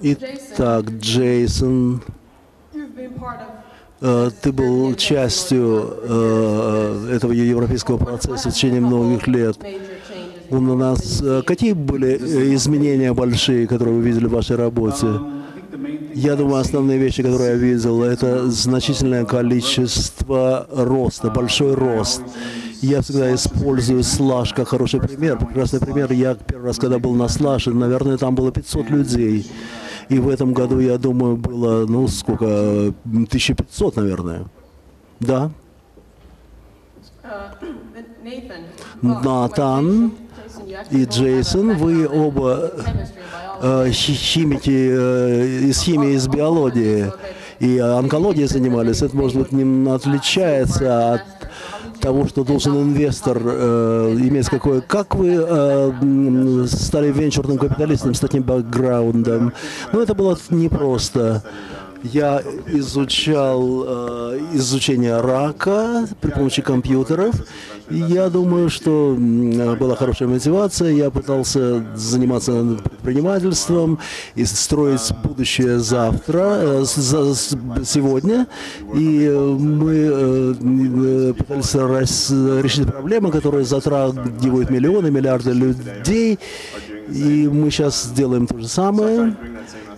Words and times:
Итак, 0.00 0.90
Джейсон, 0.90 2.02
э, 4.00 4.30
ты 4.40 4.52
был 4.52 4.94
частью 4.94 5.98
э, 6.02 7.10
этого 7.16 7.32
европейского 7.32 7.98
процесса 7.98 8.50
в 8.50 8.54
течение 8.54 8.80
многих 8.80 9.26
лет. 9.26 9.58
У 10.50 10.60
нас 10.60 11.20
э, 11.20 11.42
какие 11.44 11.72
были 11.72 12.10
э, 12.10 12.54
изменения 12.54 13.12
большие, 13.12 13.66
которые 13.66 13.96
вы 13.96 14.02
видели 14.02 14.26
в 14.26 14.30
вашей 14.30 14.56
работе? 14.56 15.06
Я 16.14 16.36
думаю, 16.36 16.60
основные 16.60 16.98
вещи, 16.98 17.22
которые 17.22 17.50
я 17.50 17.56
видел, 17.56 18.02
это 18.02 18.48
значительное 18.50 19.24
количество 19.24 20.66
роста, 20.70 21.30
большой 21.30 21.74
рост. 21.74 22.22
Я 22.80 23.02
всегда 23.02 23.34
использую 23.34 24.04
слаж 24.04 24.54
как 24.54 24.68
хороший 24.68 25.00
пример. 25.00 25.36
Прекрасный 25.36 25.80
пример. 25.80 26.12
Я 26.12 26.34
первый 26.36 26.66
раз, 26.66 26.78
когда 26.78 27.00
был 27.00 27.14
на 27.14 27.28
слаже, 27.28 27.74
наверное, 27.74 28.16
там 28.16 28.36
было 28.36 28.52
500 28.52 28.90
людей. 28.90 29.46
И 30.08 30.18
в 30.18 30.28
этом 30.28 30.54
году, 30.54 30.78
я 30.80 30.96
думаю, 30.98 31.36
было, 31.36 31.86
ну, 31.86 32.08
сколько, 32.08 32.94
1500, 33.04 33.96
наверное. 33.96 34.46
Да. 35.20 35.50
Натан 39.02 40.12
и 40.90 41.04
Джейсон, 41.04 41.76
вы 41.76 42.08
оба 42.08 42.70
э, 43.62 43.90
химики 43.90 44.70
э, 44.70 45.46
из 45.68 45.80
химии, 45.82 46.14
из 46.14 46.26
биологии 46.28 47.12
и 47.60 47.78
онкологией 47.78 48.46
занимались. 48.46 49.02
Это, 49.02 49.16
может 49.16 49.36
быть, 49.36 49.52
не 49.52 49.90
отличается 49.90 51.14
от 51.14 51.37
того, 51.98 52.26
что 52.26 52.44
должен 52.44 52.76
инвестор 52.76 53.40
э, 53.44 54.16
иметь 54.18 54.48
какое. 54.48 54.80
Как 54.80 55.14
вы 55.14 55.36
э, 55.38 56.66
стали 56.66 57.10
венчурным 57.10 57.58
капиталистом 57.58 58.14
с 58.14 58.20
таким 58.20 58.42
бэкграундом? 58.42 59.52
Ну, 59.92 60.00
это 60.00 60.14
было 60.14 60.38
непросто. 60.50 61.42
Я 62.02 62.42
изучал 62.68 63.84
э, 63.86 64.40
изучение 64.54 65.20
рака 65.20 66.06
при 66.20 66.30
помощи 66.30 66.62
компьютеров. 66.62 67.34
Я 67.90 68.28
думаю, 68.28 68.68
что 68.70 69.16
была 69.18 69.96
хорошая 69.96 70.28
мотивация. 70.28 70.90
Я 70.90 71.10
пытался 71.10 71.84
заниматься 71.96 72.78
предпринимательством 72.84 73.98
и 74.34 74.44
строить 74.44 75.12
будущее 75.24 75.78
завтра, 75.78 76.58
э, 76.60 76.84
сегодня. 77.84 78.46
И 78.94 79.24
э, 79.24 79.38
мы 79.38 79.94
э, 79.94 81.32
пытались 81.34 82.30
решить 82.62 82.86
проблемы, 82.86 83.30
которые 83.30 83.64
затрагивают 83.64 84.70
миллионы, 84.70 85.10
миллиарды 85.10 85.52
людей. 85.52 86.38
И 87.08 87.48
мы 87.50 87.70
сейчас 87.70 88.10
делаем 88.14 88.46
то 88.46 88.58
же 88.58 88.68
самое. 88.68 89.34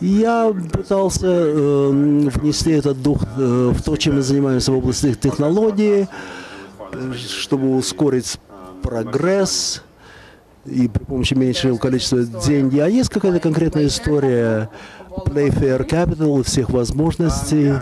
Я 0.00 0.54
пытался 0.72 1.26
э, 1.26 1.90
внести 1.90 2.70
этот 2.70 3.02
дух 3.02 3.22
э, 3.36 3.72
в 3.74 3.82
то, 3.82 3.96
чем 3.96 4.16
мы 4.16 4.22
занимаемся 4.22 4.72
в 4.72 4.78
области 4.78 5.14
технологии, 5.14 6.08
чтобы 7.16 7.76
ускорить 7.76 8.38
прогресс 8.82 9.82
и 10.64 10.88
при 10.88 11.04
помощи 11.04 11.34
меньшего 11.34 11.76
количества 11.76 12.24
денег. 12.24 12.80
А 12.82 12.88
есть 12.88 13.10
какая-то 13.10 13.40
конкретная 13.40 13.86
история 13.86 14.68
Playfair 15.10 15.88
Capital, 15.88 16.42
всех 16.42 16.70
возможностей? 16.70 17.74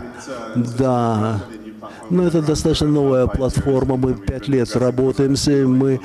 Да. 0.77 1.41
Но 2.11 2.25
это 2.27 2.41
достаточно 2.41 2.89
новая 2.89 3.27
платформа. 3.27 3.97
Мы 3.97 4.15
пять 4.15 4.49
лет 4.49 4.75
работаемся. 4.77 5.67
Мы 5.67 6.01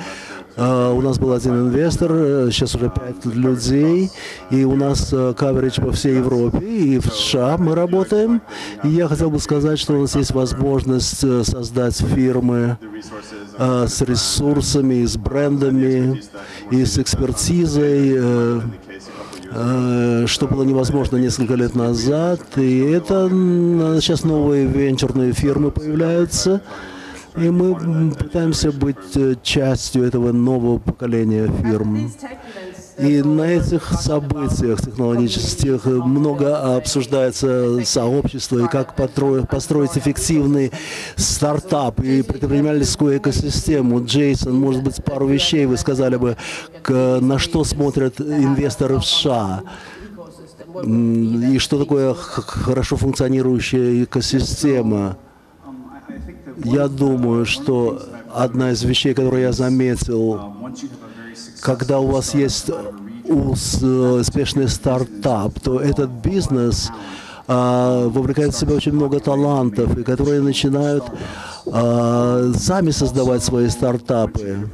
у 0.56 1.00
нас 1.00 1.18
был 1.18 1.32
один 1.32 1.68
инвестор, 1.68 2.10
сейчас 2.52 2.74
уже 2.74 2.90
пять 2.90 3.24
людей, 3.24 4.10
и 4.50 4.64
у 4.64 4.76
нас 4.76 5.12
каверидж 5.36 5.80
по 5.80 5.92
всей 5.92 6.16
Европе, 6.16 6.58
и 6.58 6.98
в 6.98 7.06
США 7.06 7.56
мы 7.58 7.74
работаем. 7.74 8.40
И 8.84 8.88
я 8.88 9.08
хотел 9.08 9.30
бы 9.30 9.38
сказать, 9.40 9.78
что 9.78 9.94
у 9.94 10.02
нас 10.02 10.14
есть 10.14 10.30
возможность 10.32 11.24
uh, 11.24 11.42
создать 11.44 11.96
фирмы 11.96 12.78
с 13.58 14.00
ресурсами, 14.02 15.04
с 15.04 15.16
брендами, 15.16 16.22
и 16.70 16.84
с 16.84 16.98
экспертизой, 16.98 18.62
что 20.26 20.46
было 20.46 20.64
невозможно 20.64 21.16
несколько 21.16 21.54
лет 21.54 21.74
назад. 21.74 22.40
И 22.56 22.78
это 22.80 23.28
сейчас 24.00 24.24
новые 24.24 24.66
венчурные 24.66 25.32
фирмы 25.32 25.70
появляются. 25.70 26.62
И 27.36 27.50
мы 27.50 28.10
пытаемся 28.12 28.70
быть 28.70 29.16
э, 29.16 29.34
частью 29.42 30.04
этого 30.04 30.30
нового 30.30 30.78
поколения 30.78 31.50
фирм. 31.62 32.10
И 32.98 33.22
на 33.22 33.42
этих 33.42 33.90
событиях 34.00 34.80
технологических 34.80 35.84
много 35.84 36.76
обсуждается 36.76 37.84
сообщество 37.84 38.64
и 38.64 38.68
как 38.68 38.94
построить 38.94 39.98
эффективный 39.98 40.70
стартап 41.16 42.00
и 42.00 42.22
предпринимательскую 42.22 43.18
экосистему. 43.18 44.04
Джейсон, 44.04 44.54
может 44.54 44.84
быть, 44.84 45.02
пару 45.02 45.26
вещей 45.26 45.66
вы 45.66 45.76
сказали 45.76 46.16
бы, 46.16 46.36
на 46.88 47.38
что 47.40 47.64
смотрят 47.64 48.20
инвесторы 48.20 48.98
в 48.98 49.04
США 49.04 49.62
и 50.84 51.58
что 51.58 51.78
такое 51.78 52.14
хорошо 52.14 52.96
функционирующая 52.96 54.04
экосистема. 54.04 55.16
Я 56.56 56.88
думаю, 56.88 57.46
что 57.46 58.02
одна 58.32 58.72
из 58.72 58.82
вещей, 58.82 59.14
которую 59.14 59.42
я 59.42 59.52
заметил, 59.52 60.54
когда 61.60 61.98
у 61.98 62.06
вас 62.06 62.34
есть 62.34 62.70
успешный 63.24 64.68
стартап, 64.68 65.58
то 65.60 65.80
этот 65.80 66.10
бизнес 66.10 66.90
а, 67.46 68.08
вовлекает 68.08 68.54
в 68.54 68.58
себя 68.58 68.74
очень 68.74 68.92
много 68.92 69.20
талантов, 69.20 69.98
и 69.98 70.02
которые 70.02 70.40
начинают 70.40 71.04
а, 71.66 72.52
сами 72.56 72.90
создавать 72.90 73.42
свои 73.42 73.68
стартапы. 73.68 74.68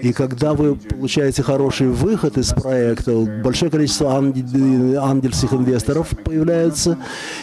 И 0.00 0.12
когда 0.12 0.54
вы 0.54 0.74
получаете 0.74 1.42
хороший 1.42 1.88
выход 1.88 2.38
из 2.38 2.52
проекта, 2.52 3.12
большое 3.42 3.70
количество 3.70 4.14
ангельских 4.14 5.52
инвесторов 5.52 6.10
появляется, 6.24 6.98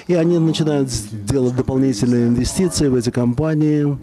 и 0.08 0.16
они 0.16 0.40
начинают 0.40 0.90
делать 1.12 1.56
дополнительные 1.56 2.28
инвестиции 2.28 2.88
в 2.88 2.96
эти 2.96 3.10
компании. 3.10 3.98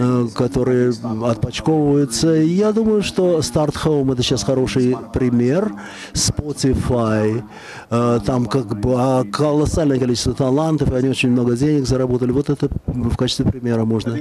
Э, 0.00 0.28
которые 0.32 0.92
отпочковываются. 1.24 2.28
Я 2.28 2.72
думаю, 2.72 3.02
что 3.02 3.40
Start 3.40 3.74
Home 3.84 4.12
это 4.12 4.22
сейчас 4.22 4.44
хороший 4.44 4.96
пример. 5.12 5.72
Spotify, 6.12 7.42
э, 7.90 8.20
там 8.24 8.46
как 8.46 8.78
бы 8.78 8.94
а, 8.96 9.24
колоссальное 9.24 9.98
количество 9.98 10.34
талантов, 10.34 10.92
и 10.92 10.94
они 10.94 11.08
очень 11.08 11.30
много 11.30 11.56
денег 11.56 11.88
заработали. 11.88 12.30
Вот 12.30 12.48
это 12.48 12.68
в 12.86 13.16
качестве 13.16 13.46
примера 13.46 13.84
можно. 13.84 14.20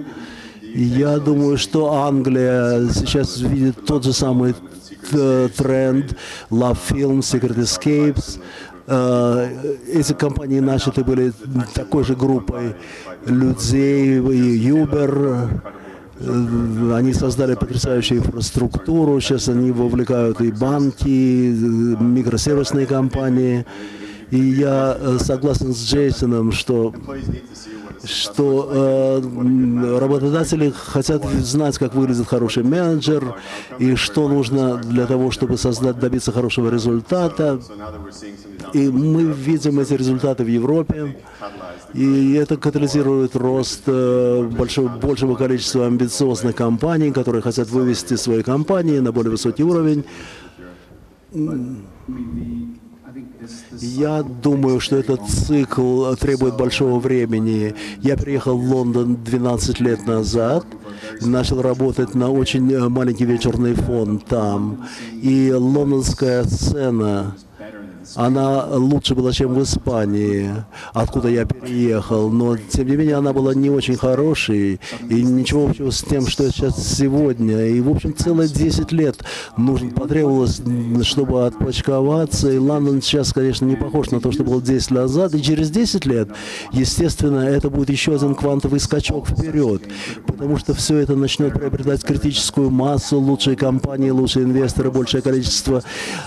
Я 0.74 1.20
думаю, 1.20 1.60
что 1.60 1.94
Англия 1.94 2.90
сейчас 2.92 3.38
видит 3.38 3.86
тот 3.86 4.04
же 4.04 4.14
самый 4.14 4.56
э, 5.12 5.50
тренд 5.56 6.18
Love 6.50 6.80
Film, 6.90 7.20
Secret 7.20 7.56
Escapes. 7.56 8.40
Эти 9.94 10.14
компании 10.14 10.62
начаты 10.62 11.04
были 11.04 11.34
такой 11.74 12.06
же 12.06 12.16
группой 12.16 12.74
людей, 13.30 14.20
и 14.20 14.58
э, 16.20 16.94
они 16.94 17.14
создали 17.14 17.56
потрясающую 17.56 18.20
инфраструктуру, 18.20 19.20
сейчас 19.20 19.50
они 19.50 19.72
вовлекают 19.72 20.42
и 20.42 20.52
банки, 20.52 21.54
микросервисные 22.00 22.86
компании. 22.86 23.66
И 24.32 24.40
я 24.40 24.98
э, 25.00 25.18
согласен 25.20 25.74
с 25.74 25.84
Джейсоном, 25.84 26.52
что 26.52 26.94
что 28.04 28.70
э, 28.72 29.98
работодатели 30.00 30.72
хотят 30.76 31.24
знать, 31.26 31.78
как 31.78 31.94
выглядит 31.94 32.28
хороший 32.28 32.64
менеджер 32.64 33.36
и 33.80 33.96
что 33.96 34.28
нужно 34.28 34.78
для 34.78 35.06
того, 35.06 35.32
чтобы 35.32 35.58
создать, 35.58 36.00
добиться 36.00 36.32
хорошего 36.32 36.70
результата. 36.70 37.60
И 38.74 38.90
мы 38.90 39.24
видим 39.24 39.80
эти 39.80 39.94
результаты 39.94 40.44
в 40.44 40.48
Европе. 40.48 41.18
И 41.94 42.34
это 42.34 42.58
катализирует 42.58 43.36
рост 43.36 43.84
э, 43.88 44.44
большого, 44.44 44.90
большего 44.90 45.36
количества 45.36 45.88
амбициозных 45.88 46.56
компаний, 46.56 47.12
которые 47.12 47.42
хотят 47.42 47.70
вывести 47.70 48.16
свои 48.16 48.44
компании 48.44 49.00
на 49.00 49.12
более 49.12 49.32
высокий 49.32 49.64
уровень. 49.64 50.04
Я 53.72 54.24
думаю, 54.24 54.80
что 54.80 54.98
этот 54.98 55.28
цикл 55.28 56.14
требует 56.16 56.58
большого 56.58 57.00
времени. 57.00 57.74
Я 58.02 58.18
приехал 58.18 58.58
в 58.58 58.74
Лондон 58.74 59.16
12 59.24 59.80
лет 59.80 60.06
назад, 60.06 60.66
начал 61.22 61.62
работать 61.62 62.16
на 62.16 62.32
очень 62.32 62.90
маленький 62.90 63.26
вечерный 63.26 63.74
фонд 63.74 64.26
там. 64.26 64.86
И 65.22 65.54
лондонская 65.54 66.44
сцена 66.44 67.36
она 68.18 68.66
лучше 68.66 69.14
была, 69.14 69.32
чем 69.32 69.54
в 69.54 69.62
Испании, 69.62 70.52
откуда 70.94 71.30
я 71.30 71.46
переехал, 71.46 72.32
но 72.32 72.58
тем 72.58 72.88
не 72.88 72.96
менее 72.96 73.16
она 73.16 73.32
была 73.32 73.54
не 73.54 73.70
очень 73.70 73.96
хорошей, 73.96 74.80
и 75.08 75.22
ничего 75.22 75.68
общего 75.68 75.92
с 75.92 76.02
тем, 76.02 76.26
что 76.26 76.52
сейчас 76.52 76.98
сегодня. 76.98 77.68
И, 77.68 77.80
в 77.80 77.90
общем, 77.90 78.16
целые 78.16 78.50
10 78.50 78.92
лет 78.92 79.24
нужно, 79.56 79.92
потребовалось, 79.92 80.60
чтобы 81.04 81.46
отпочковаться, 81.46 82.52
и 82.52 82.58
Лондон 82.58 83.04
сейчас, 83.04 83.34
конечно, 83.34 83.66
не 83.66 83.76
похож 83.76 84.10
на 84.10 84.20
то, 84.20 84.32
что 84.32 84.44
был 84.44 84.62
10 84.62 84.92
лет 84.92 85.02
назад, 85.02 85.36
и 85.36 85.42
через 85.44 85.70
10 85.70 86.06
лет, 86.08 86.30
естественно, 86.72 87.42
это 87.42 87.70
будет 87.70 87.92
еще 87.92 88.16
один 88.16 88.34
квантовый 88.34 88.80
скачок 88.80 89.30
вперед, 89.30 89.84
потому 90.26 90.58
что 90.58 90.74
все 90.74 90.98
это 90.98 91.16
начнет 91.16 91.54
приобретать 91.54 92.04
критическую 92.04 92.72
массу, 92.72 93.20
лучшие 93.20 93.56
компании, 93.56 94.10
лучшие 94.10 94.46
инвесторы, 94.46 94.90
большее 94.90 95.22
количество 95.22 95.84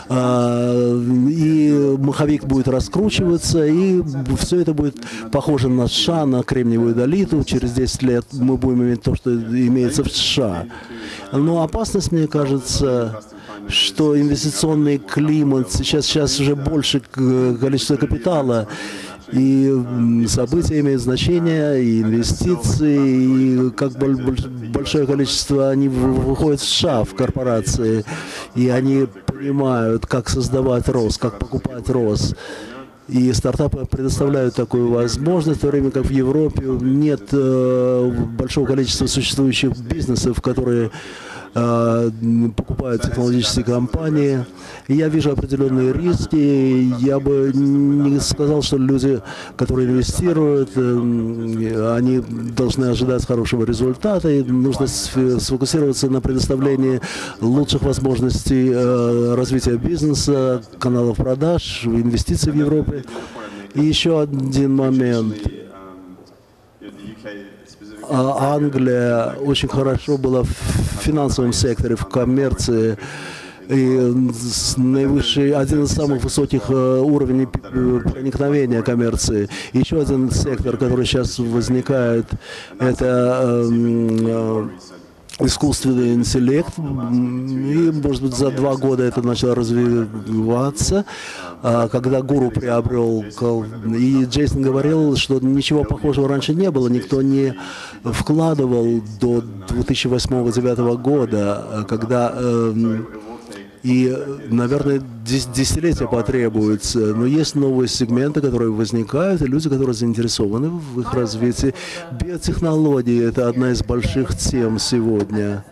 э, 0.09 1.05
и 1.29 1.80
маховик 1.99 2.45
будет 2.45 2.69
раскручиваться, 2.69 3.67
и 3.67 4.03
все 4.39 4.61
это 4.61 4.73
будет 4.75 4.97
похоже 5.33 5.69
на 5.69 5.89
США, 5.89 6.27
на 6.27 6.43
Кремниевую 6.43 6.95
долиту. 6.95 7.43
Через 7.45 7.73
10 7.73 8.03
лет 8.03 8.25
мы 8.33 8.57
будем 8.57 8.83
иметь 8.83 9.03
то, 9.03 9.15
что 9.15 9.33
имеется 9.35 10.03
в 10.05 10.11
США. 10.11 10.67
Но 11.33 11.63
опасность, 11.63 12.13
мне 12.13 12.27
кажется, 12.27 13.21
что 13.69 14.19
инвестиционный 14.19 14.99
климат 14.99 15.71
сейчас, 15.73 16.07
сейчас 16.07 16.41
уже 16.41 16.57
больше 16.57 17.01
количество 17.01 17.97
капитала, 17.97 18.67
и 19.33 20.25
события 20.29 20.81
имеют 20.81 21.03
значение, 21.03 21.83
и 21.83 22.03
инвестиции, 22.03 23.69
и 23.69 23.71
как 23.71 23.93
большое 24.73 25.07
количество, 25.07 25.71
они 25.71 25.89
выходят 25.89 26.61
в 26.61 26.65
США, 26.65 27.05
в 27.05 27.15
корпорации, 27.15 28.05
и 28.55 28.69
они 28.69 29.07
понимают, 29.27 30.07
как 30.07 30.29
создавать 30.29 30.89
рост, 30.89 31.21
как 31.21 31.39
покупать 31.39 31.89
рост. 31.89 32.37
И 33.09 33.33
стартапы 33.33 33.87
предоставляют 33.87 34.55
такую 34.55 34.91
возможность, 34.91 35.59
в 35.59 35.63
то 35.63 35.69
время 35.69 35.91
как 35.91 36.05
в 36.05 36.11
Европе 36.11 36.63
нет 36.81 37.23
э, 37.33 38.13
большого 38.39 38.67
количества 38.67 39.07
существующих 39.07 39.77
бизнесов, 39.77 40.41
которые 40.41 40.93
покупают 41.53 43.03
технологические 43.03 43.65
компании. 43.65 44.45
Я 44.89 45.09
вижу 45.09 45.33
определенные 45.33 45.93
риски. 45.93 46.95
Я 47.05 47.19
бы 47.19 47.51
не 47.55 48.21
сказал, 48.21 48.63
что 48.63 48.77
люди, 48.77 49.21
которые 49.57 49.89
инвестируют, 49.89 50.71
э, 50.77 51.95
они 51.97 52.21
должны 52.57 52.87
ожидать 52.87 53.27
хорошего 53.27 53.65
результата. 53.65 54.29
И 54.29 54.43
нужно 54.43 54.87
сфокусироваться 54.87 56.09
на 56.09 56.21
предоставлении 56.21 57.01
лучших 57.41 57.83
возможностей 57.83 58.71
э, 58.73 59.35
развития 59.35 59.77
бизнеса, 59.77 60.63
каналов 60.79 61.17
продаж, 61.17 61.83
инвестиций 61.85 62.53
в 62.53 62.57
Европе. 62.57 63.05
И 63.75 63.81
еще 63.81 64.21
один 64.21 64.75
момент– 64.77 65.37
Англия 68.11 69.35
очень 69.41 69.69
хорошо 69.69 70.19
была 70.19 70.43
в 70.43 70.49
финансовом 71.01 71.53
секторе, 71.53 71.97
в 71.97 72.07
коммерции. 72.07 72.99
И 73.69 74.13
наивысший, 74.77 75.53
один 75.53 75.85
из 75.85 75.93
самых 75.93 76.25
высоких 76.25 76.71
э, 76.71 77.01
уровней 77.01 77.47
проникновения 77.47 78.83
коммерции. 78.83 79.49
Еще 79.73 80.01
один 80.01 80.29
сектор, 80.33 80.77
который 80.77 81.07
сейчас 81.07 81.39
возникает, 81.39 82.27
это 82.81 83.63
эм, 83.69 84.27
э, 84.27 84.69
искусственный 85.41 86.15
интеллект, 86.15 86.73
и, 86.79 87.91
может 88.03 88.23
быть, 88.23 88.35
за 88.35 88.51
два 88.51 88.77
года 88.77 89.05
это 89.05 89.23
начало 89.23 89.55
развиваться, 89.55 91.05
а, 91.63 91.89
когда 91.89 92.23
гуру 92.23 92.51
приобрел, 92.51 93.25
и 93.97 94.25
Джейсон 94.25 94.63
говорил, 94.63 95.17
что 95.17 95.41
ничего 95.41 95.85
похожего 95.85 96.29
раньше 96.29 96.55
не 96.55 96.71
было, 96.71 96.89
никто 96.89 97.23
не 97.23 97.55
вкладывал 98.05 99.03
до 99.21 99.43
2008-2009 99.69 100.97
года, 100.99 101.87
когда 101.89 102.33
эм, 102.35 103.07
и, 103.83 104.15
наверное, 104.51 105.03
десятилетия 105.25 106.07
потребуется. 106.07 106.99
Но 107.15 107.25
есть 107.25 107.55
новые 107.55 107.89
сегменты, 107.89 108.41
которые 108.41 108.71
возникают, 108.71 109.43
и 109.43 109.47
люди, 109.47 109.69
которые 109.69 109.95
заинтересованы 109.95 110.69
в 110.69 111.01
их 111.01 111.15
развитии. 111.15 111.75
Биотехнологии– 112.21 113.25
это 113.29 113.49
одна 113.49 113.71
из 113.73 113.83
больших 113.83 114.37
тем 114.37 114.79
сегодня 114.79 115.65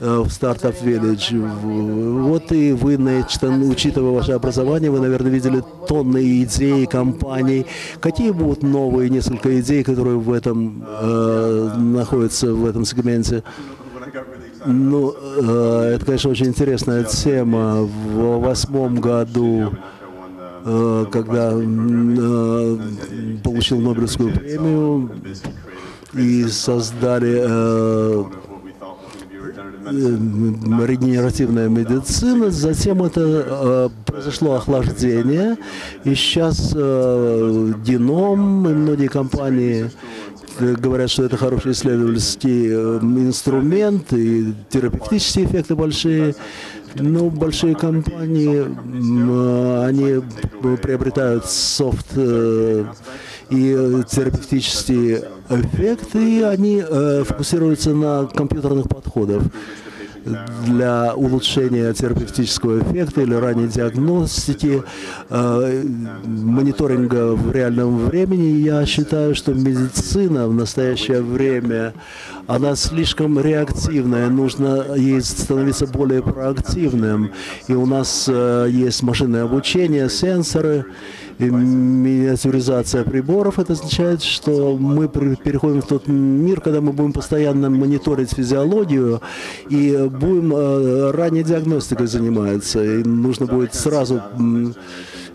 э, 0.00 0.18
в 0.18 0.26
Startup 0.26 0.74
Village. 0.82 2.20
Вот 2.22 2.50
и 2.50 2.72
вы, 2.72 2.96
Нечтон, 2.96 3.62
учитывая 3.70 4.10
ваше 4.10 4.32
образование, 4.32 4.90
вы, 4.90 5.00
наверное, 5.00 5.30
видели 5.30 5.62
тонны 5.86 6.42
идей, 6.42 6.86
компаний. 6.86 7.66
Какие 8.00 8.32
будут 8.32 8.64
новые 8.64 9.08
несколько 9.08 9.60
идей, 9.60 9.84
которые 9.84 10.18
в 10.18 10.32
этом 10.32 10.84
э, 10.84 11.74
находятся 11.76 12.52
в 12.52 12.66
этом 12.66 12.84
сегменте? 12.84 13.44
Ну, 14.66 15.14
э, 15.14 15.92
это, 15.94 16.06
конечно, 16.06 16.30
очень 16.30 16.46
интересная 16.46 17.04
тема. 17.04 17.82
В 17.82 18.40
восьмом 18.40 18.96
году, 18.96 19.74
э, 20.64 21.06
когда 21.12 21.52
э, 21.52 22.78
получил 23.42 23.80
Нобелевскую 23.80 24.32
премию 24.32 25.10
и 26.14 26.44
создали 26.44 27.44
регенеративная 29.84 31.68
медицина, 31.68 32.50
затем 32.50 33.02
это 33.02 33.90
произошло 34.06 34.54
охлаждение, 34.54 35.58
и 36.04 36.14
сейчас 36.14 36.72
Геном 36.72 38.66
и 38.66 38.72
многие 38.72 39.08
компании 39.08 39.90
говорят, 40.60 41.10
что 41.10 41.24
это 41.24 41.36
хороший 41.36 41.72
исследовательский 41.72 42.68
э, 42.70 42.98
инструмент, 43.00 44.12
и 44.12 44.54
терапевтические 44.70 45.46
эффекты 45.46 45.74
большие. 45.74 46.34
Но 46.96 47.28
большие 47.28 47.74
компании, 47.74 48.64
они 49.84 50.22
приобретают 50.76 51.46
софт 51.46 52.06
э, 52.14 52.84
и 53.50 54.02
терапевтические 54.08 55.24
эффекты, 55.50 56.38
и 56.38 56.42
они 56.42 56.82
э, 56.88 57.24
фокусируются 57.26 57.90
на 57.90 58.26
компьютерных 58.26 58.88
подходах 58.88 59.42
для 60.66 61.14
улучшения 61.14 61.92
терапевтического 61.92 62.80
эффекта 62.80 63.22
или 63.22 63.34
ранней 63.34 63.68
диагностики, 63.68 64.82
э, 65.30 65.84
мониторинга 66.24 67.34
в 67.34 67.52
реальном 67.52 68.06
времени, 68.06 68.60
я 68.60 68.84
считаю, 68.86 69.34
что 69.34 69.52
медицина 69.52 70.48
в 70.48 70.54
настоящее 70.54 71.22
время, 71.22 71.94
она 72.46 72.76
слишком 72.76 73.38
реактивная, 73.38 74.28
нужно 74.28 74.94
ей 74.96 75.20
становиться 75.22 75.86
более 75.86 76.22
проактивным. 76.22 77.30
И 77.68 77.74
у 77.74 77.86
нас 77.86 78.26
э, 78.28 78.68
есть 78.70 79.02
машинное 79.02 79.44
обучение, 79.44 80.08
сенсоры, 80.08 80.86
миниатюризация 81.38 83.04
приборов, 83.04 83.58
это 83.58 83.72
означает, 83.72 84.22
что 84.22 84.76
мы 84.76 85.08
переходим 85.08 85.82
в 85.82 85.86
тот 85.86 86.06
мир, 86.08 86.60
когда 86.60 86.80
мы 86.80 86.92
будем 86.92 87.12
постоянно 87.12 87.70
мониторить 87.70 88.32
физиологию 88.32 89.20
и 89.68 90.08
будем 90.10 90.54
э, 90.54 91.10
ранней 91.10 91.42
диагностикой 91.42 92.06
заниматься. 92.06 92.82
И 92.84 93.02
нужно 93.04 93.46
будет 93.46 93.74
сразу... 93.74 94.22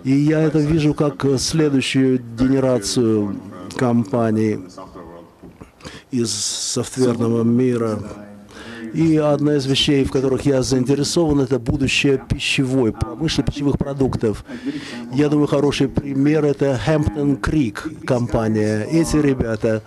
И 0.05 0.11
я 0.11 0.39
это 0.39 0.59
вижу 0.59 0.93
как 0.93 1.25
следующую 1.37 2.21
генерацию 2.39 3.35
компаний 3.75 4.59
из 6.11 6.31
софтверного 6.31 7.43
мира. 7.43 7.99
И 8.93 9.17
одна 9.17 9.55
из 9.55 9.65
вещей, 9.65 10.03
в 10.03 10.11
которых 10.11 10.45
я 10.45 10.61
заинтересован, 10.61 11.41
это 11.41 11.59
будущее 11.59 12.21
пищевой 12.29 12.91
промышленности, 12.91 13.51
пищевых 13.51 13.77
продуктов. 13.77 14.43
Я 15.13 15.29
думаю, 15.29 15.47
хороший 15.47 15.87
пример– 15.87 16.45
это 16.45 16.79
Hampton 16.85 17.39
Creek 17.39 18.05
компания. 18.05 18.87
Эти 18.91 19.17
ребята 19.17 19.83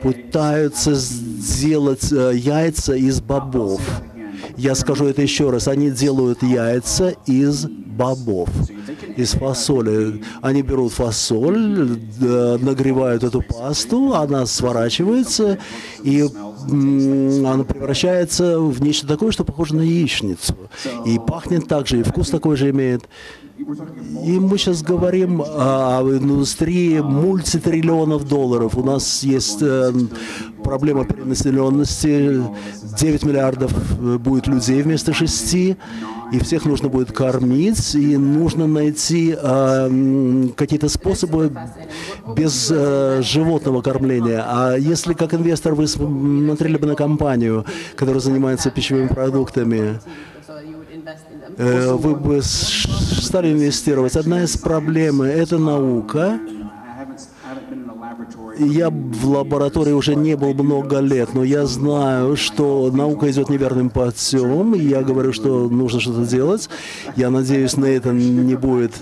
пытаются 0.00 0.94
сделать 0.94 2.12
э, 2.12 2.32
яйца 2.34 2.94
из 2.94 3.20
бобов. 3.20 3.80
Я 4.56 4.74
скажу 4.74 5.06
это 5.06 5.22
еще 5.22 5.50
раз. 5.50 5.68
Они 5.68 5.90
делают 5.90 6.42
яйца 6.42 7.14
из 7.26 7.66
бобов, 7.66 8.48
из 9.16 9.32
фасоли. 9.32 10.22
Они 10.42 10.62
берут 10.62 10.92
фасоль, 10.92 11.98
э, 12.20 12.58
нагревают 12.60 13.24
эту 13.24 13.42
пасту, 13.42 14.14
она 14.14 14.46
сворачивается, 14.46 15.58
и 16.02 16.26
она 16.68 17.64
превращается 17.64 18.58
в 18.60 18.82
нечто 18.82 19.06
такое, 19.06 19.30
что 19.30 19.44
похоже 19.44 19.76
на 19.76 19.82
яичницу. 19.82 20.56
И 21.04 21.18
пахнет 21.18 21.68
так 21.68 21.86
же, 21.86 22.00
и 22.00 22.02
вкус 22.02 22.30
такой 22.30 22.56
же 22.56 22.70
имеет. 22.70 23.04
И 24.24 24.38
мы 24.38 24.58
сейчас 24.58 24.82
говорим 24.82 25.42
о 25.42 26.00
индустрии 26.02 27.00
мультитриллионов 27.00 28.28
долларов. 28.28 28.76
У 28.76 28.84
нас 28.84 29.24
есть 29.24 29.60
э, 29.60 29.92
проблема 30.62 31.04
перенаселенности. 31.04 32.44
9 32.98 33.24
миллиардов 33.24 33.72
э, 33.98 34.18
будет 34.18 34.46
людей 34.46 34.82
вместо 34.82 35.12
6. 35.12 35.54
и 35.54 35.76
всех 36.42 36.64
нужно 36.64 36.88
будет 36.88 37.10
кормить, 37.10 37.94
и 37.96 38.16
нужно 38.16 38.68
найти 38.68 39.36
э, 39.36 40.48
какие-то 40.56 40.88
способы 40.88 41.52
без 42.36 42.68
э, 42.70 43.20
животного 43.22 43.82
кормления. 43.82 44.44
А 44.46 44.76
если 44.76 45.12
как 45.12 45.34
инвестор 45.34 45.74
вы 45.74 45.88
смотрели 45.88 46.76
бы 46.76 46.86
на 46.86 46.94
компанию, 46.94 47.64
которая 47.96 48.20
занимается 48.20 48.70
пищевыми 48.70 49.08
продуктами, 49.08 49.98
вы 51.56 52.14
бы 52.14 52.42
стали 52.42 53.52
инвестировать. 53.52 54.16
Одна 54.16 54.42
из 54.42 54.56
проблем– 54.56 55.22
это 55.22 55.58
наука, 55.58 56.38
я 58.58 58.90
в 58.90 59.28
лаборатории 59.28 59.92
уже 59.92 60.14
не 60.14 60.36
был 60.36 60.54
много 60.54 61.00
лет, 61.00 61.34
но 61.34 61.44
я 61.44 61.66
знаю, 61.66 62.36
что 62.36 62.90
наука 62.90 63.30
идет 63.30 63.50
неверным 63.50 63.90
путем. 63.90 64.74
Я 64.74 65.02
говорю, 65.02 65.32
что 65.32 65.68
нужно 65.68 66.00
что-то 66.00 66.24
делать. 66.26 66.68
Я 67.16 67.30
надеюсь, 67.30 67.76
на 67.76 67.86
это 67.86 68.12
не 68.12 68.54
будет 68.54 68.92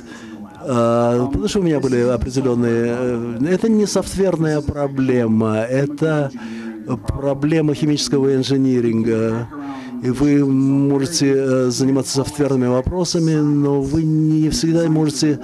а, 0.66 1.26
Потому 1.26 1.48
что 1.48 1.60
у 1.60 1.62
меня 1.62 1.80
были 1.80 2.00
определенные... 2.00 2.96
Э, 2.98 3.38
это 3.48 3.68
не 3.68 3.86
софтверная 3.86 4.60
проблема, 4.60 5.58
это 5.58 6.30
проблема 7.06 7.74
химического 7.74 8.34
инжиниринга. 8.34 9.48
И 10.04 10.10
вы 10.10 10.44
можете 10.44 11.32
э, 11.34 11.70
заниматься 11.70 12.16
софтверными 12.16 12.66
вопросами, 12.66 13.36
но 13.36 13.80
вы 13.80 14.02
не 14.02 14.50
всегда 14.50 14.86
можете 14.88 15.40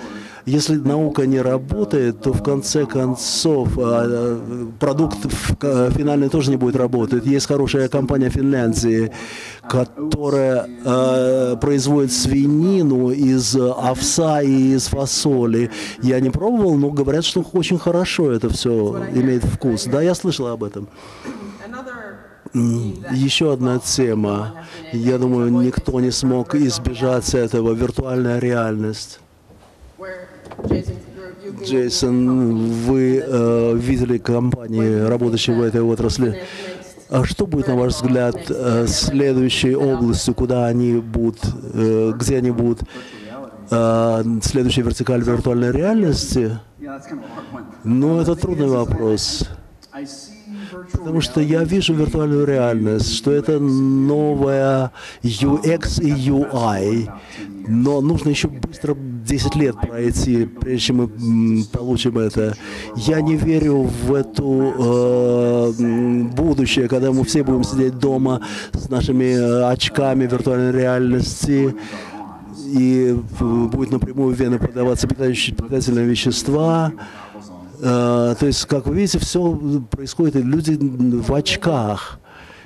если 0.46 0.76
наука 0.76 1.26
не 1.26 1.40
работает, 1.40 2.22
то 2.22 2.32
в 2.32 2.42
конце 2.42 2.86
концов 2.86 3.68
а, 3.76 4.40
продукт 4.80 5.18
финальный 5.60 6.28
тоже 6.28 6.50
не 6.50 6.56
будет 6.56 6.76
работать. 6.76 7.26
Есть 7.26 7.46
хорошая 7.46 7.88
компания 7.88 8.30
Финляндии, 8.30 9.12
которая 9.68 10.66
э, 10.84 11.56
производит 11.60 12.12
свинину 12.12 13.10
из 13.10 13.54
овса 13.54 14.42
и 14.42 14.74
из 14.74 14.88
фасоли. 14.88 15.70
Я 16.02 16.20
не 16.20 16.30
пробовал, 16.30 16.76
но 16.76 16.90
говорят, 16.90 17.24
что 17.24 17.44
очень 17.52 17.78
хорошо 17.78 18.32
это 18.32 18.48
все 18.48 19.04
имеет 19.14 19.44
вкус. 19.44 19.84
Да, 19.84 20.02
я 20.02 20.14
слышал 20.14 20.46
об 20.48 20.64
этом. 20.64 20.88
Еще 22.52 23.52
одна 23.52 23.78
тема. 23.78 24.66
Я 24.92 25.18
думаю, 25.18 25.50
никто 25.52 26.00
не 26.00 26.10
смог 26.10 26.54
избежать 26.54 27.34
этого. 27.34 27.72
Виртуальная 27.72 28.38
реальность. 28.38 29.20
Джейсон, 31.62 32.68
вы 32.86 33.22
э, 33.24 33.74
видели 33.76 34.18
компании, 34.18 35.00
работающие 35.06 35.56
в 35.56 35.62
этой 35.62 35.82
отрасли. 35.82 36.40
А 37.08 37.24
что 37.24 37.46
будет, 37.46 37.66
на 37.66 37.74
ваш 37.74 37.94
взгляд, 37.94 38.36
э, 38.48 38.86
следующей 38.86 39.74
областью, 39.74 40.34
куда 40.34 40.66
они 40.66 40.94
будут, 40.94 41.40
э, 41.74 42.12
где 42.16 42.38
они 42.38 42.50
будут? 42.50 42.82
Э, 43.70 44.22
следующая 44.42 44.82
вертикаль 44.82 45.22
виртуальной 45.22 45.72
реальности? 45.72 46.58
Ну, 47.84 48.20
это 48.20 48.36
трудный 48.36 48.68
вопрос. 48.68 49.48
Потому 50.92 51.20
что 51.20 51.40
я 51.40 51.64
вижу 51.64 51.94
виртуальную 51.94 52.46
реальность, 52.46 53.14
что 53.14 53.32
это 53.32 53.58
новая 53.58 54.92
UX 55.22 56.02
и 56.02 56.10
UI. 56.12 57.10
Но 57.68 58.00
нужно 58.00 58.30
еще 58.30 58.48
быстро 58.48 58.94
10 58.94 59.56
лет 59.56 59.76
пройти, 59.80 60.46
прежде 60.46 60.86
чем 60.86 60.96
мы 60.96 61.64
получим 61.72 62.18
это. 62.18 62.56
Я 62.96 63.20
не 63.20 63.36
верю 63.36 63.82
в 63.82 64.14
эту 64.14 64.74
э, 64.78 65.72
будущее, 66.34 66.88
когда 66.88 67.12
мы 67.12 67.24
все 67.24 67.42
будем 67.44 67.64
сидеть 67.64 67.98
дома 67.98 68.40
с 68.72 68.88
нашими 68.88 69.24
э, 69.24 69.70
очками 69.70 70.24
виртуальной 70.24 70.72
реальности 70.72 71.74
и 72.66 73.16
э, 73.40 73.44
будет 73.44 73.90
напрямую 73.90 74.34
в 74.34 74.38
вены 74.38 74.58
подаваться 74.58 75.06
питательные 75.06 76.06
вещества. 76.06 76.92
Э, 77.82 78.34
то 78.38 78.46
есть, 78.46 78.66
как 78.66 78.86
вы 78.86 78.96
видите, 78.96 79.18
все 79.18 79.58
происходит, 79.90 80.36
и 80.36 80.42
люди 80.42 80.76
в 80.80 81.32
очках 81.32 82.18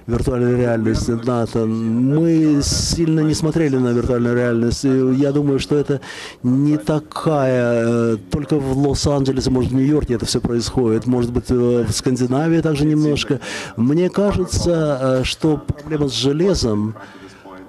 виртуальной 0.06 0.56
реальности 0.56 1.12
НАТО. 1.12 1.64
Мы 1.64 2.60
сильно 2.62 3.20
не 3.20 3.32
смотрели 3.32 3.76
на 3.76 3.88
виртуальную 3.88 4.36
реальность. 4.36 4.84
Я 4.84 5.32
думаю, 5.32 5.58
что 5.58 5.76
это 5.76 6.00
не 6.42 6.76
такая... 6.76 8.14
Э, 8.14 8.16
только 8.30 8.58
в 8.58 8.76
Лос-Анджелесе, 8.76 9.50
может, 9.50 9.70
в 9.70 9.74
Нью-Йорке 9.74 10.14
это 10.14 10.26
все 10.26 10.40
происходит. 10.40 11.06
Может 11.06 11.32
быть, 11.32 11.50
э, 11.50 11.84
в 11.88 11.92
Скандинавии 11.92 12.60
также 12.60 12.84
немножко. 12.84 13.40
Мне 13.76 14.10
кажется, 14.10 15.22
что 15.24 15.56
проблема 15.56 16.08
с 16.08 16.12
железом 16.12 16.94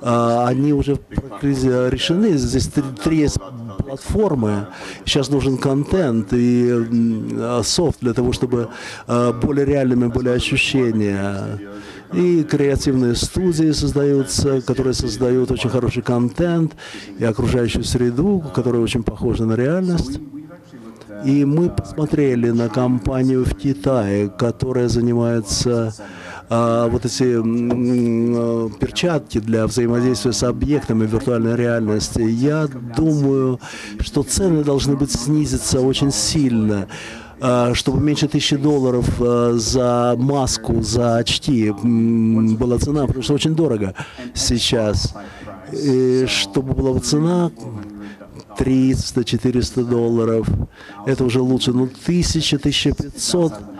они 0.06 0.72
уже 0.74 1.00
решены. 1.42 2.38
Здесь 2.38 2.70
три 3.04 3.18
есть 3.18 3.38
платформы. 3.86 4.68
Сейчас 5.06 5.30
нужен 5.30 5.58
контент 5.58 6.34
и 6.34 6.70
а, 7.38 7.62
софт 7.64 8.00
для 8.02 8.14
того, 8.14 8.34
чтобы 8.34 8.70
а, 9.08 9.34
более 9.34 9.66
реальными 9.66 10.08
были 10.08 10.30
ощущения. 10.30 11.60
И 12.14 12.44
креативные 12.44 13.16
студии 13.16 13.72
создаются, 13.72 14.62
которые 14.62 14.94
создают 14.94 15.52
очень 15.52 15.70
хороший 15.70 16.04
контент 16.04 16.76
и 17.18 17.26
окружающую 17.26 17.84
среду, 17.84 18.44
которая 18.54 18.82
очень 18.82 19.04
похожа 19.04 19.46
на 19.46 19.56
реальность. 19.56 20.20
И 21.26 21.44
мы 21.46 21.70
посмотрели 21.70 22.52
на 22.52 22.70
компанию 22.70 23.44
в 23.44 23.56
Китае, 23.56 24.30
которая 24.30 24.88
занимается 24.88 25.94
а, 26.50 26.88
вот 26.88 27.06
эти 27.06 27.36
а, 27.38 28.70
перчатки 28.80 29.40
для 29.40 29.66
взаимодействия 29.68 30.34
с 30.34 30.44
объектами 30.44 31.06
виртуальной 31.06 31.56
реальности, 31.56 32.22
я 32.22 32.68
думаю, 32.68 33.60
что 34.00 34.24
цены 34.24 34.64
должны 34.64 34.96
быть 34.96 35.12
снизиться 35.12 35.82
очень 35.82 36.12
сильно 36.12 36.88
а, 37.42 37.74
чтобы 37.74 38.00
меньше 38.00 38.28
тысячи 38.28 38.56
долларов 38.56 39.10
а, 39.20 39.54
за 39.56 40.16
маску, 40.18 40.82
за 40.82 41.18
очки 41.18 41.72
была 41.72 42.80
цена, 42.80 43.06
потому 43.06 43.24
что 43.24 43.34
очень 43.34 43.56
дорого 43.56 43.94
сейчас. 44.34 45.14
И 45.72 46.26
чтобы 46.28 46.74
была 46.74 47.00
цена 47.00 47.52
300-400 48.58 49.84
долларов, 49.84 50.48
это 51.06 51.26
уже 51.26 51.42
лучше. 51.42 51.74
Ну, 51.74 51.90
1000-1500 52.08 53.75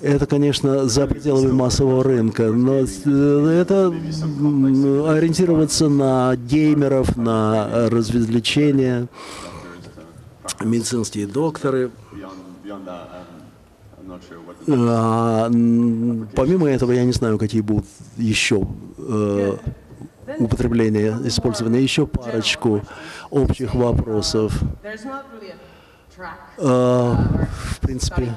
это, 0.00 0.26
конечно, 0.26 0.88
за 0.88 1.06
пределами 1.06 1.52
массового 1.52 2.04
рынка, 2.04 2.50
но 2.50 2.76
э, 2.76 3.60
это 3.60 3.88
ориентироваться 3.88 5.88
на 5.88 6.36
геймеров, 6.36 7.16
на 7.16 7.88
развлечения, 7.88 9.08
медицинские 10.60 11.26
докторы. 11.26 11.90
А, 14.68 15.48
помимо 16.34 16.68
этого, 16.68 16.92
я 16.92 17.04
не 17.04 17.12
знаю, 17.12 17.38
какие 17.38 17.60
будут 17.60 17.86
еще 18.16 18.66
э, 18.98 19.56
употребления, 20.38 21.16
использования, 21.24 21.82
еще 21.82 22.06
парочку 22.06 22.82
общих 23.30 23.74
вопросов. 23.74 24.58
А, 26.58 27.46
в 27.70 27.80
принципе, 27.80 28.32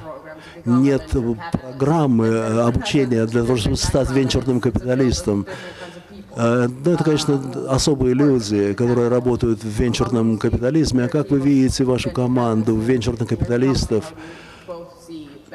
нет 0.66 1.10
программы 1.52 2.28
э, 2.28 2.60
обучения 2.62 3.26
для 3.26 3.44
того, 3.44 3.58
чтобы 3.58 3.78
стать 3.78 4.12
венчурным 4.12 4.60
капиталистом. 4.60 5.46
Э, 6.36 6.68
ну, 6.68 6.92
это, 6.92 7.04
конечно, 7.04 7.42
особые 7.70 8.14
люди, 8.14 8.74
которые 8.74 9.08
работают 9.08 9.64
в 9.64 9.68
венчурном 9.68 10.38
капитализме. 10.38 11.06
А 11.06 11.10
как 11.10 11.32
вы 11.32 11.40
видите 11.40 11.84
вашу 11.84 12.12
команду 12.12 12.76
венчурных 12.76 13.28
капиталистов? 13.28 14.14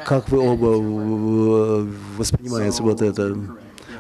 Как 0.06 0.28
вы 0.28 0.38
оба 0.38 1.86
воспринимаете 2.16 2.82
вот 2.82 3.00
это? 3.02 3.36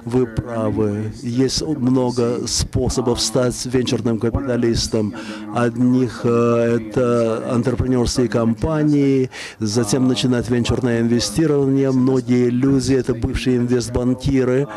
Вы 0.04 0.26
правы. 0.26 1.12
Есть 1.22 1.62
много 1.62 2.46
способов 2.46 3.20
стать 3.20 3.64
венчурным 3.64 4.18
капиталистом. 4.18 5.14
Одних 5.54 6.20
э, 6.24 6.78
это 6.78 7.50
антрепренерские 7.50 8.28
компании, 8.28 9.30
затем 9.60 10.06
начинать 10.06 10.50
венчурное 10.50 11.00
инвестирование. 11.00 11.90
Многие 11.90 12.50
люди 12.50 12.92
это 12.92 13.14
бывшие 13.14 13.56
инвестбанкиры, 13.56 14.68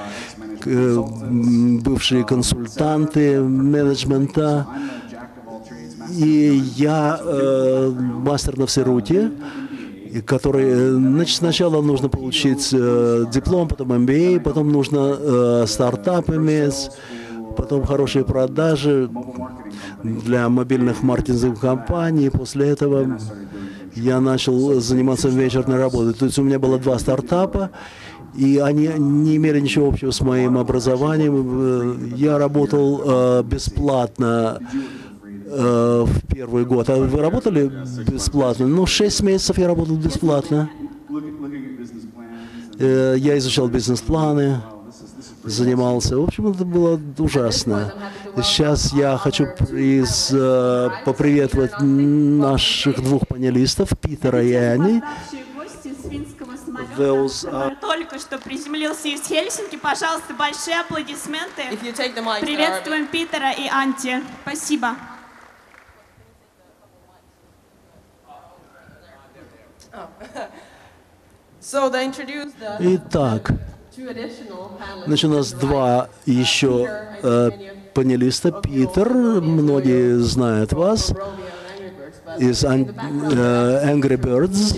э, 0.65 1.03
бывшие 1.83 2.23
консультанты 2.23 3.41
менеджмента. 3.41 4.65
И 6.15 6.63
я 6.77 7.19
э, 7.21 7.91
мастер 7.91 8.57
на 8.57 8.65
все 8.65 8.83
руки 8.83 9.29
который, 10.25 10.65
э, 10.65 10.91
значит, 10.91 11.37
сначала 11.37 11.81
нужно 11.81 12.09
получить 12.09 12.69
э, 12.73 13.25
диплом, 13.31 13.67
потом 13.67 13.91
MBA, 13.93 14.39
потом 14.39 14.71
нужно 14.71 15.15
э, 15.17 15.65
стартап 15.67 16.29
иметь, 16.29 16.89
потом 17.55 17.85
хорошие 17.85 18.25
продажи 18.25 19.09
для 20.03 20.49
мобильных 20.49 21.03
маркетинговых 21.03 21.59
компаний. 21.59 22.29
После 22.29 22.69
этого 22.69 23.17
я 23.95 24.19
начал 24.19 24.79
заниматься 24.79 25.29
вечерной 25.29 25.77
работой. 25.77 26.13
То 26.13 26.25
есть 26.25 26.37
у 26.37 26.43
меня 26.43 26.59
было 26.59 26.77
два 26.77 26.99
стартапа, 26.99 27.71
и 28.35 28.59
они 28.59 28.89
не 28.97 29.37
имели 29.37 29.59
ничего 29.59 29.87
общего 29.87 30.11
с 30.11 30.21
моим 30.21 30.57
образованием. 30.57 32.13
Я 32.15 32.37
работал 32.37 33.43
бесплатно 33.43 34.59
в 35.49 36.27
первый 36.33 36.65
год. 36.65 36.89
А 36.89 36.97
вы 36.97 37.21
работали 37.21 37.71
бесплатно? 38.09 38.67
Ну, 38.67 38.85
шесть 38.85 39.21
месяцев 39.21 39.57
я 39.57 39.67
работал 39.67 39.95
бесплатно. 39.95 40.69
Я 42.79 43.37
изучал 43.37 43.67
бизнес-планы 43.67 44.61
занимался. 45.49 46.17
В 46.17 46.23
общем, 46.23 46.47
это 46.47 46.65
было 46.65 46.99
ужасно. 47.17 47.93
Сейчас 48.43 48.93
я 48.93 49.17
хочу 49.17 49.47
приз, 49.57 50.29
э, 50.31 50.89
поприветовать 51.05 51.79
наших 51.79 53.01
двух 53.01 53.27
панелистов, 53.27 53.89
Питера 53.99 54.43
и 54.43 54.53
Ани. 54.53 55.01
Are... 56.97 57.75
Только 57.79 58.19
что 58.19 58.37
приземлился 58.37 59.07
из 59.07 59.27
Хельсинки. 59.27 59.77
Пожалуйста, 59.77 60.33
большие 60.33 60.79
аплодисменты. 60.79 61.63
Приветствуем 62.41 63.07
Питера 63.07 63.51
и 63.51 63.67
Анти. 63.67 64.21
Спасибо. 64.43 64.95
Итак, 72.79 73.51
Значит, 75.05 75.25
у 75.25 75.33
нас 75.33 75.51
два 75.53 76.09
еще 76.25 76.87
э, 77.23 77.49
панелиста. 77.95 78.51
Питер, 78.51 79.09
многие 79.41 80.19
знают 80.19 80.73
вас, 80.73 81.11
из 82.37 82.63
э, 82.63 82.67
Angry 82.67 84.17
Birds, 84.17 84.77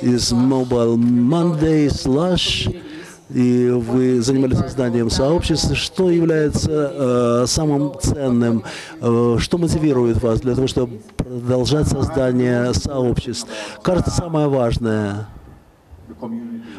из 0.00 0.32
Mobile 0.32 0.96
Monday, 0.96 1.88
Slash, 1.88 2.82
и 3.30 3.68
вы 3.70 4.20
занимались 4.22 4.58
созданием 4.58 5.10
сообщества. 5.10 5.74
Что 5.74 6.10
является 6.10 6.70
э, 6.70 7.46
самым 7.46 7.92
ценным? 8.00 8.64
Э, 9.00 9.36
что 9.38 9.58
мотивирует 9.58 10.22
вас 10.22 10.40
для 10.40 10.54
того, 10.54 10.66
чтобы 10.66 11.00
продолжать 11.16 11.88
создание 11.88 12.72
сообществ? 12.74 13.48
Кажется, 13.82 14.10
самое 14.10 14.48
важное– 14.48 15.28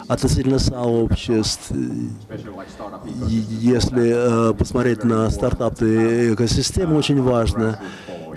относительно 0.07 0.59
сообществ. 0.59 1.71
Если 3.27 4.49
э, 4.49 4.53
посмотреть 4.53 5.03
на 5.03 5.29
стартапы 5.29 6.33
экосистемы, 6.33 6.97
очень 6.97 7.21
важно, 7.21 7.79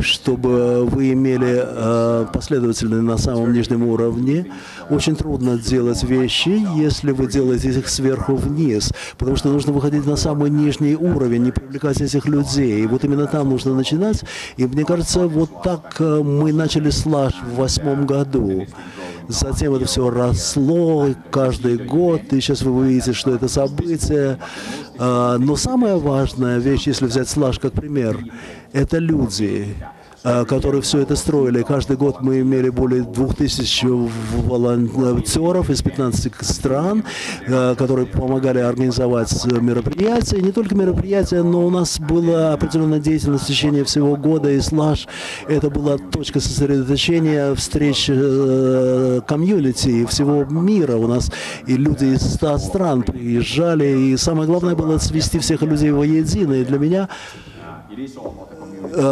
чтобы 0.00 0.84
вы 0.84 1.12
имели 1.12 1.62
э, 1.64 2.26
последовательные 2.32 3.02
на 3.02 3.18
самом 3.18 3.52
нижнем 3.52 3.86
уровне. 3.86 4.46
Очень 4.90 5.16
трудно 5.16 5.58
делать 5.58 6.02
вещи, 6.02 6.66
если 6.76 7.12
вы 7.12 7.26
делаете 7.26 7.70
их 7.70 7.88
сверху 7.88 8.34
вниз, 8.36 8.92
потому 9.18 9.36
что 9.36 9.48
нужно 9.48 9.72
выходить 9.72 10.06
на 10.06 10.16
самый 10.16 10.50
нижний 10.50 10.96
уровень, 10.96 11.44
не 11.44 11.52
привлекать 11.52 12.00
этих 12.00 12.26
людей. 12.26 12.82
И 12.82 12.86
вот 12.86 13.04
именно 13.04 13.26
там 13.26 13.50
нужно 13.50 13.74
начинать. 13.74 14.24
И 14.56 14.66
мне 14.66 14.84
кажется, 14.84 15.26
вот 15.26 15.62
так 15.62 15.96
э, 16.00 16.22
мы 16.22 16.52
начали 16.52 16.90
слаж 16.90 17.34
в 17.42 17.56
восьмом 17.56 18.06
году. 18.06 18.66
Затем 19.28 19.74
это 19.74 19.86
все 19.86 20.10
росло 20.10 21.08
каждый 21.30 21.78
год, 21.78 22.20
и 22.32 22.40
сейчас 22.40 22.62
вы 22.62 22.72
увидите, 22.72 23.12
что 23.12 23.34
это 23.34 23.48
событие. 23.48 24.38
А, 24.98 25.38
но 25.38 25.56
самая 25.56 25.96
важная 25.96 26.58
вещь, 26.58 26.86
если 26.86 27.06
взять 27.06 27.28
слаж 27.28 27.58
как 27.58 27.72
пример, 27.72 28.18
это 28.72 28.98
люди. 28.98 29.74
Э, 30.24 30.44
которые 30.44 30.82
все 30.82 31.00
это 31.00 31.16
строили. 31.16 31.62
Каждый 31.62 31.96
год 31.96 32.20
мы 32.20 32.40
имели 32.40 32.68
более 32.68 33.02
2000 33.02 33.86
волонтеров 34.46 35.68
из 35.68 35.82
15 35.82 36.32
стран, 36.42 37.04
э, 37.46 37.74
которые 37.76 38.06
помогали 38.06 38.60
организовать 38.60 39.32
мероприятия. 39.60 40.40
Не 40.40 40.52
только 40.52 40.76
мероприятия, 40.76 41.42
но 41.42 41.66
у 41.66 41.70
нас 41.70 41.98
была 41.98 42.52
определенная 42.52 43.00
деятельность 43.00 43.44
в 43.44 43.46
течение 43.48 43.82
всего 43.84 44.16
года, 44.16 44.50
и 44.50 44.60
слаж 44.60 45.08
это 45.48 45.70
была 45.70 45.98
точка 45.98 46.38
сосредоточения 46.38 47.54
встреч 47.56 48.06
э, 48.08 49.22
комьюнити 49.26 50.06
всего 50.06 50.44
мира. 50.44 50.96
У 50.96 51.08
нас 51.08 51.32
и 51.66 51.76
люди 51.76 52.04
из 52.04 52.34
100 52.34 52.58
стран 52.58 53.02
приезжали, 53.02 53.86
и 53.86 54.16
самое 54.16 54.46
главное 54.46 54.76
было 54.76 54.98
свести 54.98 55.40
всех 55.40 55.62
людей 55.62 55.90
воедино. 55.90 56.52
И 56.52 56.64
для 56.64 56.78
меня 56.78 57.08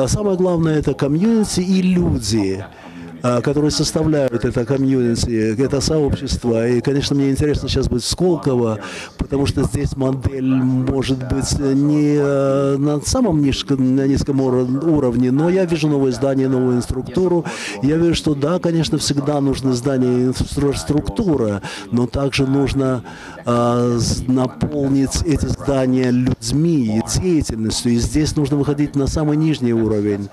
самое 0.09 0.37
главное 0.37 0.79
это 0.79 0.95
комьюнити 0.95 1.61
и 1.61 1.83
люди. 1.83 2.65
э, 2.65 2.90
которые 3.23 3.71
составляют 3.71 4.45
это 4.45 4.65
комьюнити, 4.65 5.61
это 5.63 5.81
сообщество. 5.81 6.67
И, 6.69 6.81
конечно, 6.81 7.17
мне 7.17 7.31
интересно 7.31 7.69
сейчас 7.69 7.89
быть 7.89 8.03
в 8.03 8.07
Сколково, 8.07 8.79
потому 9.19 9.47
что 9.47 9.65
здесь 9.65 9.97
модель 9.97 10.45
может 10.45 11.19
быть 11.29 11.59
не 11.59 12.17
э, 12.19 12.77
на 12.79 13.01
самом 13.01 13.43
низком, 13.43 13.97
на 13.97 14.07
низком 14.07 14.41
уровне, 14.41 15.31
но 15.31 15.51
я 15.51 15.65
вижу 15.65 15.89
новое 15.89 16.13
здание, 16.13 16.49
новую 16.49 16.77
инструктуру. 16.77 17.45
Я 17.83 17.97
вижу, 17.97 18.15
что 18.15 18.35
да, 18.35 18.59
конечно, 18.59 18.99
всегда 18.99 19.41
нужно 19.41 19.73
здание 19.73 20.27
инфраструктура, 20.27 21.63
но 21.91 22.07
также 22.07 22.47
нужно 22.47 23.03
э, 23.45 24.01
наполнить 24.27 25.23
эти 25.25 25.47
здания 25.47 26.11
людьми 26.11 26.99
и 26.99 27.21
деятельностью. 27.21 27.93
И 27.93 27.97
здесь 27.97 28.37
нужно 28.37 28.57
выходить 28.57 28.97
на 28.97 29.07
самый 29.07 29.37
нижний 29.37 29.73
уровень. 29.73 30.29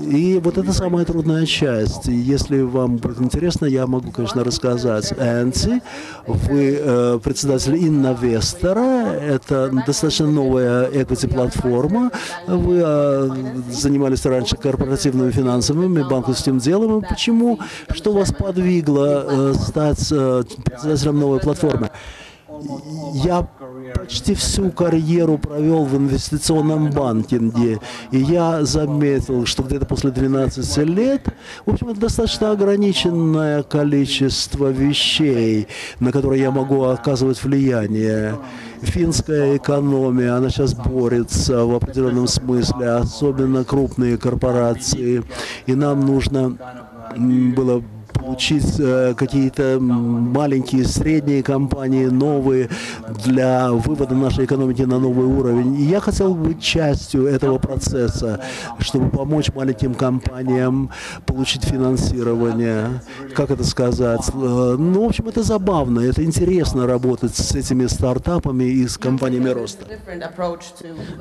И 0.00 0.40
вот 0.42 0.58
это 0.58 0.72
самая 0.72 1.04
трудная 1.04 1.46
часть. 1.46 2.06
Если 2.06 2.60
вам 2.62 2.96
будет 2.96 3.20
интересно, 3.20 3.66
я 3.66 3.86
могу, 3.86 4.10
конечно, 4.10 4.44
рассказать. 4.44 5.12
Энси, 5.12 5.82
вы 6.26 6.78
э, 6.80 7.18
председатель 7.22 7.76
Инновестора. 7.76 9.12
Это 9.12 9.70
достаточно 9.86 10.26
новая 10.26 10.88
equity-платформа. 10.88 12.10
Вы 12.46 12.82
э, 12.84 13.30
занимались 13.70 14.24
раньше 14.24 14.56
корпоративными 14.56 15.30
финансовыми, 15.30 16.02
банковским 16.08 16.58
делом. 16.58 17.02
Почему? 17.08 17.58
Что 17.90 18.12
вас 18.12 18.32
подвигло 18.32 19.26
э, 19.28 19.54
стать 19.54 20.08
э, 20.10 20.44
председателем 20.64 21.20
новой 21.20 21.40
платформы? 21.40 21.90
Я 23.14 23.46
почти 23.94 24.34
всю 24.34 24.70
карьеру 24.70 25.38
провел 25.38 25.84
в 25.84 25.96
инвестиционном 25.96 26.90
банкинге, 26.90 27.78
и 28.10 28.18
я 28.18 28.64
заметил, 28.64 29.46
что 29.46 29.62
где-то 29.62 29.86
после 29.86 30.10
12 30.10 30.76
лет, 30.78 31.26
в 31.66 31.70
общем, 31.70 31.88
это 31.88 32.00
достаточно 32.00 32.50
ограниченное 32.50 33.62
количество 33.62 34.68
вещей, 34.68 35.68
на 36.00 36.12
которые 36.12 36.42
я 36.42 36.50
могу 36.50 36.84
оказывать 36.84 37.42
влияние. 37.42 38.38
Финская 38.82 39.56
экономия, 39.56 40.34
она 40.34 40.50
сейчас 40.50 40.74
борется 40.74 41.64
в 41.64 41.74
определенном 41.74 42.26
смысле, 42.26 42.90
особенно 42.90 43.64
крупные 43.64 44.18
корпорации, 44.18 45.22
и 45.66 45.74
нам 45.74 46.00
нужно 46.00 46.56
было 47.16 47.82
получить 48.32 48.80
э, 48.80 49.14
какие-то 49.14 49.78
маленькие, 49.78 50.84
средние 50.84 51.42
компании, 51.42 52.06
новые, 52.06 52.70
для 53.26 53.70
вывода 53.72 54.14
нашей 54.14 54.46
экономики 54.46 54.80
на 54.82 54.98
новый 54.98 55.26
уровень. 55.26 55.78
И 55.78 55.82
я 55.82 56.00
хотел 56.00 56.34
быть 56.34 56.62
частью 56.62 57.26
этого 57.26 57.58
процесса, 57.58 58.40
чтобы 58.78 59.10
помочь 59.10 59.52
маленьким 59.54 59.94
компаниям 59.94 60.90
получить 61.26 61.64
финансирование. 61.64 63.02
Как 63.34 63.50
это 63.50 63.64
сказать? 63.64 64.26
Э, 64.32 64.76
ну, 64.78 65.02
в 65.02 65.08
общем, 65.08 65.28
это 65.28 65.42
забавно, 65.42 66.00
это 66.00 66.24
интересно 66.24 66.86
работать 66.86 67.36
с 67.36 67.54
этими 67.54 67.86
стартапами 67.86 68.64
и 68.64 68.88
с 68.88 68.96
компаниями 68.96 69.50
роста. 69.50 69.84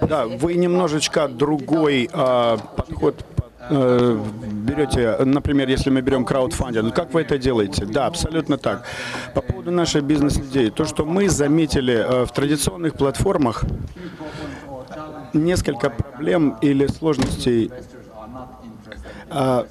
Да, 0.07 0.27
вы 0.27 0.53
немножечко 0.53 1.27
другой 1.27 2.09
э, 2.11 2.57
подход 2.77 3.25
берете, 3.69 5.17
например, 5.23 5.69
если 5.69 5.89
мы 5.89 6.01
берем 6.01 6.25
краудфандинг, 6.25 6.93
как 6.95 7.13
вы 7.13 7.21
это 7.21 7.37
делаете? 7.37 7.85
Да, 7.85 8.07
абсолютно 8.07 8.57
так. 8.57 8.85
По 9.33 9.41
поводу 9.41 9.71
нашей 9.71 10.01
бизнес-идеи, 10.01 10.69
то, 10.69 10.85
что 10.85 11.05
мы 11.05 11.29
заметили 11.29 11.93
э, 11.93 12.25
в 12.25 12.31
традиционных 12.31 12.95
платформах, 12.95 13.63
несколько 15.33 15.89
проблем 15.89 16.57
или 16.61 16.87
сложностей 16.87 17.71
э, 19.29 19.63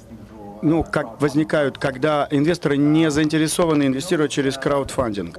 ну, 0.61 0.83
как 0.83 1.21
возникают, 1.21 1.77
когда 1.77 2.27
инвесторы 2.29 2.77
не 2.77 3.09
заинтересованы 3.09 3.87
инвестировать 3.87 4.31
через 4.31 4.57
краудфандинг. 4.57 5.37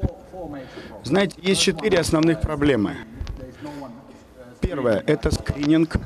Знаете, 1.04 1.36
есть 1.42 1.60
четыре 1.60 1.98
основных 1.98 2.40
проблемы. 2.40 2.96
Первое– 4.62 5.03
это 5.07 5.31
скрининг. 5.31 5.96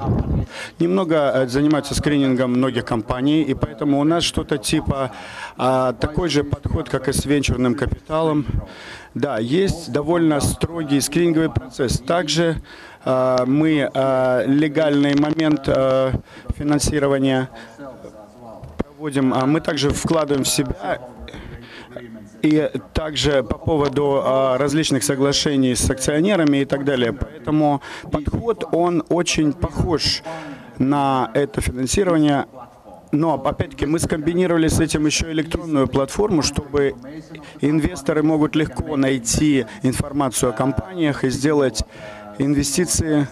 Немного 0.78 1.14
э, 1.14 1.46
занимаются 1.46 1.94
скринингом 1.94 2.52
многих 2.52 2.84
компаний, 2.84 3.42
и 3.42 3.54
поэтому 3.54 4.00
у 4.00 4.04
нас 4.04 4.24
что-то 4.24 4.56
типа 4.56 5.12
а, 5.56 5.92
такой 5.92 6.28
же 6.28 6.42
подход, 6.42 6.88
как 6.88 7.08
и 7.08 7.12
с 7.12 7.26
венчурным 7.26 7.74
капиталом. 7.74 8.46
Да, 9.14 9.38
есть 9.38 9.92
довольно 9.92 10.40
строгий 10.40 11.00
скрининговый 11.00 11.50
процесс. 11.50 12.00
Также 12.00 12.62
а, 13.04 13.44
мы 13.46 13.90
а, 13.92 14.44
легальный 14.46 15.14
момент 15.14 15.68
а, 15.68 16.12
финансирования 16.56 17.48
проводим. 18.78 19.34
А 19.34 19.46
мы 19.46 19.60
также 19.60 19.90
вкладываем 19.90 20.44
в 20.44 20.48
себя 20.48 20.98
и 22.42 22.70
также 22.92 23.42
по 23.42 23.58
поводу 23.58 24.20
а, 24.22 24.58
различных 24.58 25.04
соглашений 25.04 25.74
с 25.74 25.90
акционерами 25.90 26.58
и 26.58 26.64
так 26.64 26.84
далее. 26.84 27.12
Поэтому 27.12 27.82
подход, 28.10 28.64
он 28.72 29.04
очень 29.08 29.52
похож 29.52 30.22
на 30.78 31.30
это 31.34 31.60
финансирование. 31.60 32.46
Но, 33.12 33.34
опять-таки, 33.34 33.86
мы 33.86 33.98
скомбинировали 33.98 34.68
с 34.68 34.80
этим 34.80 35.06
еще 35.06 35.30
электронную 35.30 35.86
платформу, 35.86 36.42
чтобы 36.42 36.94
инвесторы 37.60 38.22
могут 38.22 38.56
легко 38.56 38.96
найти 38.96 39.66
информацию 39.82 40.50
о 40.50 40.52
компаниях 40.52 41.24
и 41.24 41.30
сделать 41.30 41.84
инвестиции 42.38 43.28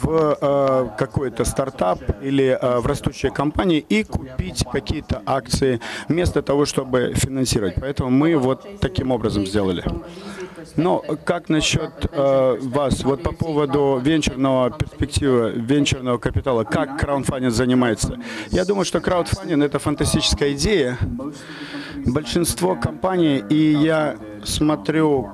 в 0.00 0.38
э, 0.40 0.88
какой-то 0.96 1.44
стартап 1.44 2.00
или 2.22 2.58
э, 2.60 2.78
в 2.78 2.86
растущие 2.86 3.32
компании 3.32 3.84
и 3.88 4.04
купить 4.04 4.64
какие-то 4.70 5.22
акции 5.26 5.80
вместо 6.08 6.42
того, 6.42 6.64
чтобы 6.64 7.12
финансировать. 7.14 7.74
Поэтому 7.80 8.10
мы 8.10 8.36
вот 8.36 8.66
таким 8.80 9.10
образом 9.10 9.46
сделали. 9.46 9.84
Но 10.76 11.02
как 11.24 11.48
насчет 11.48 11.90
э, 12.10 12.58
вас, 12.60 13.04
вот 13.04 13.22
по 13.22 13.32
поводу 13.32 14.00
венчурного 14.02 14.70
перспективы, 14.70 15.52
венчурного 15.56 16.18
капитала, 16.18 16.64
как 16.64 16.98
краудфандинг 16.98 17.52
занимается? 17.52 18.18
Я 18.50 18.64
думаю, 18.64 18.84
что 18.84 19.00
краудфандинг— 19.00 19.64
это 19.64 19.78
фантастическая 19.78 20.52
идея. 20.52 20.98
Большинство 22.06 22.76
компаний, 22.76 23.42
и 23.50 23.72
я 23.72 24.16
смотрю 24.44 25.30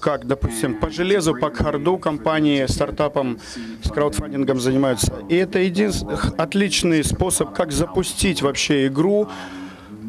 как, 0.00 0.26
допустим, 0.26 0.78
по 0.80 0.90
железу, 0.90 1.34
по 1.34 1.50
харду 1.50 1.98
компании, 1.98 2.66
стартапам 2.66 3.38
с 3.82 3.90
краудфандингом 3.90 4.60
занимаются. 4.60 5.12
И 5.28 5.36
это 5.36 5.58
единственный 5.58 6.16
отличный 6.38 7.04
способ, 7.04 7.52
как 7.52 7.72
запустить 7.72 8.42
вообще 8.42 8.86
игру, 8.86 9.28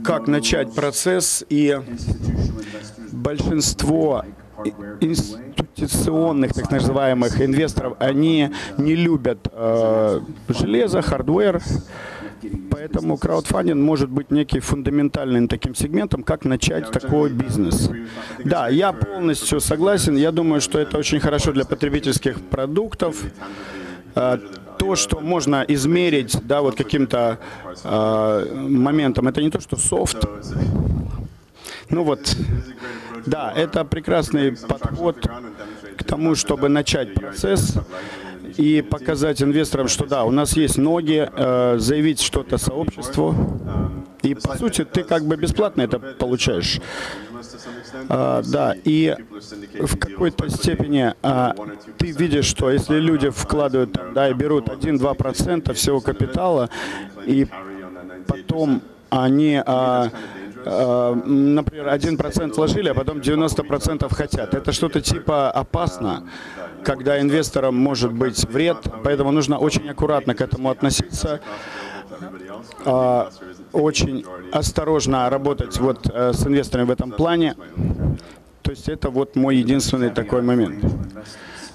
как 0.04 0.28
начать 0.28 0.74
процесс. 0.74 1.44
И 1.50 1.80
большинство 3.12 4.24
институционных, 5.00 6.54
так 6.54 6.72
называемых 6.72 7.42
инвесторов, 7.42 7.96
они 8.00 8.52
не 8.78 8.96
любят 8.96 9.48
э, 9.52 10.20
железо, 10.50 11.02
hardware, 11.02 11.62
Поэтому 12.70 13.18
краудфандинг 13.18 13.82
может 13.82 14.10
быть 14.10 14.32
неким 14.32 14.62
фундаментальным 14.62 15.48
таким 15.48 15.76
сегментом, 15.76 16.24
как 16.24 16.46
начать 16.46 16.92
такой 16.92 17.30
бизнес. 17.30 17.90
Да, 18.44 18.70
я 18.70 18.94
полностью 18.94 19.60
согласен. 19.60 20.16
Я 20.16 20.32
думаю, 20.32 20.62
что 20.62 20.80
это 20.80 20.98
очень 20.98 21.20
хорошо 21.20 21.52
для 21.52 21.66
потребительских 21.66 22.42
продуктов. 22.42 23.24
А, 24.16 24.40
то, 24.78 24.96
что 24.96 25.20
можно 25.20 25.64
измерить, 25.68 26.36
да, 26.44 26.62
вот 26.62 26.76
каким-то 26.76 27.38
э, 27.84 28.56
моментом, 28.68 29.28
это 29.28 29.42
не 29.42 29.52
то, 29.52 29.62
что 29.62 29.78
софт. 29.78 30.26
Ну 31.90 32.04
вот, 32.04 32.36
да, 33.28 33.54
это 33.56 33.86
прекрасный 33.86 34.58
подход 34.58 35.18
к 35.98 36.04
тому, 36.04 36.34
чтобы 36.36 36.68
начать 36.68 37.14
процесс 37.14 37.76
и 38.58 38.82
показать 38.82 39.42
инвесторам, 39.42 39.88
что 39.88 40.06
да, 40.06 40.24
у 40.24 40.32
нас 40.32 40.56
есть 40.56 40.78
ноги, 40.78 41.30
э, 41.32 41.78
заявить 41.80 42.22
что-то 42.22 42.58
сообществу. 42.58 43.36
И 44.22 44.36
по 44.36 44.56
сути 44.56 44.86
ты 44.86 45.04
как 45.04 45.26
бы 45.26 45.36
бесплатно 45.36 45.82
это 45.82 46.00
получаешь. 46.00 46.80
А, 48.10 48.42
да, 48.44 48.76
и 48.84 49.16
в 49.80 49.98
какой-то 49.98 50.50
степени 50.50 51.14
а, 51.22 51.56
ты 51.98 52.12
видишь, 52.12 52.46
что 52.46 52.72
если 52.72 53.00
люди 53.00 53.30
вкладывают 53.30 53.98
да, 54.14 54.30
и 54.30 54.34
берут 54.34 54.68
1-2% 54.68 55.74
всего 55.74 56.02
капитала, 56.02 56.70
и 57.26 57.48
потом 58.28 58.82
они 59.10 59.62
а, 59.66 60.10
например, 60.66 61.88
1% 61.88 62.54
вложили, 62.56 62.90
а 62.90 62.94
потом 62.94 63.20
90% 63.20 64.14
хотят. 64.14 64.54
Это 64.54 64.72
что-то 64.72 65.02
типа 65.02 65.52
опасно 65.52 66.24
когда 66.84 67.20
инвесторам 67.22 67.76
может 67.76 68.12
быть 68.12 68.44
вред, 68.46 68.78
поэтому 69.04 69.32
нужно 69.32 69.58
очень 69.58 69.90
аккуратно 69.90 70.36
к 70.36 70.42
этому 70.42 70.70
относиться, 70.70 71.40
а, 72.86 73.30
очень 73.72 74.26
осторожно 74.52 75.30
работать 75.30 75.78
вот 75.80 76.10
э, 76.12 76.34
с 76.34 76.46
инвесторами 76.46 76.88
в 76.88 76.92
этом 76.92 77.12
плане. 77.12 77.56
То 78.62 78.72
есть 78.72 78.90
это 78.90 79.10
вот 79.10 79.36
мой 79.36 79.56
единственный 79.56 80.10
такой 80.10 80.42
момент. 80.42 80.84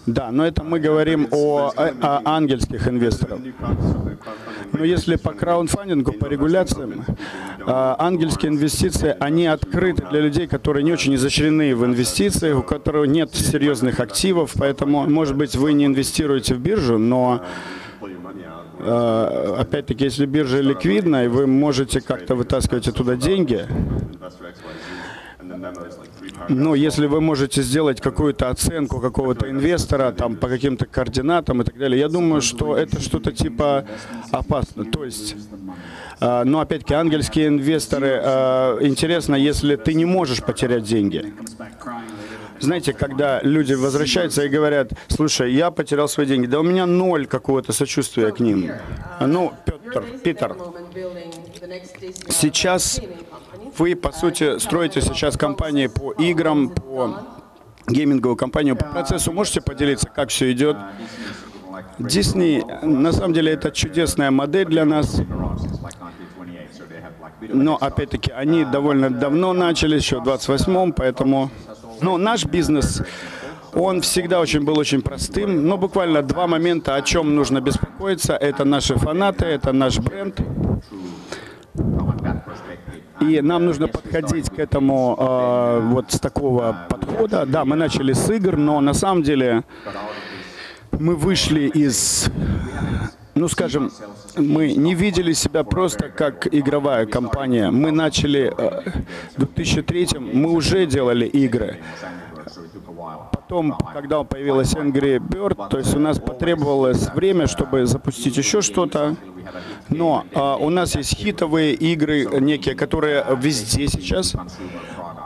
Да, 0.06 0.30
но 0.30 0.46
это 0.46 0.62
мы 0.62 0.78
говорим 0.78 1.26
о, 1.32 1.72
о, 1.76 2.22
ангельских 2.24 2.86
инвесторах. 2.86 3.40
Но 4.72 4.84
если 4.84 5.16
по 5.16 5.32
краудфандингу, 5.32 6.12
по 6.12 6.26
регуляциям, 6.26 7.04
а, 7.66 7.96
ангельские 7.98 8.52
инвестиции, 8.52 9.16
они 9.18 9.46
открыты 9.46 10.04
для 10.10 10.20
людей, 10.20 10.46
которые 10.46 10.84
не 10.84 10.92
очень 10.92 11.14
изощрены 11.16 11.74
в 11.74 11.84
инвестициях, 11.84 12.58
у 12.58 12.62
которых 12.62 13.08
нет 13.08 13.34
серьезных 13.34 13.98
активов, 13.98 14.52
поэтому, 14.56 15.08
может 15.08 15.36
быть, 15.36 15.56
вы 15.56 15.72
не 15.72 15.86
инвестируете 15.86 16.54
в 16.54 16.60
биржу, 16.60 16.98
но 16.98 17.42
а, 18.78 19.56
опять-таки, 19.58 20.04
если 20.04 20.26
биржа 20.26 20.60
ликвидна, 20.60 21.24
и 21.24 21.28
вы 21.28 21.46
можете 21.46 22.00
как-то 22.00 22.36
вытаскивать 22.36 22.86
оттуда 22.86 23.16
деньги, 23.16 23.66
но 26.48 26.74
если 26.74 27.06
вы 27.06 27.20
можете 27.20 27.62
сделать 27.62 28.00
какую-то 28.00 28.48
оценку 28.50 29.00
какого-то 29.00 29.50
инвестора 29.50 30.12
там 30.12 30.36
по 30.36 30.48
каким-то 30.48 30.86
координатам 30.86 31.62
и 31.62 31.64
так 31.64 31.76
далее, 31.76 32.00
я 32.00 32.08
думаю, 32.08 32.42
что 32.42 32.76
это 32.76 33.00
что-то 33.00 33.32
типа 33.32 33.86
опасно. 34.30 34.84
То 34.84 35.04
есть, 35.04 35.36
э, 36.20 36.44
но 36.44 36.60
опять-таки 36.60 36.94
ангельские 36.94 37.48
инвесторы, 37.48 38.20
э, 38.22 38.78
интересно, 38.82 39.34
если 39.34 39.76
ты 39.76 39.94
не 39.94 40.04
можешь 40.04 40.42
потерять 40.42 40.84
деньги. 40.84 41.34
Знаете, 42.58 42.92
когда 42.92 43.40
люди 43.42 43.74
возвращаются 43.74 44.42
и 44.42 44.48
говорят, 44.48 44.92
слушай, 45.08 45.52
я 45.52 45.70
потерял 45.70 46.08
свои 46.08 46.26
деньги, 46.26 46.46
да 46.46 46.60
у 46.60 46.62
меня 46.62 46.86
ноль 46.86 47.26
какого-то 47.26 47.72
сочувствия 47.72 48.32
к 48.32 48.40
ним. 48.40 48.70
Ну, 49.20 49.52
Петр, 49.64 50.04
Питер, 50.22 50.56
сейчас 52.30 53.00
вы, 53.78 53.94
по 53.94 54.12
сути, 54.12 54.58
строите 54.58 55.00
сейчас 55.00 55.36
компании 55.36 55.86
по 55.86 56.12
играм, 56.12 56.68
по 56.70 57.20
гейминговую 57.88 58.36
компанию 58.36 58.76
по 58.76 58.84
процессу. 58.84 59.32
Можете 59.32 59.60
поделиться, 59.60 60.08
как 60.08 60.30
все 60.30 60.52
идет? 60.52 60.76
Disney, 61.98 62.84
на 62.84 63.12
самом 63.12 63.32
деле, 63.32 63.52
это 63.52 63.70
чудесная 63.70 64.30
модель 64.30 64.66
для 64.66 64.84
нас. 64.84 65.20
Но, 67.40 67.76
опять-таки, 67.76 68.30
они 68.30 68.64
довольно 68.64 69.10
давно 69.10 69.52
начали, 69.52 69.96
еще 69.96 70.20
в 70.20 70.24
28-м, 70.24 70.92
поэтому... 70.92 71.50
Но 72.00 72.18
наш 72.18 72.44
бизнес, 72.44 73.02
он 73.72 74.00
всегда 74.00 74.40
очень 74.40 74.64
был 74.64 74.78
очень 74.78 75.02
простым. 75.02 75.66
Но 75.66 75.76
буквально 75.76 76.22
два 76.22 76.46
момента, 76.46 76.94
о 76.94 77.02
чем 77.02 77.34
нужно 77.34 77.60
беспокоиться. 77.60 78.34
Это 78.34 78.64
наши 78.64 78.96
фанаты, 78.96 79.46
это 79.46 79.72
наш 79.72 79.98
бренд. 79.98 80.40
И 83.20 83.40
нам 83.40 83.64
нужно 83.64 83.88
подходить 83.88 84.50
к 84.50 84.58
этому 84.58 85.16
э, 85.18 85.80
вот 85.92 86.12
с 86.12 86.20
такого 86.20 86.76
подхода. 86.88 87.46
Да, 87.46 87.64
мы 87.64 87.76
начали 87.76 88.12
с 88.12 88.28
игр, 88.30 88.56
но 88.56 88.80
на 88.80 88.94
самом 88.94 89.22
деле 89.22 89.64
мы 90.92 91.16
вышли 91.16 91.68
из, 91.68 92.26
ну 93.34 93.48
скажем, 93.48 93.90
мы 94.36 94.72
не 94.72 94.94
видели 94.94 95.32
себя 95.32 95.64
просто 95.64 96.10
как 96.10 96.46
игровая 96.54 97.06
компания. 97.06 97.70
Мы 97.70 97.90
начали 97.90 98.52
э, 98.56 98.90
в 99.36 99.38
2003 99.38 100.08
мы 100.18 100.50
уже 100.50 100.86
делали 100.86 101.26
игры. 101.26 101.78
Потом, 103.48 103.78
когда 103.92 104.24
появилась 104.24 104.72
Angry 104.74 105.18
Bird, 105.18 105.68
то 105.68 105.78
есть 105.78 105.94
у 105.94 106.00
нас 106.00 106.18
потребовалось 106.18 107.08
время, 107.14 107.46
чтобы 107.46 107.86
запустить 107.86 108.36
еще 108.36 108.60
что-то. 108.60 109.14
Но 109.88 110.24
а, 110.34 110.56
у 110.56 110.68
нас 110.68 110.96
есть 110.96 111.16
хитовые 111.16 111.74
игры 111.74 112.26
некие, 112.40 112.74
которые 112.74 113.24
везде 113.40 113.86
сейчас. 113.86 114.34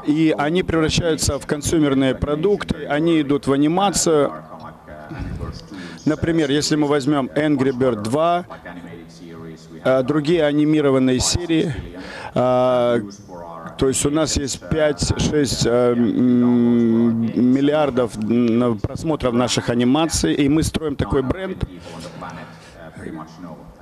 И 0.07 0.35
они 0.37 0.63
превращаются 0.63 1.39
в 1.39 1.47
консумерные 1.47 2.15
продукты, 2.15 2.85
они 2.85 3.23
идут 3.23 3.47
в 3.47 3.53
анимацию. 3.53 4.31
Например, 6.05 6.51
если 6.51 6.77
мы 6.77 6.89
возьмем 6.89 7.31
Angry 7.35 7.73
Bird 7.73 8.03
2, 8.03 8.45
а, 9.83 10.03
другие 10.03 10.45
анимированные 10.45 11.21
серии, 11.21 11.75
а, 12.35 13.01
то 13.81 13.89
есть 13.89 14.05
у 14.05 14.11
нас 14.11 14.37
есть 14.37 14.61
5-6 14.63 15.63
э, 15.65 15.95
миллиардов 17.35 18.13
просмотров 18.83 19.33
наших 19.33 19.71
анимаций, 19.71 20.35
и 20.35 20.51
мы 20.51 20.63
строим 20.63 20.97
такой 20.97 21.23
бренд, 21.23 21.65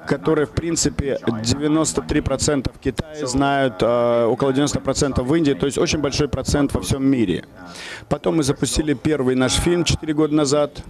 который, 0.07 0.47
в 0.47 0.51
принципе, 0.51 1.19
93% 1.27 2.73
в 2.73 2.79
Китае 2.79 3.27
знают, 3.27 3.83
э, 3.83 4.25
около 4.27 4.53
90% 4.53 5.21
в 5.21 5.35
Индии, 5.35 5.55
то 5.55 5.67
есть 5.67 5.79
очень 5.79 5.99
большой 5.99 6.29
процент 6.29 6.73
во 6.75 6.81
всем 6.81 7.05
мире. 7.05 7.45
Потом 8.09 8.37
мы 8.37 8.45
запустили 8.45 8.95
первый 8.95 9.35
наш 9.35 9.55
фильм 9.55 9.83
4 9.83 10.15
года 10.15 10.33
назад. 10.33 10.81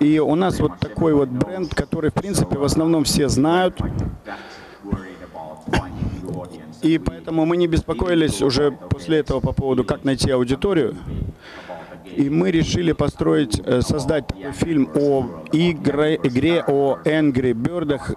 И 0.00 0.18
у 0.18 0.34
нас 0.34 0.60
вот 0.60 0.78
такой 0.78 1.12
вот 1.12 1.28
бренд, 1.28 1.74
который, 1.74 2.08
в 2.10 2.14
принципе, 2.14 2.56
в 2.56 2.64
основном 2.64 3.04
все 3.04 3.28
знают. 3.28 3.78
И 6.82 6.98
поэтому 6.98 7.44
мы 7.44 7.56
не 7.56 7.66
беспокоились 7.66 8.42
уже 8.42 8.70
после 8.70 9.18
этого 9.18 9.40
по 9.40 9.52
поводу, 9.52 9.84
как 9.84 10.04
найти 10.04 10.30
аудиторию. 10.30 10.96
И 12.16 12.30
мы 12.30 12.50
решили 12.50 12.92
построить, 12.92 13.60
э, 13.64 13.80
создать 13.82 14.24
фильм 14.54 14.88
о 14.94 15.44
игре, 15.52 16.18
игре 16.22 16.64
о 16.66 16.98
Angry 17.04 17.52
Birds, 17.52 18.16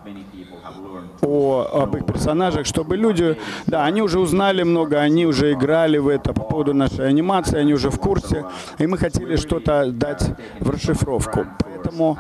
о, 1.21 1.67
об 1.84 1.95
их 1.95 2.06
персонажах, 2.06 2.65
чтобы 2.65 2.97
люди, 2.97 3.38
да, 3.67 3.86
они 3.86 4.02
уже 4.02 4.19
узнали 4.19 4.63
много, 4.63 5.00
они 5.00 5.26
уже 5.26 5.54
играли 5.54 5.97
в 5.97 6.08
это 6.08 6.34
по 6.34 6.43
поводу 6.43 6.74
нашей 6.74 7.08
анимации, 7.08 7.60
они 7.60 7.74
уже 7.74 7.89
в 7.89 8.00
курсе, 8.00 8.45
и 8.80 8.88
мы 8.88 8.97
хотели 8.97 9.36
что-то 9.36 9.91
дать 9.91 10.24
в 10.60 10.69
расшифровку. 10.69 11.45
Поэтому 11.82 12.20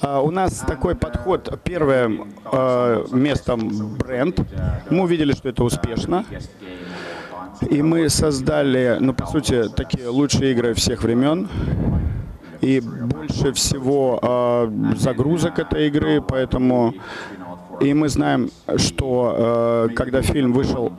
э, 0.00 0.18
у 0.18 0.30
нас 0.30 0.64
такой 0.66 0.94
подход. 0.94 1.60
Первое 1.62 2.10
э, 2.50 3.06
место 3.12 3.56
бренд. 3.56 4.40
Мы 4.88 5.02
увидели, 5.02 5.32
что 5.32 5.50
это 5.50 5.62
успешно. 5.62 6.24
И 7.68 7.82
мы 7.82 8.08
создали, 8.08 8.96
ну, 9.00 9.12
по 9.12 9.26
сути, 9.26 9.68
такие 9.68 10.08
лучшие 10.08 10.52
игры 10.52 10.72
всех 10.74 11.02
времен. 11.02 11.48
И 12.62 12.80
больше 12.80 13.52
всего 13.52 14.18
э, 14.22 14.94
загрузок 14.96 15.58
этой 15.58 15.88
игры, 15.88 16.22
поэтому... 16.22 16.94
И 17.80 17.92
мы 17.92 18.08
знаем, 18.08 18.50
что 18.76 19.88
э, 19.90 19.94
когда 19.94 20.22
фильм 20.22 20.52
вышел 20.52 20.92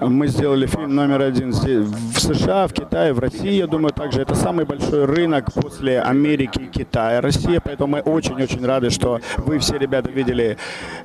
мы 0.00 0.28
сделали 0.28 0.66
фильм 0.66 0.94
номер 0.94 1.22
один 1.22 1.50
в 1.50 2.18
США, 2.18 2.66
в 2.66 2.72
Китае, 2.72 3.12
в 3.12 3.18
России, 3.18 3.52
я 3.52 3.66
думаю, 3.66 3.92
также. 3.92 4.20
Это 4.20 4.34
самый 4.34 4.64
большой 4.64 5.04
рынок 5.04 5.52
после 5.52 6.00
Америки 6.00 6.70
Китая, 6.72 7.20
Россия. 7.20 7.60
Поэтому 7.60 7.96
мы 7.96 8.00
очень-очень 8.00 8.64
рады, 8.64 8.90
что 8.90 9.20
вы 9.38 9.58
все, 9.58 9.76
ребята, 9.76 10.10
видели 10.10 10.56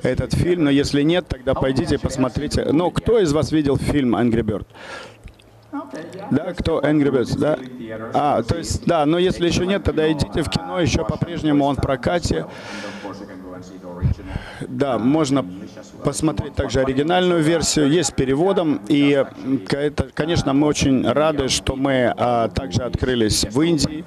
этот 0.02 0.34
фильм. 0.34 0.64
Но 0.64 0.70
если 0.70 1.02
нет, 1.02 1.26
тогда 1.28 1.54
пойдите 1.54 1.98
посмотрите. 1.98 2.66
Ну, 2.70 2.90
кто 2.90 3.18
из 3.18 3.32
вас 3.32 3.52
видел 3.52 3.76
фильм 3.76 4.14
«Angry 4.14 4.42
Bird»? 4.42 4.66
Да, 6.30 6.52
кто 6.54 6.80
Angry 6.80 7.10
Birds, 7.10 7.36
да? 7.38 7.58
А, 8.14 8.42
то 8.42 8.56
есть, 8.56 8.86
да, 8.86 9.04
но 9.06 9.18
если 9.18 9.48
еще 9.48 9.66
нет, 9.66 9.82
тогда 9.82 10.10
идите 10.10 10.42
в 10.42 10.48
кино, 10.48 10.80
еще 10.80 11.04
по-прежнему 11.04 11.64
он 11.64 11.76
в 11.76 11.80
прокате. 11.80 12.46
Да, 14.60 14.98
можно 14.98 15.44
посмотреть 16.04 16.54
также 16.54 16.80
оригинальную 16.80 17.42
версию, 17.42 17.90
есть 17.90 18.14
переводом. 18.14 18.80
И, 18.88 19.24
это, 19.70 20.08
конечно, 20.14 20.52
мы 20.52 20.66
очень 20.66 21.06
рады, 21.06 21.48
что 21.48 21.76
мы 21.76 22.12
а, 22.16 22.48
также 22.48 22.82
открылись 22.82 23.44
в 23.44 23.60
Индии. 23.62 24.04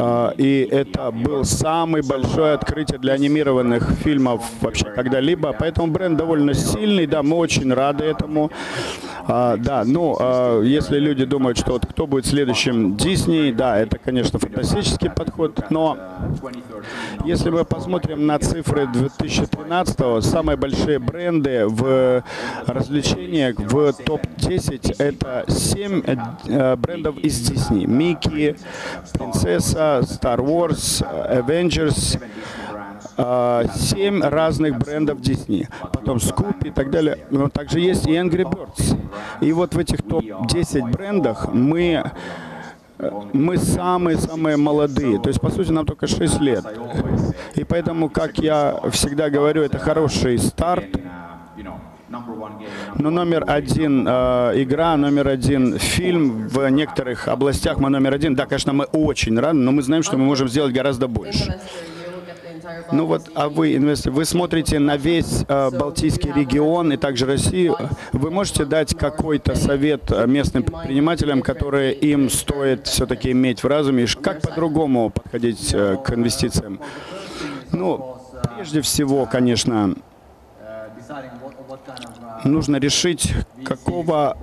А, 0.00 0.32
и 0.38 0.66
это 0.70 1.10
был 1.10 1.44
самый 1.44 2.02
большое 2.02 2.54
открытие 2.54 2.98
для 2.98 3.12
анимированных 3.12 3.90
фильмов 4.02 4.42
вообще 4.60 4.86
когда-либо. 4.86 5.54
Поэтому 5.58 5.88
бренд 5.88 6.16
довольно 6.16 6.54
сильный, 6.54 7.06
да, 7.06 7.22
мы 7.22 7.36
очень 7.36 7.72
рады 7.72 8.04
этому. 8.04 8.50
А, 9.26 9.56
да, 9.56 9.84
ну, 9.84 10.16
а, 10.18 10.62
если 10.62 10.98
люди 10.98 11.24
думают, 11.24 11.58
что 11.58 11.72
вот 11.72 11.86
кто 11.86 12.06
будет 12.06 12.26
следующим 12.26 12.96
Дисней, 12.96 13.52
да, 13.52 13.78
это, 13.78 13.98
конечно, 13.98 14.38
фантастический 14.38 15.10
подход, 15.10 15.70
но 15.70 15.98
если 17.24 17.50
мы 17.50 17.64
посмотрим 17.64 18.26
на 18.26 18.38
цифры 18.38 18.86
2013 18.86 20.24
самые 20.24 20.56
большие 20.56 20.98
бренды 20.98 21.66
в 21.66 22.24
развлечениях 22.66 23.56
в 23.58 23.92
топ-10 23.92 24.96
это 24.98 25.44
7 25.48 26.02
э, 26.48 26.76
брендов 26.76 27.18
из 27.18 27.38
Дисней. 27.40 27.86
Микки, 27.86 28.56
Принцесса, 29.12 29.89
Star 29.98 30.38
Wars, 30.38 31.02
Avengers, 31.28 32.20
а, 33.16 33.64
семь 33.74 34.22
разных 34.22 34.78
брендов 34.78 35.18
Disney, 35.18 35.68
потом 35.92 36.16
Scoop 36.18 36.66
и 36.66 36.70
так 36.70 36.90
далее. 36.90 37.18
Но 37.30 37.48
также 37.48 37.80
есть 37.80 38.06
и 38.06 38.12
Angry 38.12 38.44
Birds. 38.44 38.96
И 39.40 39.52
вот 39.52 39.74
в 39.74 39.78
этих 39.78 40.02
топ-10 40.02 40.90
брендах 40.90 41.52
мы 41.52 42.10
мы 43.32 43.56
самые-самые 43.56 44.56
молодые. 44.56 45.18
То 45.18 45.28
есть, 45.28 45.40
по 45.40 45.50
сути, 45.50 45.70
нам 45.70 45.86
только 45.86 46.06
6 46.06 46.40
лет. 46.40 46.64
И 47.54 47.64
поэтому, 47.64 48.10
как 48.10 48.38
я 48.38 48.78
всегда 48.90 49.30
говорю, 49.30 49.62
это 49.62 49.78
хороший 49.78 50.38
старт. 50.38 50.84
Но 52.98 53.10
номер 53.10 53.44
один 53.46 54.06
э, 54.06 54.52
игра, 54.56 54.96
номер 54.96 55.28
один 55.28 55.78
фильм 55.78 56.48
в 56.48 56.68
некоторых 56.68 57.28
областях 57.28 57.78
мы 57.78 57.88
номер 57.88 58.14
один. 58.14 58.34
Да, 58.34 58.46
конечно, 58.46 58.72
мы 58.72 58.84
очень 58.86 59.38
рады, 59.38 59.58
но 59.58 59.70
мы 59.70 59.82
знаем, 59.82 60.02
что 60.02 60.16
мы 60.16 60.24
можем 60.24 60.48
сделать 60.48 60.72
гораздо 60.72 61.06
больше. 61.06 61.60
Ну 62.92 63.06
вот, 63.06 63.30
а 63.34 63.48
вы, 63.48 63.76
инвестор, 63.76 64.12
вы 64.12 64.24
смотрите 64.24 64.80
на 64.80 64.96
весь 64.96 65.44
э, 65.46 65.70
Балтийский 65.70 66.32
регион 66.32 66.92
и 66.92 66.96
также 66.96 67.26
Россию. 67.26 67.76
Вы 68.12 68.30
можете 68.30 68.64
дать 68.64 68.96
какой-то 68.96 69.54
совет 69.54 70.10
э, 70.10 70.26
местным 70.26 70.64
предпринимателям, 70.64 71.42
которые 71.42 71.94
им 71.94 72.28
стоит 72.28 72.88
все-таки 72.88 73.30
иметь 73.30 73.62
в 73.62 73.68
разуме, 73.68 74.06
как 74.20 74.40
по-другому 74.40 75.10
подходить 75.10 75.72
э, 75.72 75.96
к 76.04 76.12
инвестициям? 76.12 76.80
Ну, 77.70 78.18
прежде 78.56 78.80
всего, 78.80 79.26
конечно, 79.26 79.94
нужно 82.44 82.76
решить, 82.76 83.34
какого 83.64 84.36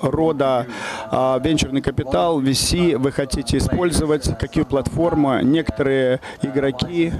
рода 0.00 0.66
а, 1.10 1.38
венчурный 1.38 1.80
капитал, 1.80 2.40
VC 2.40 2.96
вы 2.96 3.12
хотите 3.12 3.58
использовать, 3.58 4.38
какие 4.38 4.64
платформы. 4.64 5.40
Некоторые 5.42 6.20
игроки, 6.42 7.12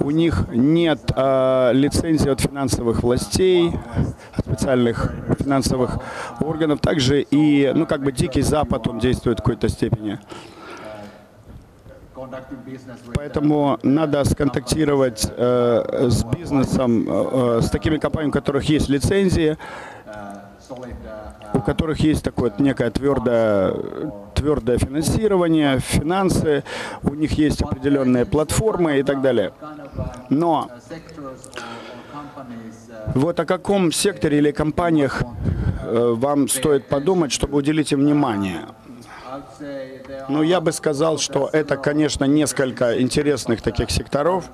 у 0.00 0.10
них 0.10 0.46
нет 0.52 1.00
а, 1.14 1.72
лицензии 1.72 2.30
от 2.30 2.40
финансовых 2.40 3.02
властей, 3.02 3.72
от 4.34 4.46
специальных 4.46 5.12
финансовых 5.38 5.98
органов. 6.40 6.80
Также 6.80 7.22
и, 7.22 7.72
ну, 7.74 7.86
как 7.86 8.02
бы 8.02 8.12
Дикий 8.12 8.42
Запад, 8.42 8.86
он 8.86 8.98
действует 8.98 9.40
в 9.40 9.42
какой-то 9.42 9.68
степени. 9.68 10.18
Поэтому 13.14 13.78
надо 13.82 14.24
сконтактировать 14.24 15.26
э, 15.36 16.08
с 16.10 16.24
бизнесом, 16.24 17.06
э, 17.08 17.58
э, 17.58 17.60
с 17.62 17.70
такими 17.70 17.98
компаниями, 17.98 18.30
у 18.30 18.32
которых 18.32 18.64
есть 18.68 18.88
лицензии, 18.88 19.56
у 21.54 21.60
которых 21.60 22.00
есть 22.00 22.24
такое 22.24 22.52
некое 22.58 22.90
твердое, 22.90 23.74
твердое 24.34 24.78
финансирование, 24.78 25.80
финансы, 25.80 26.62
у 27.02 27.14
них 27.14 27.32
есть 27.32 27.62
определенные 27.62 28.24
платформы 28.24 28.98
и 28.98 29.02
так 29.02 29.20
далее. 29.20 29.52
Но 30.28 30.70
вот 33.14 33.40
о 33.40 33.46
каком 33.46 33.92
секторе 33.92 34.38
или 34.38 34.52
компаниях 34.52 35.22
э, 35.82 36.14
вам 36.16 36.48
стоит 36.48 36.88
подумать, 36.88 37.32
чтобы 37.32 37.58
уделить 37.58 37.92
им 37.92 38.00
внимание? 38.00 38.66
Ну, 40.28 40.42
я 40.42 40.60
бы 40.60 40.72
сказал, 40.72 41.18
что 41.18 41.48
это, 41.52 41.76
конечно, 41.76 42.24
несколько 42.24 43.00
интересных 43.00 43.62
таких 43.62 43.90
секторов. 43.90 44.44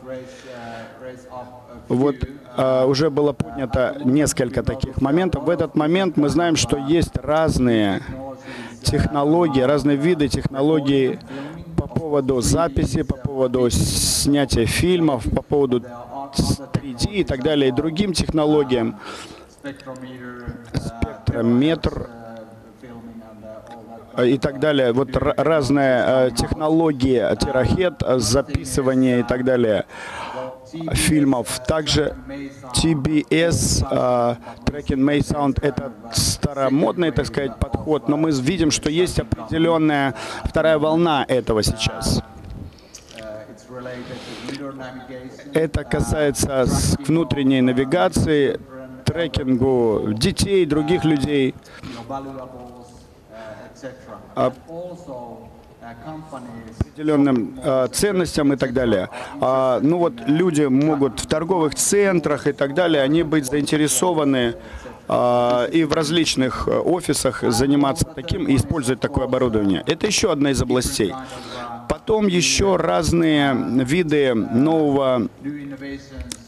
Вот 1.88 2.16
э, 2.56 2.84
уже 2.84 3.10
было 3.10 3.32
поднято 3.32 3.96
несколько 4.04 4.62
таких 4.62 5.00
моментов. 5.00 5.44
В 5.44 5.50
этот 5.50 5.76
момент 5.76 6.16
мы 6.16 6.28
знаем, 6.28 6.56
что 6.56 6.76
есть 6.76 7.16
разные 7.16 8.02
технологии, 8.82 9.60
разные 9.60 9.96
виды 9.96 10.28
технологий 10.28 11.18
по 11.76 11.86
поводу 11.86 12.40
записи, 12.40 13.02
по 13.02 13.16
поводу 13.16 13.70
снятия 13.70 14.66
фильмов, 14.66 15.24
по 15.34 15.42
поводу 15.42 15.80
3D 15.80 17.12
и 17.12 17.24
так 17.24 17.42
далее, 17.42 17.68
и 17.68 17.72
другим 17.72 18.12
технологиям. 18.12 18.98
Спектрометр, 21.24 22.08
и 24.24 24.38
так 24.38 24.60
далее. 24.60 24.92
Вот 24.92 25.10
разные 25.16 26.04
э, 26.06 26.30
технологии, 26.36 27.22
терахет, 27.36 28.02
э, 28.02 28.18
записывание 28.18 29.20
и 29.20 29.22
так 29.22 29.44
далее 29.44 29.84
фильмов. 30.92 31.60
Также 31.66 32.16
TBS, 32.74 33.82
Tracking 34.64 35.00
May 35.00 35.20
Sound, 35.20 35.58
это 35.62 35.92
старомодный, 36.12 37.12
так 37.12 37.26
сказать, 37.26 37.56
подход, 37.58 38.08
но 38.08 38.16
мы 38.16 38.30
видим, 38.32 38.70
что 38.70 38.90
есть 38.90 39.18
определенная 39.18 40.14
вторая 40.44 40.78
волна 40.78 41.24
этого 41.28 41.62
сейчас. 41.62 42.20
Это 45.54 45.84
касается 45.84 46.66
внутренней 47.06 47.60
навигации, 47.60 48.60
трекингу 49.04 50.12
детей, 50.14 50.66
других 50.66 51.04
людей 51.04 51.54
определенным 56.82 57.60
э, 57.62 57.88
ценностям 57.92 58.52
и 58.52 58.56
так 58.56 58.72
далее. 58.72 59.08
А, 59.40 59.80
ну 59.80 59.98
вот 59.98 60.14
люди 60.26 60.62
могут 60.62 61.20
в 61.20 61.26
торговых 61.26 61.74
центрах 61.74 62.46
и 62.46 62.52
так 62.52 62.74
далее, 62.74 63.02
они 63.02 63.22
быть 63.22 63.46
заинтересованы 63.46 64.54
э, 65.08 65.68
и 65.72 65.84
в 65.84 65.92
различных 65.92 66.68
офисах 66.68 67.42
заниматься 67.42 68.04
таким 68.04 68.46
и 68.46 68.56
использовать 68.56 69.00
такое 69.00 69.24
оборудование. 69.26 69.82
Это 69.86 70.06
еще 70.06 70.32
одна 70.32 70.50
из 70.50 70.60
областей. 70.60 71.14
Потом 71.88 72.26
еще 72.26 72.76
разные 72.76 73.54
виды 73.84 74.34
нового 74.34 75.28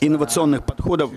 инновационных 0.00 0.64
подходов 0.64 1.10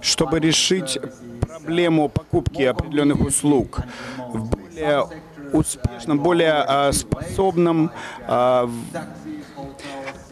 чтобы 0.00 0.40
решить 0.40 0.98
проблему 1.40 2.08
покупки 2.08 2.62
определенных 2.62 3.20
услуг 3.20 3.80
в 4.18 4.50
более 4.50 5.06
успешном, 5.52 6.18
более 6.18 6.52
а, 6.52 6.92
способном, 6.92 7.90
а, 8.26 8.68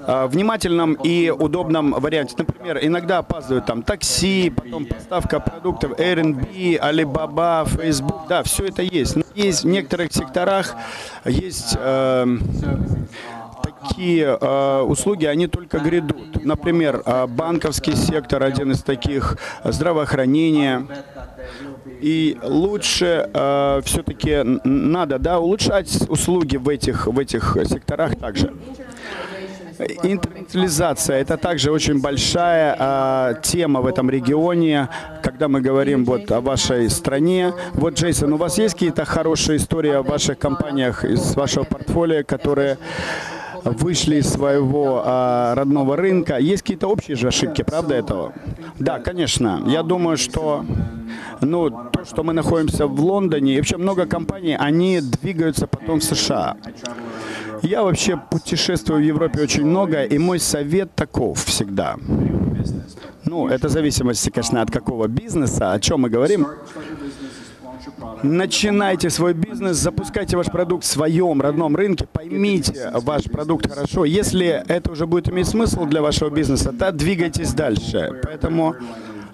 а, 0.01 0.27
внимательном 0.27 0.95
и 0.95 1.31
удобном 1.31 1.93
варианте. 1.93 2.35
Например, 2.37 2.79
иногда 2.83 3.19
опаздывают 3.19 3.67
там 3.67 3.83
такси, 3.83 4.51
потом 4.51 4.87
поставка 4.87 5.39
продуктов, 5.41 5.93
Airbnb, 5.93 6.79
Alibaba, 6.81 7.69
Facebook. 7.69 8.27
Да, 8.29 8.43
все 8.43 8.67
это 8.67 8.83
есть. 8.83 9.17
Но 9.17 9.23
есть 9.35 9.63
в 9.63 9.69
некоторых 9.69 10.13
секторах 10.13 10.75
есть 11.25 11.77
э, 11.79 12.27
такие 13.83 14.39
э, 14.41 14.81
услуги, 14.81 15.27
они 15.27 15.47
только 15.47 15.79
грядут. 15.79 16.45
Например, 16.45 17.03
э, 17.05 17.27
банковский 17.27 17.95
сектор 17.95 18.43
один 18.43 18.73
из 18.73 18.83
таких, 18.83 19.37
здравоохранение. 19.65 20.87
И 22.01 22.37
лучше 22.43 23.31
э, 23.33 23.81
все-таки 23.85 24.43
надо 24.65 25.19
да, 25.19 25.39
улучшать 25.39 26.09
услуги 26.09 26.57
в 26.57 26.69
этих, 26.69 27.07
в 27.07 27.19
этих 27.19 27.57
секторах 27.65 28.17
также. 28.17 28.53
Интернетализация– 30.03 31.17
это 31.21 31.37
также 31.37 31.73
очень 31.73 32.01
большая 32.01 32.77
э, 32.79 33.35
тема 33.43 33.81
в 33.81 33.87
этом 33.87 34.11
регионе, 34.11 34.89
когда 35.23 35.49
мы 35.49 35.61
говорим 35.61 36.05
вот 36.05 36.31
о 36.31 36.41
вашей 36.41 36.91
стране. 36.91 37.53
Вот, 37.75 37.95
Джейсон, 37.95 38.33
у 38.33 38.37
вас 38.37 38.59
есть 38.59 38.75
какие-то 38.75 39.05
хорошие 39.05 39.57
истории 39.57 39.93
о 39.93 40.03
ваших 40.03 40.39
компаниях 40.39 41.05
из 41.05 41.35
вашего 41.35 41.65
портфолио, 41.65 42.23
которые 42.25 42.79
вышли 43.65 44.17
из 44.17 44.29
своего 44.29 45.03
а, 45.05 45.55
родного 45.55 45.97
рынка. 45.97 46.39
Есть 46.39 46.63
какие-то 46.63 46.89
общие 46.89 47.17
же 47.17 47.29
ошибки, 47.29 47.63
правда 47.63 47.95
этого? 47.95 48.33
Да, 48.79 48.99
конечно. 48.99 49.63
Я 49.67 49.83
думаю, 49.83 50.17
что 50.17 50.65
ну, 51.41 51.71
то, 51.71 52.05
что 52.05 52.23
мы 52.23 52.33
находимся 52.33 52.87
в 52.87 53.01
Лондоне, 53.01 53.55
и 53.55 53.57
вообще 53.57 53.77
много 53.77 54.07
компаний, 54.07 54.57
они 54.57 55.01
двигаются 55.01 55.67
потом 55.67 56.01
в 56.01 56.05
США. 56.05 56.57
Я 57.63 57.83
вообще 57.83 58.17
путешествую 58.31 59.01
в 59.01 59.05
Европе 59.05 59.43
очень 59.43 59.65
много, 59.65 60.03
и 60.03 60.19
мой 60.19 60.39
совет 60.39 60.95
таков 60.95 61.45
всегда. 61.45 61.97
Ну, 63.25 63.49
это 63.49 63.69
зависимости, 63.69 64.31
конечно, 64.31 64.63
от 64.63 64.71
какого 64.71 65.07
бизнеса, 65.07 65.73
о 65.73 65.81
чем 65.81 66.01
мы 66.01 66.11
говорим. 66.11 66.47
Начинайте 68.23 69.11
свой 69.11 69.35
бизнес, 69.35 69.77
запускайте 69.77 70.37
ваш 70.37 70.47
продукт 70.47 70.85
в 70.85 70.87
своем 70.87 71.41
родном 71.41 71.75
рынке, 71.75 72.07
поймите 72.13 72.91
ваш 72.95 73.25
продукт 73.25 73.69
хорошо. 73.69 74.05
Если 74.05 74.47
это 74.69 74.93
уже 74.93 75.07
будет 75.07 75.29
иметь 75.29 75.49
смысл 75.49 75.87
для 75.87 76.03
вашего 76.03 76.31
бизнеса, 76.31 76.73
то 76.73 76.93
двигайтесь 76.93 77.53
дальше. 77.53 78.21
Поэтому 78.23 78.77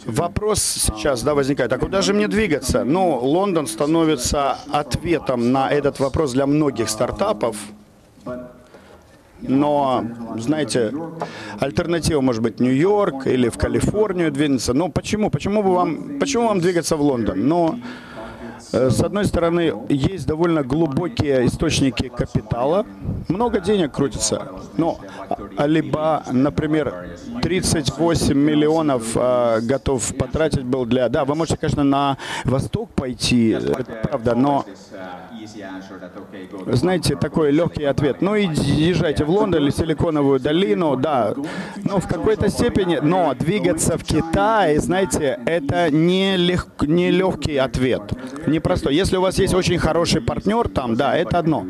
Вопрос 0.06 0.62
сейчас 0.62 1.22
да, 1.22 1.34
возникает, 1.34 1.70
а 1.72 1.78
куда 1.78 2.00
же 2.00 2.14
мне 2.14 2.28
двигаться? 2.28 2.82
Ну, 2.82 3.18
Лондон 3.18 3.66
становится 3.66 4.56
ответом 4.72 5.52
на 5.52 5.68
этот 5.68 6.00
вопрос 6.00 6.32
для 6.32 6.46
многих 6.46 6.88
стартапов. 6.88 7.56
Но, 9.42 10.04
знаете, 10.38 10.94
альтернатива 11.60 12.22
может 12.22 12.42
быть 12.42 12.58
Нью-Йорк 12.58 13.26
или 13.26 13.50
в 13.50 13.58
Калифорнию 13.58 14.32
двинуться. 14.32 14.72
Ну, 14.72 14.88
почему? 14.88 15.30
Почему, 15.30 15.62
бы 15.62 15.74
вам, 15.74 16.18
почему 16.18 16.48
вам 16.48 16.60
двигаться 16.60 16.96
в 16.96 17.02
Лондон? 17.02 17.46
Но 17.46 17.78
с 18.72 19.00
одной 19.00 19.24
стороны, 19.24 19.72
есть 19.88 20.26
довольно 20.26 20.62
глубокие 20.62 21.46
источники 21.46 22.08
капитала, 22.08 22.86
много 23.28 23.60
денег 23.60 23.92
крутится. 23.92 24.48
Но 24.76 24.98
Алиба, 25.56 26.24
например, 26.30 27.16
38 27.42 28.36
миллионов 28.36 29.16
э, 29.16 29.60
готов 29.62 30.14
потратить 30.16 30.64
был 30.64 30.86
для... 30.86 31.08
Да, 31.08 31.24
вы 31.24 31.34
можете, 31.34 31.56
конечно, 31.58 31.84
на 31.84 32.18
восток 32.44 32.90
пойти, 32.90 33.50
это 33.50 33.84
правда, 34.02 34.34
но 34.34 34.64
знаете, 36.66 37.16
такой 37.16 37.50
легкий 37.50 37.84
ответ. 37.84 38.20
Ну 38.20 38.34
и 38.34 38.46
езжайте 38.46 39.24
в 39.24 39.30
Лондон 39.30 39.62
или 39.62 39.70
Силиконовую 39.70 40.40
долину, 40.40 40.96
да. 40.96 41.34
Но 41.84 42.00
в 42.00 42.08
какой-то 42.08 42.48
степени, 42.48 42.98
но 43.02 43.34
двигаться 43.34 43.96
в 43.98 44.04
Китай, 44.04 44.76
знаете, 44.78 45.38
это 45.46 45.90
не, 45.90 46.36
лег, 46.36 46.66
не 46.82 47.10
легкий 47.10 47.56
ответ, 47.56 48.02
непростой. 48.58 48.94
Если 48.94 49.16
у 49.16 49.20
вас 49.20 49.38
есть 49.38 49.54
очень 49.54 49.78
хороший 49.78 50.20
партнер 50.20 50.68
там, 50.68 50.94
да, 50.94 51.16
это 51.16 51.38
одно. 51.38 51.66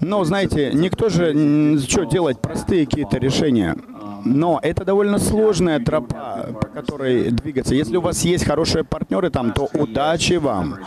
Но, 0.00 0.24
знаете, 0.24 0.70
никто 0.72 1.08
же, 1.08 1.78
что 1.80 2.04
делать, 2.04 2.40
простые 2.40 2.86
какие-то 2.86 3.18
решения. 3.18 3.76
Но 4.24 4.58
это 4.62 4.84
довольно 4.84 5.18
сложная 5.18 5.78
тропа, 5.80 6.48
по 6.60 6.66
которой 6.66 7.30
двигаться. 7.30 7.74
Если 7.74 7.96
у 7.96 8.00
вас 8.00 8.24
есть 8.24 8.44
хорошие 8.44 8.84
партнеры 8.84 9.30
там, 9.30 9.52
то 9.52 9.68
удачи 9.72 10.34
вам. 10.34 10.78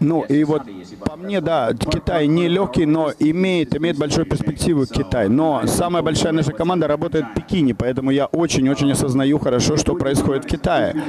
Ну 0.00 0.22
и 0.22 0.44
вот 0.44 0.62
по 1.04 1.16
мне, 1.16 1.40
да, 1.40 1.72
Китай 1.72 2.26
не 2.26 2.48
легкий, 2.48 2.84
но 2.84 3.12
имеет, 3.18 3.74
имеет 3.76 3.98
большую 3.98 4.26
перспективу 4.26 4.86
Китай. 4.86 5.28
Но 5.28 5.66
самая 5.66 6.02
большая 6.02 6.32
наша 6.32 6.52
команда 6.52 6.86
работает 6.86 7.26
в 7.26 7.34
Пекине, 7.34 7.74
поэтому 7.74 8.10
я 8.10 8.26
очень-очень 8.26 8.92
осознаю 8.92 9.38
хорошо, 9.38 9.76
что 9.76 9.94
происходит 9.94 10.44
в 10.44 10.48
Китае. 10.48 11.02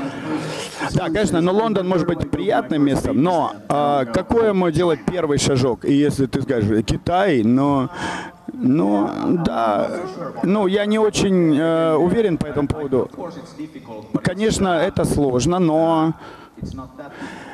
Да, 0.93 1.05
конечно, 1.05 1.41
но 1.41 1.51
Лондон 1.51 1.87
может 1.87 2.07
быть 2.07 2.29
приятным 2.29 2.83
местом, 2.83 3.21
но 3.21 3.53
а, 3.67 4.05
какой 4.05 4.49
ему 4.49 4.69
делать 4.69 4.99
первый 5.05 5.37
шажок? 5.37 5.83
И 5.83 5.93
если 5.93 6.27
ты 6.27 6.41
скажешь 6.41 6.85
Китай, 6.85 7.43
но 7.43 7.89
ну, 8.53 9.09
да, 9.45 9.99
ну, 10.43 10.67
я 10.67 10.85
не 10.85 10.97
очень 10.97 11.55
э, 11.57 11.95
уверен 11.95 12.37
по 12.37 12.45
этому 12.45 12.67
поводу. 12.67 13.09
Конечно, 14.23 14.69
это 14.69 15.05
сложно, 15.05 15.59
но 15.59 16.13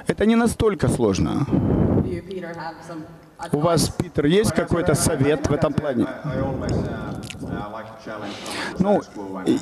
это 0.08 0.26
не 0.26 0.36
настолько 0.36 0.88
сложно. 0.88 1.46
У 3.52 3.60
вас, 3.60 3.90
Питер, 3.90 4.26
есть 4.26 4.54
какой-то 4.54 4.96
совет 4.96 5.48
в 5.48 5.54
этом 5.54 5.74
плане? 5.74 6.08
Ну, 8.80 9.02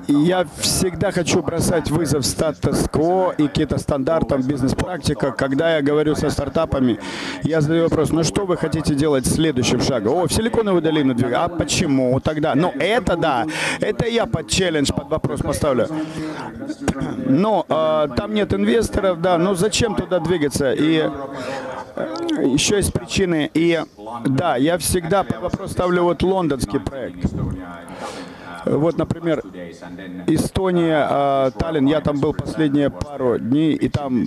я 0.08 0.46
всегда 0.58 1.12
хочу 1.12 1.42
бросать 1.42 1.90
вызов 1.92 2.26
статус-кво 2.26 3.34
и 3.38 3.48
каким-то 3.48 3.78
стандартам 3.78 4.42
бизнес-практика. 4.42 5.32
Когда 5.32 5.76
я 5.76 5.82
говорю 5.82 6.16
со 6.16 6.30
стартапами, 6.30 7.00
я 7.44 7.62
задаю 7.62 7.84
вопрос, 7.84 8.12
ну 8.12 8.24
что 8.24 8.46
вы 8.46 8.58
хотите 8.58 8.96
делать 8.96 9.26
следующим 9.26 9.82
шагом? 9.82 10.14
О, 10.14 10.28
в 10.28 10.34
Силиконовую 10.34 10.82
долину 10.82 11.14
двигаться. 11.14 11.46
А 11.46 11.50
почему 11.50 12.20
тогда? 12.20 12.56
Ну, 12.56 12.72
это 12.80 13.16
да, 13.16 13.46
это 13.80 14.08
я 14.08 14.26
под 14.26 14.48
челлендж, 14.50 14.92
под 14.92 15.10
вопрос 15.10 15.42
поставлю. 15.42 15.88
Но 17.28 17.66
э, 17.68 18.08
там 18.16 18.34
нет 18.34 18.54
инвесторов, 18.54 19.22
да, 19.22 19.38
ну 19.38 19.56
зачем 19.56 19.96
туда 19.96 20.20
двигаться? 20.20 20.74
И 20.74 21.10
еще 21.96 22.78
есть 22.78 22.94
причины. 22.94 23.50
И 23.54 23.82
да, 24.26 24.56
я 24.56 24.78
всегда 24.78 25.26
вопрос 25.42 25.72
ставлю 25.72 26.04
вот 26.04 26.24
лондонский 26.24 26.80
проект. 26.80 27.26
Вот, 28.66 28.98
например, 28.98 29.42
Эстония, 30.28 31.08
э, 31.10 31.52
Таллин, 31.58 31.88
я 31.88 32.00
там 32.00 32.20
был 32.20 32.34
последние 32.34 32.92
пару 32.92 33.40
дней, 33.40 33.74
и 33.74 33.90
там 33.90 34.24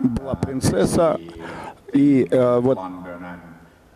была 0.00 0.34
принцесса, 0.34 1.20
и 1.92 2.26
э, 2.30 2.58
вот 2.60 2.78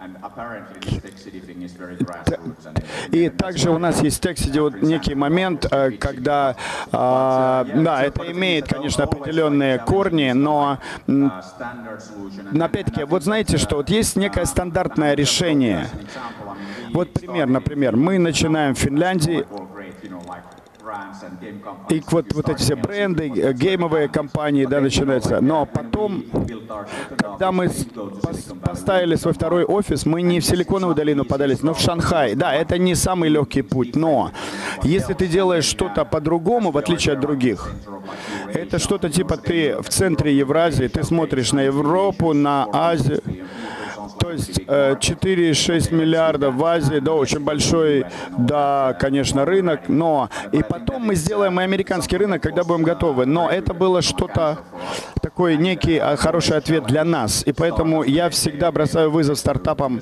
и 3.12 3.28
также 3.30 3.70
у 3.70 3.78
нас 3.78 4.02
есть 4.02 4.18
в 4.18 4.20
тексте 4.20 4.60
вот 4.60 4.82
некий 4.82 5.14
момент, 5.14 5.66
э, 5.70 5.92
когда, 5.92 6.56
а, 6.92 7.66
да, 7.74 8.02
это 8.02 8.30
имеет, 8.30 8.68
конечно, 8.68 9.04
определенные 9.04 9.78
корни, 9.78 10.32
но 10.32 10.78
опять-таки, 12.60 13.04
вот 13.04 13.24
знаете, 13.24 13.58
что 13.58 13.76
вот 13.76 13.90
есть 13.90 14.16
некое 14.16 14.44
стандартное 14.44 15.14
решение. 15.14 15.88
Вот 16.92 17.12
пример, 17.12 17.46
например, 17.46 17.96
мы 17.96 18.18
начинаем 18.18 18.74
в 18.74 18.78
Финляндии, 18.78 19.46
и 21.88 22.02
вот, 22.10 22.32
вот 22.32 22.48
эти 22.48 22.58
все 22.58 22.76
бренды, 22.76 23.32
э, 23.34 23.52
геймовые 23.52 24.08
компании, 24.08 24.66
да, 24.66 24.80
начинаются. 24.80 25.40
Но 25.40 25.66
потом, 25.66 26.24
когда 27.18 27.52
мы 27.52 27.70
поставили 28.62 29.16
свой 29.16 29.34
второй 29.34 29.64
офис, 29.64 30.06
мы 30.06 30.22
не 30.22 30.40
в 30.40 30.44
Силиконовую 30.44 30.94
долину 30.94 31.24
подались, 31.24 31.62
но 31.62 31.74
в 31.74 31.80
Шанхай. 31.80 32.34
Да, 32.34 32.54
это 32.54 32.78
не 32.78 32.94
самый 32.94 33.30
легкий 33.30 33.62
путь, 33.62 33.96
но 33.96 34.30
если 34.82 35.14
ты 35.14 35.26
делаешь 35.26 35.64
что-то 35.64 36.04
по-другому, 36.04 36.70
в 36.70 36.78
отличие 36.78 37.14
от 37.14 37.20
других, 37.20 37.72
это 38.52 38.78
что-то 38.78 39.10
типа 39.10 39.36
ты 39.36 39.76
в 39.80 39.88
центре 39.88 40.36
Евразии, 40.36 40.88
ты 40.88 41.02
смотришь 41.02 41.52
на 41.52 41.62
Европу, 41.62 42.32
на 42.32 42.68
Азию, 42.72 43.22
то 44.26 44.32
есть 44.32 44.58
4,6 44.58 45.92
э, 45.92 45.94
миллиардов 45.94 46.56
в 46.56 46.64
Азии, 46.64 46.98
да, 46.98 47.12
очень 47.12 47.38
большой, 47.38 48.04
да, 48.36 48.96
конечно, 48.98 49.44
рынок, 49.44 49.82
но 49.86 50.30
и 50.50 50.64
потом 50.64 51.02
мы 51.02 51.14
сделаем 51.14 51.60
и 51.60 51.62
американский 51.62 52.16
рынок, 52.16 52.42
когда 52.42 52.64
будем 52.64 52.82
готовы. 52.82 53.24
Но 53.24 53.48
это 53.48 53.72
было 53.72 54.02
что-то, 54.02 54.58
такой 55.22 55.56
некий 55.56 55.98
а, 55.98 56.16
хороший 56.16 56.56
ответ 56.56 56.86
для 56.86 57.04
нас. 57.04 57.44
И 57.46 57.52
поэтому 57.52 58.02
я 58.02 58.28
всегда 58.28 58.72
бросаю 58.72 59.12
вызов 59.12 59.38
стартапам 59.38 60.00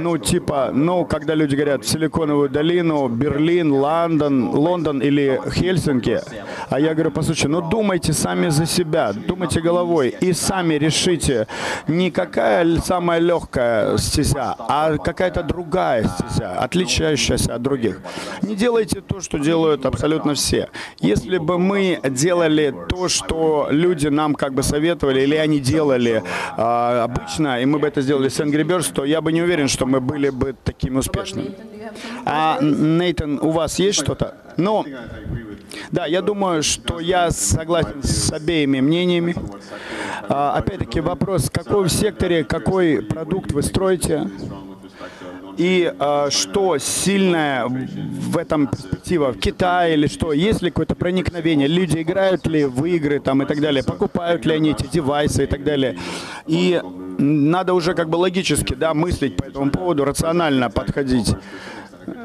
ну, 0.00 0.18
типа, 0.18 0.70
ну, 0.72 1.04
когда 1.04 1.34
люди 1.34 1.54
говорят 1.54 1.84
Силиконовую 1.84 2.48
долину, 2.48 3.08
Берлин, 3.08 3.72
Лондон, 3.72 4.50
Лондон 4.50 5.00
или 5.00 5.40
Хельсинки, 5.52 6.20
а 6.68 6.80
я 6.80 6.94
говорю, 6.94 7.10
послушайте, 7.10 7.48
ну, 7.48 7.60
думайте 7.60 8.12
сами 8.12 8.48
за 8.48 8.66
себя, 8.66 9.12
думайте 9.12 9.60
головой 9.60 10.14
и 10.20 10.32
сами 10.32 10.74
решите, 10.74 11.46
не 11.86 12.10
какая 12.10 12.78
самая 12.78 13.20
легкая 13.20 13.96
стезя, 13.98 14.54
а 14.58 14.96
какая-то 14.96 15.42
другая 15.42 16.08
стезя, 16.08 16.52
отличающаяся 16.58 17.54
от 17.54 17.62
других. 17.62 18.00
Не 18.42 18.54
делайте 18.54 19.00
то, 19.00 19.20
что 19.20 19.38
делают 19.38 19.86
абсолютно 19.86 20.34
все. 20.34 20.68
Если 21.00 21.38
бы 21.38 21.58
мы 21.58 22.00
делали 22.04 22.74
то, 22.88 23.08
что 23.08 23.68
люди 23.70 24.08
нам 24.08 24.34
как 24.34 24.54
бы 24.54 24.62
советовали, 24.62 25.20
или 25.22 25.36
они 25.36 25.60
делали 25.60 26.22
э, 26.56 26.60
обычно, 27.02 27.60
и 27.60 27.66
мы 27.66 27.78
бы 27.78 27.86
это 27.86 28.00
сделали 28.00 28.28
с 28.28 28.40
Angry 28.40 28.64
Birds, 28.64 28.92
то 28.92 29.04
я 29.04 29.20
бы 29.20 29.32
не 29.32 29.42
уверен, 29.42 29.68
что 29.68 29.86
мы 29.90 30.00
были 30.00 30.30
бы 30.30 30.54
такими 30.64 30.98
успешными. 30.98 31.54
А, 32.24 32.58
Нейтан, 32.60 33.40
у 33.40 33.50
вас 33.50 33.78
есть 33.78 33.98
что-то? 33.98 34.36
Ну, 34.56 34.84
да, 35.90 36.06
я 36.06 36.22
думаю, 36.22 36.62
что 36.62 37.00
я 37.00 37.30
согласен 37.30 38.02
с 38.02 38.32
обеими 38.32 38.80
мнениями. 38.80 39.34
А, 40.28 40.54
опять-таки 40.56 41.00
вопрос, 41.00 41.50
в 41.50 41.88
секторе, 41.88 42.44
какой 42.44 43.02
продукт 43.02 43.52
вы 43.52 43.62
строите? 43.62 44.30
И 45.60 45.92
э, 45.92 46.30
что 46.30 46.78
сильное 46.78 47.66
в 47.66 48.38
этом 48.38 48.66
перспектива? 48.66 49.32
В 49.32 49.38
Китае 49.38 49.92
или 49.92 50.06
что? 50.06 50.32
Есть 50.32 50.62
ли 50.62 50.70
какое-то 50.70 50.94
проникновение? 50.94 51.68
Люди 51.68 51.98
играют 52.00 52.46
ли 52.46 52.64
в 52.64 52.82
игры 52.86 53.20
там 53.20 53.42
и 53.42 53.44
так 53.44 53.60
далее? 53.60 53.84
Покупают 53.84 54.46
ли 54.46 54.54
они 54.54 54.70
эти 54.70 54.86
девайсы 54.86 55.44
и 55.44 55.46
так 55.46 55.62
далее? 55.62 55.98
И 56.46 56.80
надо 57.18 57.74
уже 57.74 57.92
как 57.92 58.08
бы 58.08 58.16
логически 58.16 58.72
да, 58.72 58.94
мыслить 58.94 59.36
по 59.36 59.44
этому 59.44 59.70
поводу, 59.70 60.06
рационально 60.06 60.70
подходить. 60.70 61.34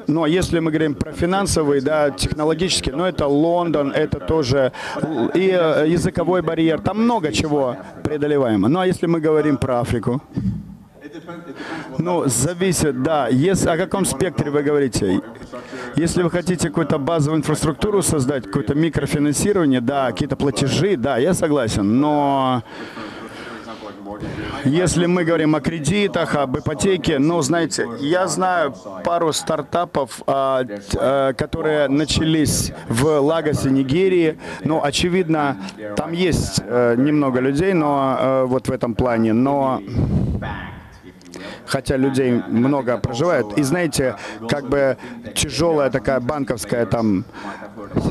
Ну, 0.08 0.24
а 0.24 0.30
если 0.30 0.60
мы 0.60 0.72
говорим 0.72 0.96
про 0.96 1.12
финансовый, 1.12 1.82
да, 1.82 2.12
технологический, 2.12 2.92
ну, 2.92 3.04
это 3.04 3.28
Лондон, 3.28 3.92
это 3.92 4.22
тоже 4.22 4.72
и 5.34 5.50
э, 5.52 5.86
языковой 5.90 6.42
барьер, 6.42 6.80
там 6.80 7.04
много 7.04 7.34
чего 7.34 7.76
преодолеваемо. 8.02 8.70
Ну, 8.70 8.80
а 8.80 8.88
если 8.88 9.08
мы 9.08 9.20
говорим 9.20 9.58
про 9.58 9.82
Африку? 9.82 10.22
Ну, 11.98 12.24
зависит, 12.26 13.02
да. 13.04 13.28
Если, 13.28 13.70
о 13.70 13.78
каком 13.78 14.06
спектре 14.06 14.52
вы 14.52 14.64
говорите? 14.64 15.22
Если 15.96 16.24
вы 16.24 16.30
хотите 16.30 16.70
какую-то 16.70 16.98
базовую 16.98 17.40
инфраструктуру 17.40 18.02
создать, 18.02 18.46
какое-то 18.46 18.76
микрофинансирование, 18.76 19.82
да, 19.82 20.12
какие-то 20.12 20.36
платежи, 20.36 20.98
да, 20.98 21.18
я 21.18 21.34
согласен. 21.34 22.00
Но 22.00 22.64
если 24.66 25.06
мы 25.06 25.24
говорим 25.24 25.56
о 25.56 25.62
кредитах, 25.62 26.36
об 26.36 26.58
ипотеке, 26.58 27.20
ну, 27.20 27.42
знаете, 27.42 27.88
я 28.00 28.28
знаю 28.28 28.74
пару 29.04 29.32
стартапов, 29.34 30.22
а, 30.28 30.64
а, 30.98 31.34
которые 31.34 31.88
начались 31.88 32.72
в 32.88 33.20
Лагосе, 33.20 33.70
Нигерии. 33.70 34.38
Ну, 34.64 34.82
очевидно, 34.84 35.58
там 35.96 36.14
есть 36.14 36.62
а, 36.64 36.96
немного 36.96 37.40
людей, 37.40 37.74
но 37.74 38.16
а, 38.18 38.46
вот 38.46 38.68
в 38.68 38.72
этом 38.72 38.96
плане, 38.96 39.34
но 39.34 39.82
хотя 41.76 41.98
людей 41.98 42.42
много 42.48 42.98
проживает. 42.98 43.58
И 43.58 43.64
знаете, 43.64 44.16
как 44.48 44.70
бы 44.70 44.98
тяжелая 45.34 45.90
такая 45.90 46.22
банковская 46.22 46.86
там 46.86 47.26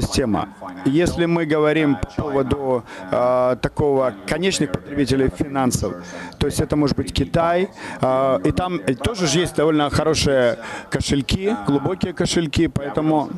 система. 0.00 0.48
Если 0.84 1.24
мы 1.24 1.46
говорим 1.46 1.96
по 1.96 2.22
поводу 2.22 2.84
э, 3.10 3.56
такого 3.62 4.12
конечных 4.26 4.70
потребителей 4.70 5.30
финансов, 5.30 5.94
то 6.38 6.46
есть 6.46 6.60
это 6.60 6.76
может 6.76 6.96
быть 6.96 7.14
Китай, 7.14 7.70
э, 8.02 8.40
и 8.44 8.52
там 8.52 8.80
тоже 9.02 9.26
же 9.26 9.40
есть 9.40 9.56
довольно 9.56 9.88
хорошие 9.88 10.58
кошельки, 10.90 11.56
глубокие 11.66 12.12
кошельки, 12.12 12.68
поэтому 12.68 13.30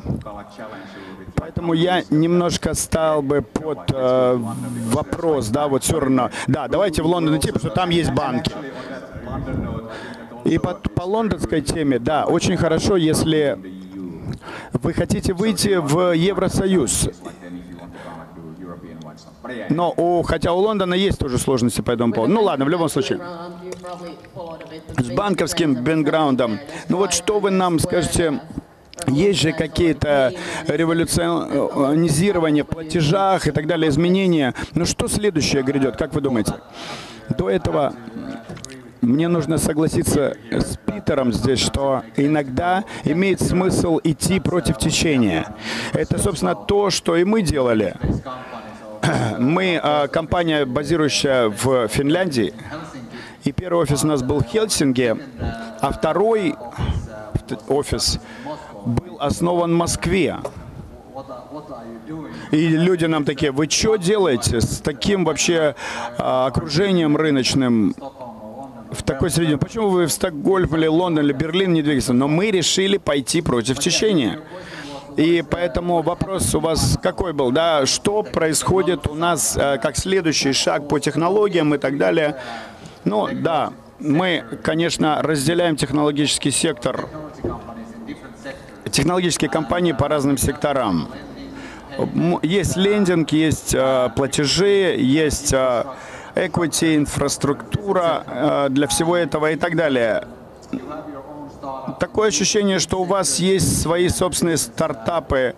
Поэтому 1.39 1.73
я 1.73 2.01
немножко 2.09 2.73
стал 2.73 3.21
бы 3.21 3.41
под 3.41 3.91
э, 3.93 4.39
вопрос, 4.91 5.49
да, 5.49 5.67
вот 5.67 5.83
все 5.83 5.99
равно. 5.99 6.29
Да, 6.47 6.67
давайте 6.67 7.03
в 7.03 7.05
Лондон 7.05 7.37
идти, 7.37 7.51
потому 7.51 7.59
что 7.59 7.69
там 7.69 7.89
есть 7.91 8.11
банки. 8.11 8.51
И 10.47 10.57
по, 10.57 10.73
по 10.73 11.03
лондонской 11.03 11.61
теме, 11.61 11.99
да, 11.99 12.25
очень 12.25 12.57
хорошо, 12.57 12.95
если 12.95 13.57
вы 14.73 14.93
хотите 14.93 15.33
выйти 15.33 15.75
в 15.75 16.13
Евросоюз. 16.13 17.09
Но 19.69 19.93
у, 19.95 20.23
хотя 20.23 20.53
у 20.53 20.59
Лондона 20.59 20.93
есть 20.93 21.19
тоже 21.19 21.37
сложности 21.37 21.81
по 21.81 21.91
этому 21.91 22.13
поводу. 22.13 22.33
Ну 22.33 22.41
ладно, 22.41 22.65
в 22.65 22.69
любом 22.69 22.89
случае. 22.89 23.19
С 24.97 25.09
банковским 25.11 25.75
бэкграундом. 25.75 26.59
Ну 26.89 26.97
вот 26.97 27.13
что 27.13 27.39
вы 27.39 27.51
нам 27.51 27.79
скажете 27.79 28.41
есть 29.07 29.39
же 29.39 29.53
какие-то 29.53 30.33
революционизирования 30.67 32.63
в 32.63 32.67
платежах 32.67 33.47
и 33.47 33.51
так 33.51 33.67
далее, 33.67 33.89
изменения. 33.89 34.53
Но 34.73 34.85
что 34.85 35.07
следующее 35.07 35.63
грядет, 35.63 35.97
как 35.97 36.13
вы 36.13 36.21
думаете? 36.21 36.55
До 37.37 37.49
этого 37.49 37.93
мне 39.01 39.27
нужно 39.27 39.57
согласиться 39.57 40.37
с 40.51 40.77
Питером 40.77 41.31
здесь, 41.31 41.59
что 41.59 42.03
иногда 42.15 42.83
имеет 43.03 43.41
смысл 43.41 43.99
идти 44.03 44.39
против 44.39 44.77
течения. 44.77 45.55
Это, 45.93 46.17
собственно, 46.17 46.55
то, 46.55 46.89
что 46.89 47.15
и 47.15 47.23
мы 47.23 47.41
делали. 47.41 47.95
Мы 49.39 49.79
а, 49.81 50.07
компания, 50.07 50.65
базирующая 50.65 51.49
в 51.49 51.87
Финляндии, 51.87 52.53
и 53.43 53.51
первый 53.51 53.83
офис 53.83 54.03
у 54.03 54.07
нас 54.07 54.23
был 54.23 54.39
в 54.39 54.43
Хельсинки, 54.43 55.15
а 55.79 55.91
второй 55.91 56.55
офис 57.69 58.19
был 58.85 59.17
основан 59.19 59.73
в 59.73 59.77
Москве. 59.77 60.37
И 62.51 62.67
люди 62.67 63.05
нам 63.05 63.25
такие, 63.25 63.51
вы 63.51 63.69
что 63.69 63.95
делаете 63.95 64.61
с 64.61 64.79
таким 64.79 65.25
вообще 65.25 65.75
а, 66.17 66.47
окружением 66.47 67.17
рыночным? 67.17 67.95
В 68.91 69.03
такой 69.03 69.29
среде. 69.29 69.57
Почему 69.57 69.89
вы 69.89 70.05
в 70.05 70.11
Стокгольм 70.11 70.75
или 70.75 70.87
Лондон 70.87 71.25
или 71.25 71.33
Берлин 71.33 71.73
не 71.73 71.81
двигаетесь? 71.81 72.09
Но 72.09 72.27
мы 72.27 72.51
решили 72.51 72.97
пойти 72.97 73.41
против 73.41 73.79
течения. 73.79 74.39
И 75.17 75.43
поэтому 75.49 76.03
вопрос 76.03 76.53
у 76.53 76.59
вас 76.59 76.99
какой 77.01 77.33
был, 77.33 77.51
да, 77.51 77.87
что 77.87 78.21
происходит 78.21 79.07
у 79.07 79.15
нас 79.15 79.57
э, 79.57 79.79
как 79.81 79.97
следующий 79.97 80.53
шаг 80.53 80.87
по 80.87 80.99
технологиям 80.99 81.73
и 81.73 81.79
так 81.79 81.97
далее. 81.97 82.37
Ну, 83.03 83.27
да, 83.33 83.73
мы, 83.99 84.43
конечно, 84.61 85.23
разделяем 85.23 85.75
технологический 85.75 86.51
сектор, 86.51 87.09
технологические 88.91 89.49
компании 89.49 89.93
по 89.93 90.07
разным 90.07 90.37
секторам. 90.37 91.09
Есть 92.43 92.77
лендинг, 92.77 93.31
есть 93.31 93.73
э, 93.73 94.09
платежи, 94.15 94.95
есть 94.99 95.51
э, 95.51 95.83
equity, 96.45 96.95
инфраструктура 96.95 98.23
э, 98.25 98.67
для 98.69 98.87
всего 98.87 99.15
этого 99.15 99.51
и 99.51 99.55
так 99.55 99.75
далее. 99.75 100.27
Такое 101.99 102.29
ощущение, 102.29 102.79
что 102.79 103.01
у 103.01 103.03
вас 103.03 103.39
есть 103.39 103.81
свои 103.81 104.09
собственные 104.09 104.57
стартапы, 104.57 105.55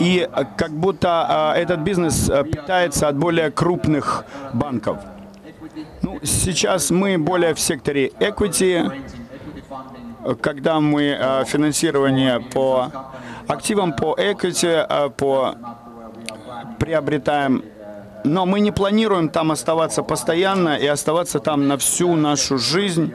и 0.00 0.28
как 0.56 0.70
будто 0.70 1.52
э, 1.56 1.60
этот 1.60 1.80
бизнес 1.80 2.28
э, 2.28 2.44
питается 2.44 3.08
от 3.08 3.16
более 3.16 3.50
крупных 3.50 4.24
банков. 4.52 4.98
Ну, 6.02 6.18
сейчас 6.22 6.90
мы 6.90 7.18
более 7.18 7.54
в 7.54 7.60
секторе 7.60 8.08
equity, 8.20 8.90
когда 10.40 10.80
мы 10.80 11.44
финансирование 11.46 12.40
по 12.40 12.90
активам, 13.48 13.92
по 13.92 14.14
equity, 14.14 15.10
по 15.16 15.54
приобретаем 16.78 17.64
но 18.24 18.46
мы 18.46 18.60
не 18.60 18.70
планируем 18.70 19.28
там 19.28 19.52
оставаться 19.52 20.02
постоянно 20.02 20.76
и 20.76 20.86
оставаться 20.86 21.40
там 21.40 21.68
на 21.68 21.76
всю 21.78 22.14
нашу 22.16 22.58
жизнь. 22.58 23.12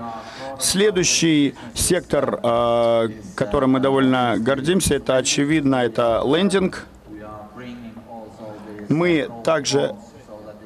Следующий 0.59 1.53
сектор, 1.73 2.39
э, 2.41 3.09
которым 3.35 3.73
мы 3.73 3.79
довольно 3.79 4.35
гордимся, 4.37 4.95
это 4.95 5.15
очевидно, 5.17 5.75
это 5.75 6.23
лендинг. 6.25 6.87
Мы 8.89 9.29
также 9.43 9.95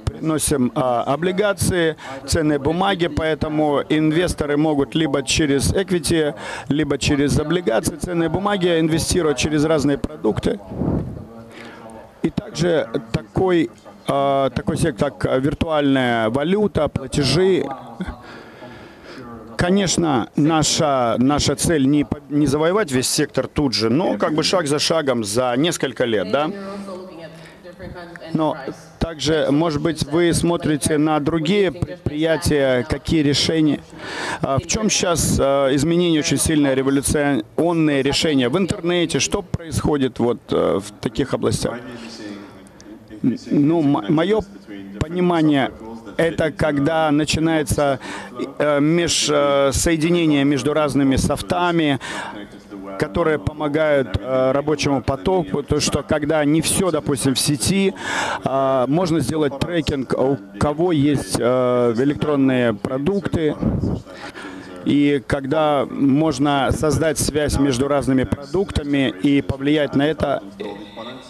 приносим 0.05 0.71
а, 0.75 1.03
облигации, 1.03 1.95
ценные 2.27 2.59
бумаги, 2.59 3.07
поэтому 3.07 3.81
инвесторы 3.89 4.55
могут 4.55 4.93
либо 4.93 5.23
через 5.23 5.73
equity, 5.73 6.35
либо 6.67 6.97
через 6.97 7.39
облигации, 7.39 7.95
ценные 7.95 8.29
бумаги 8.29 8.79
инвестировать 8.79 9.37
через 9.37 9.65
разные 9.65 9.97
продукты. 9.97 10.59
И 12.21 12.29
также 12.29 12.87
такой 13.11 13.71
такой 14.05 14.77
сектор, 14.77 15.11
как 15.11 15.41
виртуальная 15.41 16.29
валюта, 16.29 16.87
платежи. 16.87 17.65
Конечно, 19.57 20.29
наша, 20.35 21.15
наша 21.19 21.55
цель 21.55 21.85
не, 21.85 22.07
не 22.29 22.47
завоевать 22.47 22.91
весь 22.91 23.07
сектор 23.07 23.47
тут 23.47 23.73
же, 23.73 23.89
но 23.91 24.17
как 24.17 24.33
бы 24.33 24.41
шаг 24.41 24.65
за 24.65 24.79
шагом 24.79 25.23
за 25.23 25.53
несколько 25.55 26.05
лет, 26.05 26.31
да? 26.31 26.49
Но 28.33 28.57
Также, 28.99 29.47
может 29.49 29.81
быть, 29.81 30.03
вы 30.03 30.31
смотрите 30.33 30.97
на 30.97 31.19
другие 31.19 31.71
предприятия, 31.71 32.85
какие 32.87 33.23
решения. 33.23 33.81
А 34.41 34.59
в 34.59 34.67
чем 34.67 34.89
сейчас 34.91 35.37
а, 35.39 35.73
изменение 35.73 36.19
очень 36.19 36.37
сильное, 36.37 36.75
революционные 36.75 38.03
решения 38.03 38.47
в 38.49 38.57
интернете? 38.57 39.19
Что 39.19 39.41
происходит 39.41 40.19
вот 40.19 40.39
э, 40.51 40.79
в 40.79 40.91
таких 41.01 41.33
областях? 41.33 41.79
Ну, 43.21 43.81
мое 43.81 44.41
понимание 44.99 45.71
это 46.17 46.51
когда 46.51 47.09
начинается 47.11 47.99
э, 48.59 48.79
межсоединение 48.79 50.43
между 50.43 50.73
разными 50.73 51.15
софтами, 51.15 51.99
которые 52.99 53.39
помогают 53.39 54.17
э, 54.19 54.51
рабочему 54.51 55.01
потоку, 55.01 55.63
то 55.63 55.79
что 55.79 56.03
когда 56.03 56.43
не 56.45 56.61
все, 56.61 56.91
допустим, 56.91 57.33
в 57.33 57.39
сети, 57.39 57.93
э, 58.43 58.85
можно 58.87 59.19
сделать 59.19 59.57
трекинг, 59.59 60.13
у 60.17 60.37
кого 60.59 60.91
есть 60.91 61.37
э, 61.39 61.93
электронные 61.97 62.73
продукты, 62.73 63.55
и 64.85 65.21
когда 65.27 65.85
можно 65.89 66.69
создать 66.71 67.19
связь 67.19 67.57
между 67.59 67.87
разными 67.87 68.23
продуктами 68.23 69.13
и 69.23 69.41
повлиять 69.41 69.95
на 69.95 70.07
это, 70.07 70.43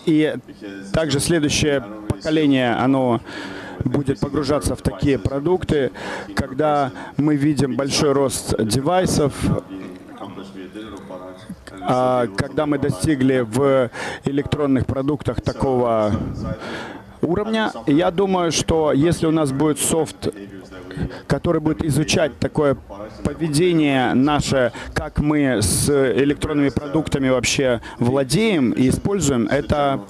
и 0.06 0.36
также 0.94 1.20
следующее 1.20 1.84
поколение, 2.08 2.74
оно 2.74 3.22
будет 3.84 4.20
погружаться 4.20 4.76
в 4.76 4.82
такие 4.82 5.18
продукты, 5.18 5.92
когда 6.36 6.92
мы 7.18 7.36
видим 7.36 7.76
большой 7.76 8.14
рост 8.14 8.56
девайсов, 8.60 9.34
а 11.82 12.28
когда 12.38 12.66
мы 12.66 12.78
достигли 12.78 13.40
в 13.40 13.90
электронных 14.26 14.86
продуктах 14.86 15.42
такого 15.42 16.12
уровня, 17.22 17.72
я 17.88 18.12
думаю, 18.12 18.52
что 18.52 18.92
если 18.94 19.26
у 19.26 19.32
нас 19.32 19.52
будет 19.52 19.80
софт, 19.80 20.30
который 21.28 21.62
будет 21.62 21.84
изучать 21.84 22.38
такое 22.40 22.78
поведение 23.24 24.14
наше, 24.14 24.72
как 24.94 25.20
мы 25.20 25.62
с 25.62 25.90
электронными 25.90 26.70
продуктами 26.70 27.30
вообще 27.30 27.82
владеем 28.00 28.72
и 28.72 28.90
используем, 28.90 29.48
это 29.48 30.02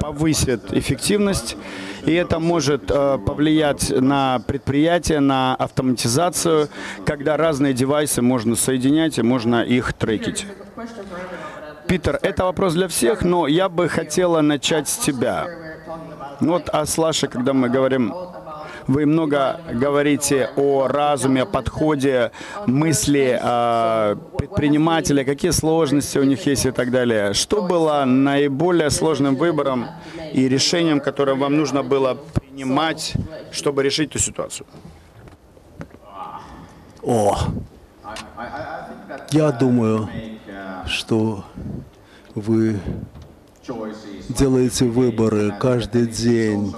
повысит 0.00 0.72
эффективность 0.72 1.56
и 2.04 2.12
это 2.14 2.38
может 2.40 2.90
э, 2.90 3.18
повлиять 3.24 3.90
на 3.90 4.40
предприятие, 4.40 5.20
на 5.20 5.54
автоматизацию, 5.54 6.68
когда 7.06 7.36
разные 7.36 7.74
девайсы 7.74 8.22
можно 8.22 8.56
соединять 8.56 9.18
и 9.18 9.22
можно 9.22 9.62
их 9.62 9.92
трекить. 9.92 10.46
Питер, 11.86 12.18
это 12.22 12.44
вопрос 12.44 12.74
для 12.74 12.88
всех, 12.88 13.22
но 13.22 13.46
я 13.46 13.68
бы 13.68 13.88
хотела 13.88 14.40
начать 14.40 14.88
с 14.88 14.96
тебя. 14.96 15.46
Вот 16.42 16.68
о 16.68 16.86
Слаше, 16.86 17.28
когда 17.28 17.52
мы 17.52 17.68
говорим 17.68 18.12
вы 18.88 19.06
много 19.06 19.60
говорите 19.72 20.50
о 20.56 20.88
разуме, 20.88 21.42
о 21.42 21.46
подходе, 21.46 22.32
мысли 22.66 23.38
э, 23.40 24.16
предпринимателя, 24.36 25.24
какие 25.24 25.52
сложности 25.52 26.18
у 26.18 26.24
них 26.24 26.44
есть 26.46 26.66
и 26.66 26.72
так 26.72 26.90
далее. 26.90 27.32
Что 27.32 27.62
было 27.62 28.04
наиболее 28.04 28.90
сложным 28.90 29.36
выбором 29.36 29.86
и 30.32 30.48
решением, 30.48 31.00
которое 31.00 31.36
вам 31.36 31.56
нужно 31.56 31.82
было 31.82 32.18
принимать, 32.34 33.14
чтобы 33.52 33.84
решить 33.84 34.10
эту 34.10 34.18
ситуацию? 34.18 34.66
О, 37.02 37.36
я 39.30 39.52
думаю, 39.52 40.08
что 40.86 41.44
вы 42.34 42.80
делаете 44.28 44.86
выборы 44.86 45.54
каждый 45.60 46.06
день 46.06 46.74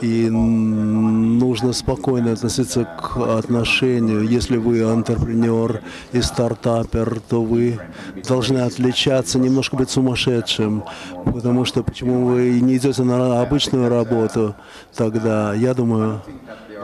и 0.00 0.30
нужно 0.30 1.72
спокойно 1.72 2.32
относиться 2.32 2.84
к 2.84 3.16
отношению. 3.38 4.26
Если 4.28 4.56
вы 4.56 4.82
антрепренер 4.82 5.82
и 6.12 6.22
стартапер, 6.22 7.20
то 7.20 7.42
вы 7.42 7.78
должны 8.26 8.58
отличаться, 8.58 9.38
немножко 9.38 9.76
быть 9.76 9.90
сумасшедшим. 9.90 10.84
Потому 11.24 11.64
что 11.64 11.82
почему 11.82 12.26
вы 12.26 12.60
не 12.60 12.76
идете 12.76 13.02
на 13.02 13.42
обычную 13.42 13.88
работу 13.88 14.54
тогда? 14.94 15.54
Я 15.54 15.74
думаю, 15.74 16.22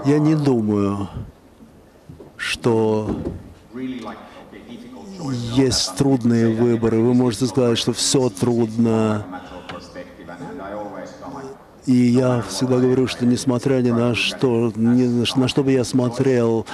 я 0.04 0.18
не 0.18 0.34
думаю, 0.34 1.08
что 2.36 3.08
есть 5.30 5.96
трудные 5.96 6.48
выборы. 6.48 6.98
Вы 6.98 7.14
можете 7.14 7.46
сказать, 7.46 7.78
что 7.78 7.92
все 7.92 8.28
трудно. 8.28 9.24
И 11.86 11.94
я 11.94 12.42
всегда 12.42 12.78
говорю, 12.78 13.06
что 13.06 13.24
несмотря 13.24 13.80
ни 13.80 13.90
на 13.90 14.14
что, 14.14 14.72
ни 14.74 15.24
на 15.38 15.48
что 15.48 15.62
бы 15.62 15.70
я 15.70 15.84
смотрел, 15.84 16.66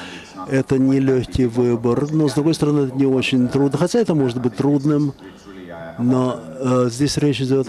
это 0.48 0.78
не 0.78 1.00
легкий 1.00 1.46
выбор. 1.46 2.10
Но, 2.10 2.28
с 2.28 2.34
другой 2.34 2.54
стороны, 2.54 2.86
это 2.86 2.96
не 2.96 3.06
очень 3.06 3.48
трудно. 3.48 3.78
Хотя 3.78 4.00
это 4.00 4.14
может 4.14 4.40
быть 4.40 4.56
трудным, 4.56 5.12
но 5.98 6.40
э, 6.58 6.88
здесь 6.90 7.18
речь 7.18 7.42
идет 7.42 7.68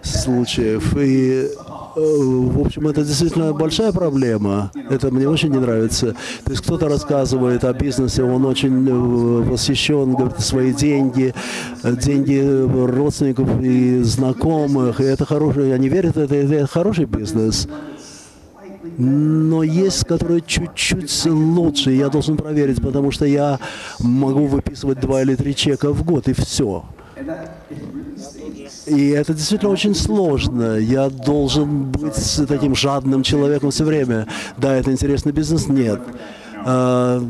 случаев. 0.02 0.94
И 0.98 1.48
в 1.96 2.66
общем, 2.66 2.86
это 2.88 3.02
действительно 3.02 3.54
большая 3.54 3.90
проблема. 3.90 4.70
Это 4.90 5.10
мне 5.10 5.26
очень 5.26 5.50
не 5.50 5.58
нравится. 5.58 6.14
То 6.44 6.50
есть 6.50 6.62
кто-то 6.62 6.88
рассказывает 6.88 7.64
о 7.64 7.72
бизнесе, 7.72 8.22
он 8.22 8.44
очень 8.44 8.86
э, 8.86 8.92
восхищен, 9.50 10.12
говорит, 10.14 10.40
свои 10.40 10.74
деньги, 10.74 11.34
э, 11.82 11.96
деньги 11.96 12.66
родственников 12.86 13.48
и 13.62 14.02
знакомых. 14.02 15.00
И 15.00 15.04
это 15.04 15.24
хороший, 15.24 15.74
они 15.74 15.88
верят, 15.88 16.18
это, 16.18 16.34
это 16.34 16.66
хороший 16.66 17.06
бизнес. 17.06 17.66
Но 18.98 19.62
есть, 19.62 20.04
которые 20.04 20.42
чуть-чуть 20.42 21.24
лучше. 21.24 21.92
Я 21.92 22.10
должен 22.10 22.36
проверить, 22.36 22.82
потому 22.82 23.10
что 23.10 23.24
я 23.24 23.58
могу 24.00 24.46
выписывать 24.46 25.00
два 25.00 25.22
или 25.22 25.34
три 25.34 25.54
чека 25.54 25.92
в 25.92 26.04
год, 26.04 26.28
и 26.28 26.34
все. 26.34 26.84
И 28.86 29.10
это 29.10 29.34
действительно 29.34 29.72
очень 29.72 29.94
сложно. 29.94 30.76
Я 30.76 31.10
должен 31.10 31.90
быть 31.90 32.40
таким 32.48 32.74
жадным 32.74 33.22
человеком 33.22 33.70
все 33.70 33.84
время. 33.84 34.28
Да, 34.56 34.74
это 34.74 34.92
интересный 34.92 35.32
бизнес? 35.32 35.66
Нет. 35.66 36.00
А, 36.64 37.20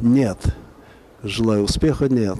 нет. 0.00 0.38
Желаю 1.22 1.64
успеха? 1.64 2.08
Нет. 2.08 2.38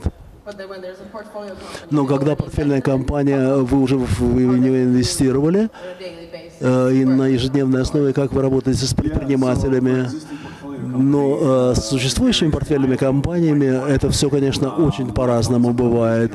Но 1.90 2.06
когда 2.06 2.36
портфельная 2.36 2.80
компания, 2.80 3.56
вы 3.56 3.80
уже 3.80 3.96
в 3.96 4.22
нее 4.22 4.84
инвестировали, 4.84 5.70
э, 6.60 6.92
и 6.92 7.04
на 7.04 7.26
ежедневной 7.26 7.82
основе, 7.82 8.12
как 8.12 8.32
вы 8.32 8.42
работаете 8.42 8.84
с 8.84 8.94
предпринимателями, 8.94 10.08
но 10.94 11.38
э, 11.40 11.74
с 11.76 11.88
существующими 11.88 12.50
портфельными 12.50 12.96
компаниями 12.96 13.66
это 13.88 14.10
все, 14.10 14.28
конечно, 14.28 14.70
очень 14.70 15.12
по-разному 15.12 15.72
бывает. 15.72 16.32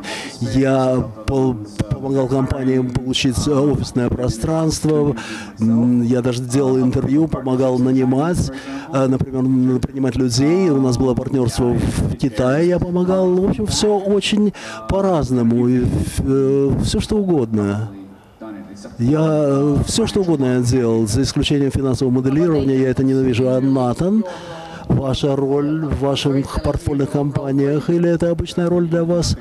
Я 0.53 1.05
помогал 1.25 2.27
компаниям 2.27 2.89
получить 2.89 3.47
офисное 3.47 4.09
пространство, 4.09 5.15
я 5.59 6.21
даже 6.21 6.41
делал 6.43 6.79
интервью, 6.79 7.27
помогал 7.27 7.79
нанимать, 7.79 8.51
э, 8.93 9.07
например, 9.07 9.79
принимать 9.79 10.15
людей. 10.15 10.69
У 10.69 10.81
нас 10.81 10.97
было 10.97 11.13
партнерство 11.13 11.73
в 11.73 12.15
Китае, 12.15 12.69
я 12.69 12.79
помогал. 12.79 13.33
В 13.35 13.49
общем, 13.49 13.67
все 13.67 13.97
очень 13.97 14.53
по-разному, 14.89 15.67
и 15.67 15.85
э, 16.19 16.71
все 16.83 16.99
что 16.99 17.17
угодно. 17.17 17.89
Я 18.99 19.19
э, 19.21 19.77
все 19.85 20.07
что 20.07 20.21
угодно 20.21 20.57
я 20.57 20.61
делал, 20.61 21.07
за 21.07 21.21
исключением 21.21 21.71
финансового 21.71 22.13
моделирования, 22.13 22.77
я 22.77 22.89
это 22.89 23.03
ненавижу. 23.03 23.47
А 23.49 23.59
Натан, 23.59 24.23
ваша 24.87 25.35
роль 25.35 25.85
в 25.85 25.99
ваших 25.99 26.61
портфольных 26.63 27.11
компаниях 27.11 27.89
или 27.89 28.09
это 28.09 28.31
обычная 28.31 28.69
роль 28.69 28.87
для 28.87 29.03
вас? 29.03 29.37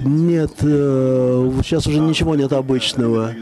Нет, 0.00 0.52
э, 0.60 1.50
сейчас 1.64 1.86
уже 1.86 1.98
ничего 2.00 2.36
нет 2.36 2.52
обычного. 2.52 3.32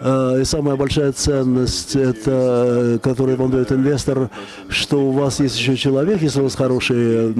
Э, 0.00 0.40
и 0.40 0.44
самая 0.44 0.76
большая 0.76 1.12
ценность, 1.12 1.96
это, 1.96 2.98
которую 3.02 3.38
вам 3.38 3.50
дает 3.50 3.72
инвестор, 3.72 4.28
что 4.68 5.08
у 5.08 5.12
вас 5.12 5.40
есть 5.40 5.58
еще 5.58 5.76
человек, 5.76 6.20
если 6.20 6.40
у 6.40 6.44
вас 6.44 6.56
хорошие 6.56 7.30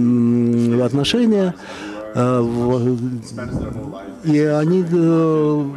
отношения, 0.82 1.55
и 4.25 4.39
они 4.39 4.85
э, 4.89 5.71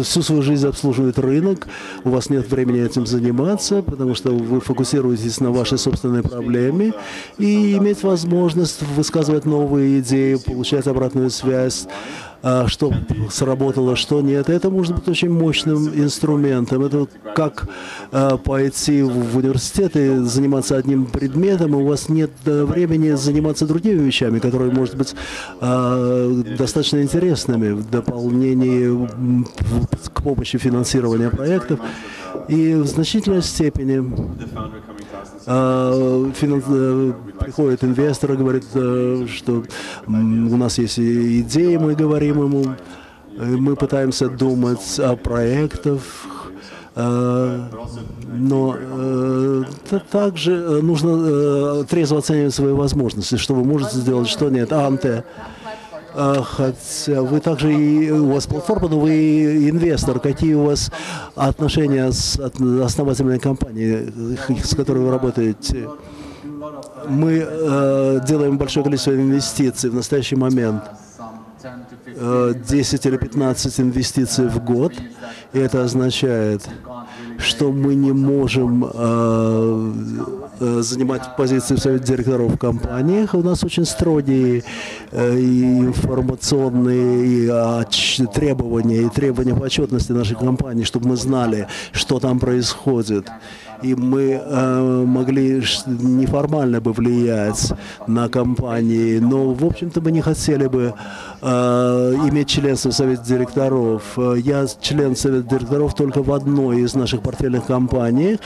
всю 0.00 0.22
свою 0.22 0.42
жизнь 0.42 0.66
обслуживают 0.66 1.18
рынок, 1.18 1.66
у 2.04 2.10
вас 2.10 2.30
нет 2.30 2.50
времени 2.50 2.82
этим 2.82 3.06
заниматься, 3.06 3.82
потому 3.82 4.14
что 4.14 4.30
вы 4.30 4.60
фокусируетесь 4.60 5.40
на 5.40 5.50
вашей 5.50 5.76
собственной 5.76 6.22
проблеме. 6.22 6.94
И 7.36 7.76
иметь 7.76 8.02
возможность 8.02 8.82
высказывать 8.96 9.44
новые 9.44 10.00
идеи, 10.00 10.36
получать 10.36 10.86
обратную 10.86 11.28
связь, 11.28 11.86
а, 11.86 12.33
что 12.66 12.92
сработало, 13.30 13.96
что 13.96 14.20
нет. 14.20 14.50
Это 14.50 14.70
может 14.70 14.94
быть 14.94 15.08
очень 15.08 15.30
мощным 15.30 15.88
инструментом. 15.88 16.84
Это 16.84 17.06
как 17.34 17.68
а, 18.12 18.36
пойти 18.36 19.02
в 19.02 19.36
университет 19.36 19.96
и 19.96 20.18
заниматься 20.18 20.76
одним 20.76 21.06
предметом, 21.06 21.72
и 21.72 21.76
у 21.76 21.86
вас 21.86 22.08
нет 22.08 22.30
э, 22.44 22.64
времени 22.64 23.12
заниматься 23.12 23.66
другими 23.66 24.02
вещами, 24.02 24.38
которые, 24.38 24.70
может 24.70 24.96
быть, 24.96 25.14
а, 25.60 26.30
достаточно 26.58 27.02
интересными 27.02 27.70
в 27.70 27.90
дополнении 27.90 29.08
к 30.12 30.22
помощи 30.22 30.58
финансирования 30.58 31.30
проектов. 31.30 31.80
И 32.48 32.74
в 32.74 32.86
значительной 32.86 33.42
степени 33.42 34.02
а, 35.46 36.30
э, 36.40 37.12
приходит 37.38 37.84
инвестор 37.84 38.32
и 38.32 38.36
говорит, 38.36 38.64
э, 38.74 39.26
что 39.32 39.62
у 40.06 40.56
нас 40.56 40.78
есть 40.78 40.98
идеи, 40.98 41.76
мы 41.76 41.94
говорим 41.94 42.42
ему, 42.42 42.64
мы 43.36 43.76
пытаемся 43.76 44.28
думать 44.28 44.98
о 44.98 45.16
проектах, 45.16 46.00
э, 46.96 47.60
но 48.32 48.76
также 50.10 50.82
нужно 50.82 51.84
трезво 51.84 52.18
оценивать 52.18 52.54
свои 52.54 52.72
возможности, 52.72 53.36
что 53.36 53.54
вы 53.54 53.64
можете 53.64 53.96
сделать, 53.96 54.28
что 54.28 54.50
нет. 54.50 54.72
Анте, 54.72 55.24
хотя 56.14 57.22
вы 57.22 57.40
также 57.40 57.74
и 57.74 58.10
у 58.10 58.32
вас 58.32 58.46
платформа, 58.46 58.88
но 58.88 59.00
вы 59.00 59.68
инвестор. 59.68 60.20
Какие 60.20 60.54
у 60.54 60.64
вас 60.64 60.90
отношения 61.34 62.10
с 62.10 62.38
основательной 62.38 63.38
компанией, 63.38 64.36
с 64.62 64.74
которой 64.74 64.98
вы 64.98 65.10
работаете? 65.10 65.88
Мы 67.08 67.44
э, 67.46 68.20
делаем 68.26 68.56
большое 68.56 68.84
количество 68.84 69.14
инвестиций 69.14 69.90
в 69.90 69.94
настоящий 69.94 70.36
момент. 70.36 70.82
10 72.16 73.06
или 73.06 73.16
15 73.16 73.80
инвестиций 73.80 74.48
в 74.48 74.64
год. 74.64 74.92
И 75.52 75.58
это 75.58 75.82
означает, 75.82 76.68
что 77.38 77.72
мы 77.72 77.94
не 77.94 78.12
можем 78.12 78.84
занимать 80.60 81.36
позиции 81.36 81.74
в 81.74 81.78
совете 81.78 82.04
директоров 82.04 82.54
в 82.54 82.58
компаниях. 82.58 83.34
У 83.34 83.42
нас 83.42 83.64
очень 83.64 83.84
строгие 83.84 84.62
э, 85.10 85.38
информационные 85.38 87.50
э, 87.50 87.84
требования 88.32 89.02
и 89.02 89.08
требования 89.08 89.54
по 89.54 89.64
отчетности 89.64 90.12
нашей 90.12 90.36
компании, 90.36 90.84
чтобы 90.84 91.08
мы 91.08 91.16
знали, 91.16 91.66
что 91.92 92.20
там 92.20 92.38
происходит 92.38 93.28
и 93.84 93.94
мы 93.94 94.40
э, 94.42 95.04
могли 95.06 95.62
неформально 95.86 96.80
бы 96.80 96.92
влиять 96.92 97.72
на 98.06 98.28
компании, 98.28 99.18
но, 99.18 99.52
в 99.52 99.64
общем-то, 99.64 100.00
мы 100.00 100.10
не 100.10 100.22
хотели 100.22 100.66
бы 100.66 100.94
э, 101.42 101.46
иметь 102.28 102.48
членство 102.48 102.90
в 102.90 102.94
Совете 102.94 103.22
директоров. 103.26 104.18
Я 104.36 104.66
член 104.80 105.14
Совета 105.16 105.48
директоров 105.48 105.94
только 105.94 106.22
в 106.22 106.32
одной 106.32 106.80
из 106.80 106.94
наших 106.94 107.22
портфельных 107.22 107.66
компаний, 107.66 108.38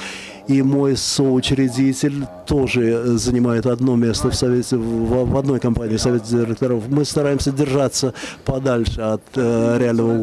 и 0.48 0.62
мой 0.62 0.96
соучредитель 0.96 2.26
тоже 2.46 3.18
занимает 3.18 3.66
одно 3.66 3.96
место 3.96 4.30
в 4.30 4.34
совете, 4.34 4.76
в, 4.76 5.30
в 5.30 5.36
одной 5.36 5.60
компании 5.60 5.98
Совете 5.98 6.36
директоров. 6.36 6.84
Мы 6.88 7.04
стараемся 7.04 7.52
держаться 7.52 8.14
подальше 8.44 9.00
от 9.02 9.22
э, 9.34 9.78
реального 9.78 10.16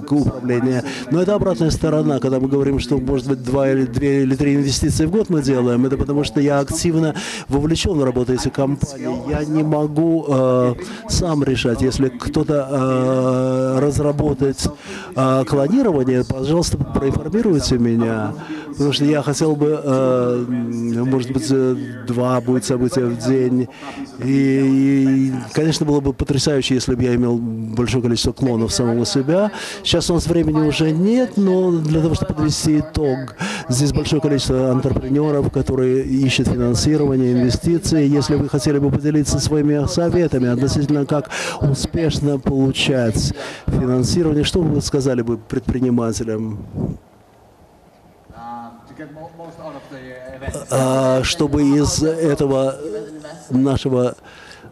управления. 0.00 0.84
Но 1.10 1.20
это 1.20 1.34
обратная 1.34 1.70
сторона, 1.70 2.20
когда 2.20 2.38
мы 2.38 2.48
говорим, 2.48 2.78
что 2.78 2.98
может 2.98 3.28
быть 3.28 3.42
два 3.42 3.70
или 3.70 3.84
две 3.84 4.22
или 4.22 4.36
три 4.36 4.54
инвестиции 4.54 5.06
в 5.06 5.10
год 5.10 5.30
мы 5.30 5.42
делаем. 5.42 5.84
Это 5.84 5.96
потому 5.96 6.22
что 6.22 6.40
я 6.40 6.60
активно 6.60 7.14
вовлечен 7.48 7.98
в 7.98 8.04
работу 8.04 8.32
этих 8.32 8.52
компаний. 8.52 9.16
Я 9.28 9.44
не 9.44 9.64
могу 9.64 10.24
э, 10.28 10.74
сам 11.08 11.42
решать, 11.42 11.82
если 11.82 12.08
кто-то 12.08 12.68
э, 12.70 13.80
разработает 13.80 14.64
э, 15.16 15.44
клонирование, 15.44 16.24
пожалуйста, 16.24 16.78
проинформируйте 16.78 17.78
меня, 17.78 18.32
потому 18.72 18.92
что 18.92 19.04
я 19.04 19.22
хотел 19.22 19.56
бы 19.56 19.82
Э, 19.84 20.44
может 21.04 21.32
быть, 21.32 21.46
э, 21.50 21.76
два 22.06 22.40
будет 22.40 22.64
события 22.64 23.04
в 23.04 23.18
день. 23.18 23.68
И, 24.24 24.30
и, 24.30 25.32
конечно, 25.52 25.86
было 25.86 26.00
бы 26.00 26.12
потрясающе, 26.12 26.74
если 26.74 26.94
бы 26.94 27.02
я 27.02 27.14
имел 27.14 27.38
большое 27.38 28.02
количество 28.02 28.32
клонов 28.32 28.72
самого 28.72 29.04
себя. 29.04 29.50
Сейчас 29.82 30.10
у 30.10 30.14
нас 30.14 30.26
времени 30.26 30.66
уже 30.66 30.90
нет, 30.90 31.36
но 31.36 31.72
для 31.72 32.00
того, 32.00 32.14
чтобы 32.14 32.34
подвести 32.34 32.78
итог, 32.78 33.36
здесь 33.68 33.92
большое 33.92 34.20
количество 34.22 34.70
антрепренеров, 34.70 35.50
которые 35.50 36.04
ищут 36.04 36.48
финансирование, 36.48 37.32
инвестиции. 37.32 38.06
Если 38.06 38.36
вы 38.36 38.48
хотели 38.48 38.78
бы 38.78 38.90
поделиться 38.90 39.38
своими 39.40 39.86
советами 39.86 40.48
относительно, 40.48 41.06
как 41.06 41.30
успешно 41.60 42.38
получать 42.38 43.32
финансирование, 43.66 44.44
что 44.44 44.60
вы 44.60 44.80
сказали 44.80 45.22
бы 45.22 45.38
предпринимателям? 45.38 46.58
А, 50.70 51.22
чтобы 51.24 51.62
из 51.62 52.02
этого 52.02 52.76
нашего 53.50 54.14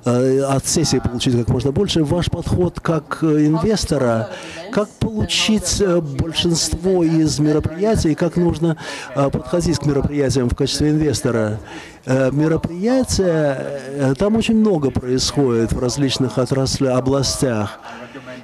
э, 0.05 0.41
от 0.41 0.67
сессии 0.67 0.99
получить 0.99 1.37
как 1.37 1.49
можно 1.49 1.73
больше. 1.73 2.05
Ваш 2.05 2.31
подход 2.31 2.81
как 2.81 3.23
инвестора, 3.23 4.31
как 4.73 4.89
получить 4.89 5.81
э, 5.81 6.01
большинство 6.01 7.05
из 7.05 7.39
мероприятий, 7.39 8.15
как 8.15 8.37
нужно 8.37 8.77
э, 9.15 9.31
подходить 9.31 9.79
к 9.79 9.87
мероприятиям 9.87 10.49
в 10.49 10.57
качестве 10.57 10.91
инвестора. 10.91 11.59
Мероприятия, 12.07 14.15
там 14.19 14.37
очень 14.37 14.57
много 14.57 14.91
происходит 14.91 15.73
в 15.73 15.79
различных 15.79 16.39
отраслях, 16.39 16.99
областях. 16.99 17.79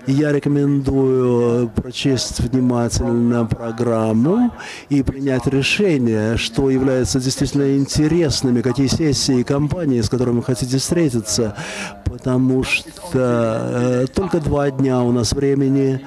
Я 0.07 0.33
рекомендую 0.33 1.69
прочесть 1.69 2.41
внимательно 2.41 3.45
программу 3.45 4.53
и 4.89 5.03
принять 5.03 5.47
решение, 5.47 6.37
что 6.37 6.71
является 6.71 7.21
действительно 7.21 7.77
интересными, 7.77 8.63
какие 8.63 8.87
сессии 8.87 9.41
и 9.41 9.45
компании, 9.45 10.01
с 10.01 10.09
которыми 10.09 10.37
вы 10.37 10.43
хотите 10.45 10.79
встретиться, 10.79 11.57
потому 12.05 12.63
что 12.63 12.85
э, 13.15 14.07
только 14.15 14.41
два 14.41 14.71
дня 14.71 15.03
у 15.03 15.13
нас 15.13 15.33
времени 15.33 16.05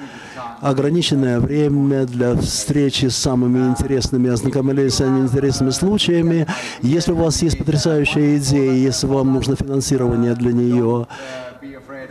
ограниченное 0.60 1.40
время 1.40 2.06
для 2.06 2.36
встречи 2.36 3.06
с 3.06 3.16
самыми 3.16 3.68
интересными, 3.68 4.30
ознакомились 4.30 4.94
с 4.94 5.00
интересными 5.00 5.70
случаями. 5.70 6.46
Если 6.82 7.12
у 7.12 7.16
вас 7.16 7.42
есть 7.42 7.58
потрясающая 7.58 8.36
идея, 8.38 8.72
если 8.72 9.06
вам 9.06 9.32
нужно 9.32 9.56
финансирование 9.56 10.34
для 10.34 10.52
нее, 10.52 11.06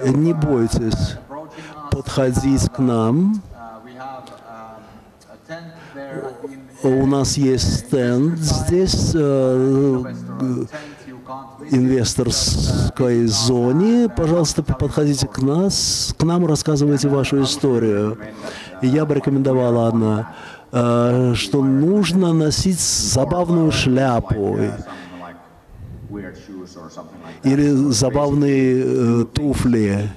не 0.04 0.34
бойтесь 0.34 1.18
подходить 2.00 2.70
к 2.70 2.80
нам. 2.80 3.41
У 6.82 7.06
нас 7.06 7.36
есть 7.36 7.80
стенд 7.80 8.39
здесь, 8.39 9.12
э, 9.14 10.04
инвесторской 11.72 13.26
зоне, 13.26 14.08
пожалуйста, 14.08 14.64
подходите 14.64 15.28
к 15.28 15.39
нас, 15.41 16.16
к 16.18 16.24
нам, 16.24 16.45
рассказывайте 16.45 17.10
вашу 17.10 17.43
историю. 17.43 18.18
Я 18.82 19.04
бы 19.04 19.16
рекомендовала 19.16 19.89
одна, 19.89 20.36
э, 20.72 21.34
что 21.36 21.62
нужно 21.62 22.32
носить 22.32 22.80
забавную 22.80 23.74
шляпу 23.74 24.58
или 27.43 27.91
забавные 27.91 28.84
э, 28.86 29.26
туфли. 29.34 30.10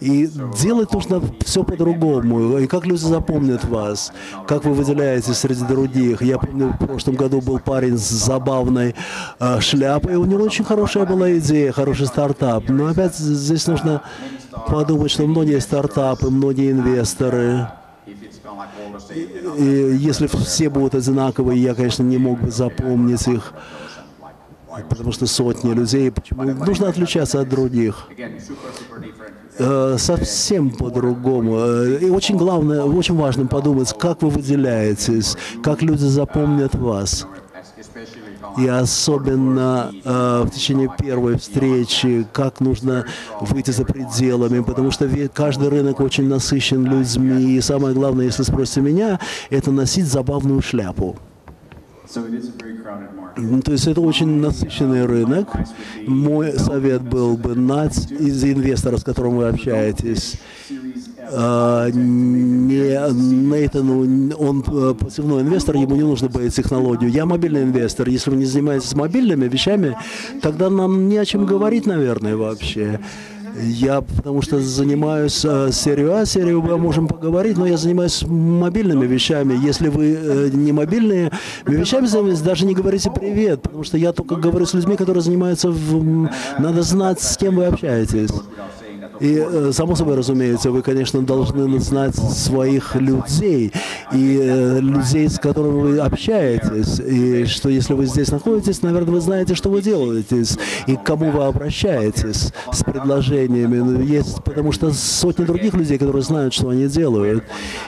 И 0.00 0.28
делать 0.60 0.92
нужно 0.92 1.22
все 1.44 1.64
по-другому. 1.64 2.58
И 2.58 2.66
как 2.66 2.86
люди 2.86 3.00
запомнят 3.00 3.64
вас, 3.64 4.12
как 4.46 4.64
вы 4.64 4.74
выделяетесь 4.74 5.38
среди 5.38 5.64
других. 5.64 6.22
Я 6.22 6.38
помню, 6.38 6.74
в 6.78 6.86
прошлом 6.86 7.16
году 7.16 7.40
был 7.40 7.58
парень 7.58 7.98
с 7.98 8.08
забавной 8.08 8.94
э, 9.38 9.60
шляпой, 9.60 10.16
у 10.16 10.24
него 10.24 10.44
очень 10.44 10.64
хорошая 10.64 11.06
была 11.06 11.36
идея, 11.38 11.72
хороший 11.72 12.06
стартап. 12.06 12.68
Но 12.68 12.86
опять 12.86 13.16
здесь 13.16 13.66
нужно 13.66 14.02
подумать, 14.66 15.10
что 15.10 15.26
многие 15.26 15.60
стартапы, 15.60 16.30
многие 16.30 16.72
инвесторы, 16.72 17.68
и 19.56 19.96
если 19.98 20.26
все 20.26 20.68
будут 20.68 20.94
одинаковые, 20.94 21.62
я, 21.62 21.74
конечно, 21.74 22.02
не 22.02 22.18
мог 22.18 22.40
бы 22.40 22.50
запомнить 22.50 23.26
их 23.26 23.52
потому 24.88 25.12
что 25.12 25.26
сотни 25.26 25.74
людей, 25.74 26.10
почему 26.10 26.44
нужно 26.44 26.88
отличаться 26.88 27.40
от 27.40 27.48
других. 27.48 28.08
Э, 29.58 29.96
совсем 29.98 30.70
по-другому. 30.70 31.58
Э, 31.58 31.98
и 32.00 32.08
очень 32.08 32.36
главное, 32.36 32.82
очень 32.84 33.16
важно 33.16 33.46
подумать, 33.46 33.94
как 33.98 34.22
вы 34.22 34.30
выделяетесь, 34.30 35.36
как 35.62 35.82
люди 35.82 36.04
запомнят 36.04 36.74
вас. 36.74 37.26
И 38.56 38.66
особенно 38.66 39.92
э, 40.04 40.42
в 40.44 40.50
течение 40.50 40.90
первой 40.98 41.38
встречи, 41.38 42.26
как 42.32 42.60
нужно 42.60 43.04
выйти 43.40 43.70
за 43.70 43.84
пределами, 43.84 44.62
потому 44.62 44.90
что 44.90 45.08
каждый 45.32 45.68
рынок 45.68 46.00
очень 46.00 46.28
насыщен 46.28 46.84
людьми. 46.84 47.56
И 47.56 47.60
самое 47.60 47.94
главное, 47.94 48.26
если 48.26 48.44
спросите 48.44 48.80
меня, 48.80 49.20
это 49.50 49.70
носить 49.70 50.06
забавную 50.06 50.62
шляпу. 50.62 51.16
То 53.64 53.72
есть 53.72 53.86
это 53.86 54.00
очень 54.00 54.40
насыщенный 54.40 55.06
рынок. 55.06 55.48
Мой 56.06 56.52
совет 56.58 57.02
был 57.02 57.36
бы 57.36 57.54
нать 57.54 58.10
из 58.10 58.44
инвестора, 58.44 58.98
с 58.98 59.04
которым 59.04 59.36
вы 59.36 59.48
общаетесь, 59.48 60.38
а, 61.34 61.88
не 61.90 62.92
Нейтану, 63.48 64.00
он 64.36 64.64
э, 64.66 64.94
пассивной 64.94 65.42
инвестор, 65.42 65.76
ему 65.76 65.94
не 65.94 66.02
нужно 66.02 66.28
боять 66.28 66.54
технологию. 66.54 67.10
Я 67.10 67.24
мобильный 67.24 67.62
инвестор. 67.62 68.08
Если 68.08 68.30
вы 68.30 68.36
не 68.36 68.44
занимаетесь 68.44 68.94
мобильными 68.94 69.48
вещами, 69.48 69.96
тогда 70.42 70.68
нам 70.68 71.08
не 71.08 71.16
о 71.16 71.24
чем 71.24 71.46
говорить, 71.46 71.86
наверное, 71.86 72.36
вообще. 72.36 73.00
Я 73.60 74.00
потому 74.00 74.40
что 74.40 74.60
занимаюсь 74.60 75.44
э, 75.44 75.70
серию 75.72 76.16
А, 76.16 76.24
серию 76.24 76.62
Б 76.62 76.76
можем 76.76 77.06
поговорить, 77.06 77.58
но 77.58 77.66
я 77.66 77.76
занимаюсь 77.76 78.22
мобильными 78.22 79.04
вещами. 79.06 79.54
Если 79.54 79.88
вы 79.88 80.14
э, 80.14 80.50
не 80.52 80.72
мобильные 80.72 81.30
вещами 81.66 82.06
занимаетесь, 82.06 82.40
даже 82.40 82.64
не 82.64 82.74
говорите 82.74 83.10
привет, 83.10 83.62
потому 83.62 83.84
что 83.84 83.98
я 83.98 84.12
только 84.12 84.36
говорю 84.36 84.64
с 84.64 84.74
людьми, 84.74 84.96
которые 84.96 85.22
занимаются 85.22 85.70
в... 85.70 86.30
Надо 86.58 86.82
знать, 86.82 87.20
с 87.20 87.36
кем 87.36 87.56
вы 87.56 87.66
общаетесь. 87.66 88.30
И, 89.20 89.36
э, 89.36 89.70
само 89.72 89.94
собой, 89.94 90.16
разумеется, 90.16 90.70
вы, 90.70 90.82
конечно, 90.82 91.22
должны 91.22 91.78
знать 91.80 92.14
своих 92.16 92.94
людей 92.96 93.72
и 94.12 94.38
э, 94.42 94.80
людей, 94.80 95.28
с 95.28 95.38
которыми 95.38 95.80
вы 95.80 95.98
общаетесь. 95.98 96.98
И 97.00 97.44
что 97.46 97.68
если 97.68 97.94
вы 97.94 98.06
здесь 98.06 98.30
находитесь, 98.30 98.82
наверное, 98.82 99.12
вы 99.12 99.20
знаете, 99.20 99.54
что 99.54 99.70
вы 99.70 99.82
делаете 99.82 100.44
и 100.86 100.96
к 100.96 101.02
кому 101.02 101.30
вы 101.30 101.44
обращаетесь 101.44 102.52
с 102.72 102.82
предложениями. 102.84 103.78
Ну, 103.78 104.00
есть, 104.00 104.42
потому 104.42 104.72
что 104.72 104.92
сотни 104.92 105.44
других 105.44 105.74
людей, 105.74 105.98
которые 105.98 106.22
знают, 106.22 106.54
что 106.54 106.70
они 106.70 106.86
делают. 106.88 107.44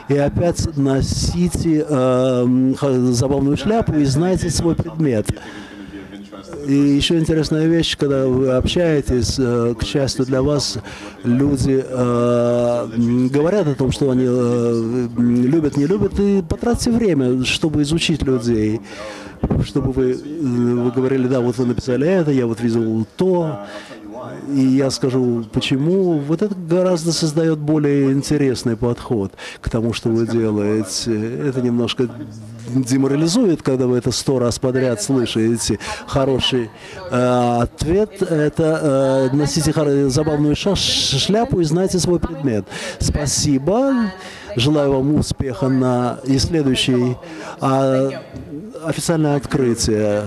И 0.09 0.16
опять 0.16 0.77
носите 0.77 1.85
э, 1.89 2.75
забавную 3.11 3.57
шляпу 3.57 3.95
и 3.95 4.05
знайте 4.05 4.51
свой 4.51 4.75
предмет. 4.75 5.27
И 6.66 6.72
еще 6.72 7.18
интересная 7.18 7.66
вещь, 7.66 7.97
когда 7.97 8.26
вы 8.26 8.53
общаетесь, 8.53 9.36
э, 9.38 9.74
к 9.78 9.84
счастью 9.84 10.24
для 10.24 10.42
вас, 10.42 10.78
люди 11.22 11.84
э, 11.86 12.88
говорят 13.30 13.66
о 13.66 13.74
том, 13.74 13.92
что 13.92 14.11
они 14.11 14.24
э, 14.26 15.09
любят, 15.18 15.76
не 15.76 15.86
любят, 15.86 16.18
и 16.18 16.42
потратьте 16.42 16.90
время, 16.90 17.45
чтобы 17.45 17.82
изучить 17.82 18.22
людей 18.22 18.80
чтобы 19.62 19.92
вы, 19.92 20.14
вы 20.14 20.90
говорили, 20.90 21.26
да, 21.26 21.40
вот 21.40 21.59
вы 21.59 21.66
написали 21.66 22.09
это, 22.09 22.30
я 22.30 22.47
вот 22.47 22.61
видел 22.61 23.07
то, 23.16 23.66
и 24.49 24.61
я 24.61 24.90
скажу, 24.90 25.45
почему. 25.53 26.18
Вот 26.18 26.42
это 26.42 26.55
гораздо 26.55 27.12
создает 27.12 27.59
более 27.59 28.12
интересный 28.12 28.76
подход 28.76 29.32
к 29.61 29.70
тому, 29.70 29.92
что 29.92 30.09
вы 30.09 30.26
делаете. 30.26 31.49
Это 31.49 31.61
немножко 31.61 32.09
деморализует, 32.66 33.62
когда 33.62 33.86
вы 33.86 33.98
это 33.98 34.10
сто 34.10 34.38
раз 34.38 34.58
подряд 34.58 35.02
слышите. 35.02 35.78
Хороший 36.06 36.70
э, 37.10 37.58
ответ– 37.62 38.22
это 38.22 39.30
э, 39.32 39.36
носите 39.36 39.72
забавную 40.10 40.54
шляпу 40.56 41.60
и 41.60 41.64
знайте 41.64 41.98
свой 41.98 42.20
предмет. 42.20 42.64
Спасибо. 42.98 44.12
Желаю 44.56 44.92
вам 44.92 45.16
успеха 45.16 45.68
на 45.68 46.18
и 46.24 46.38
следующий 46.38 47.16
а, 47.60 48.10
официальное 48.84 49.36
открытие. 49.36 50.24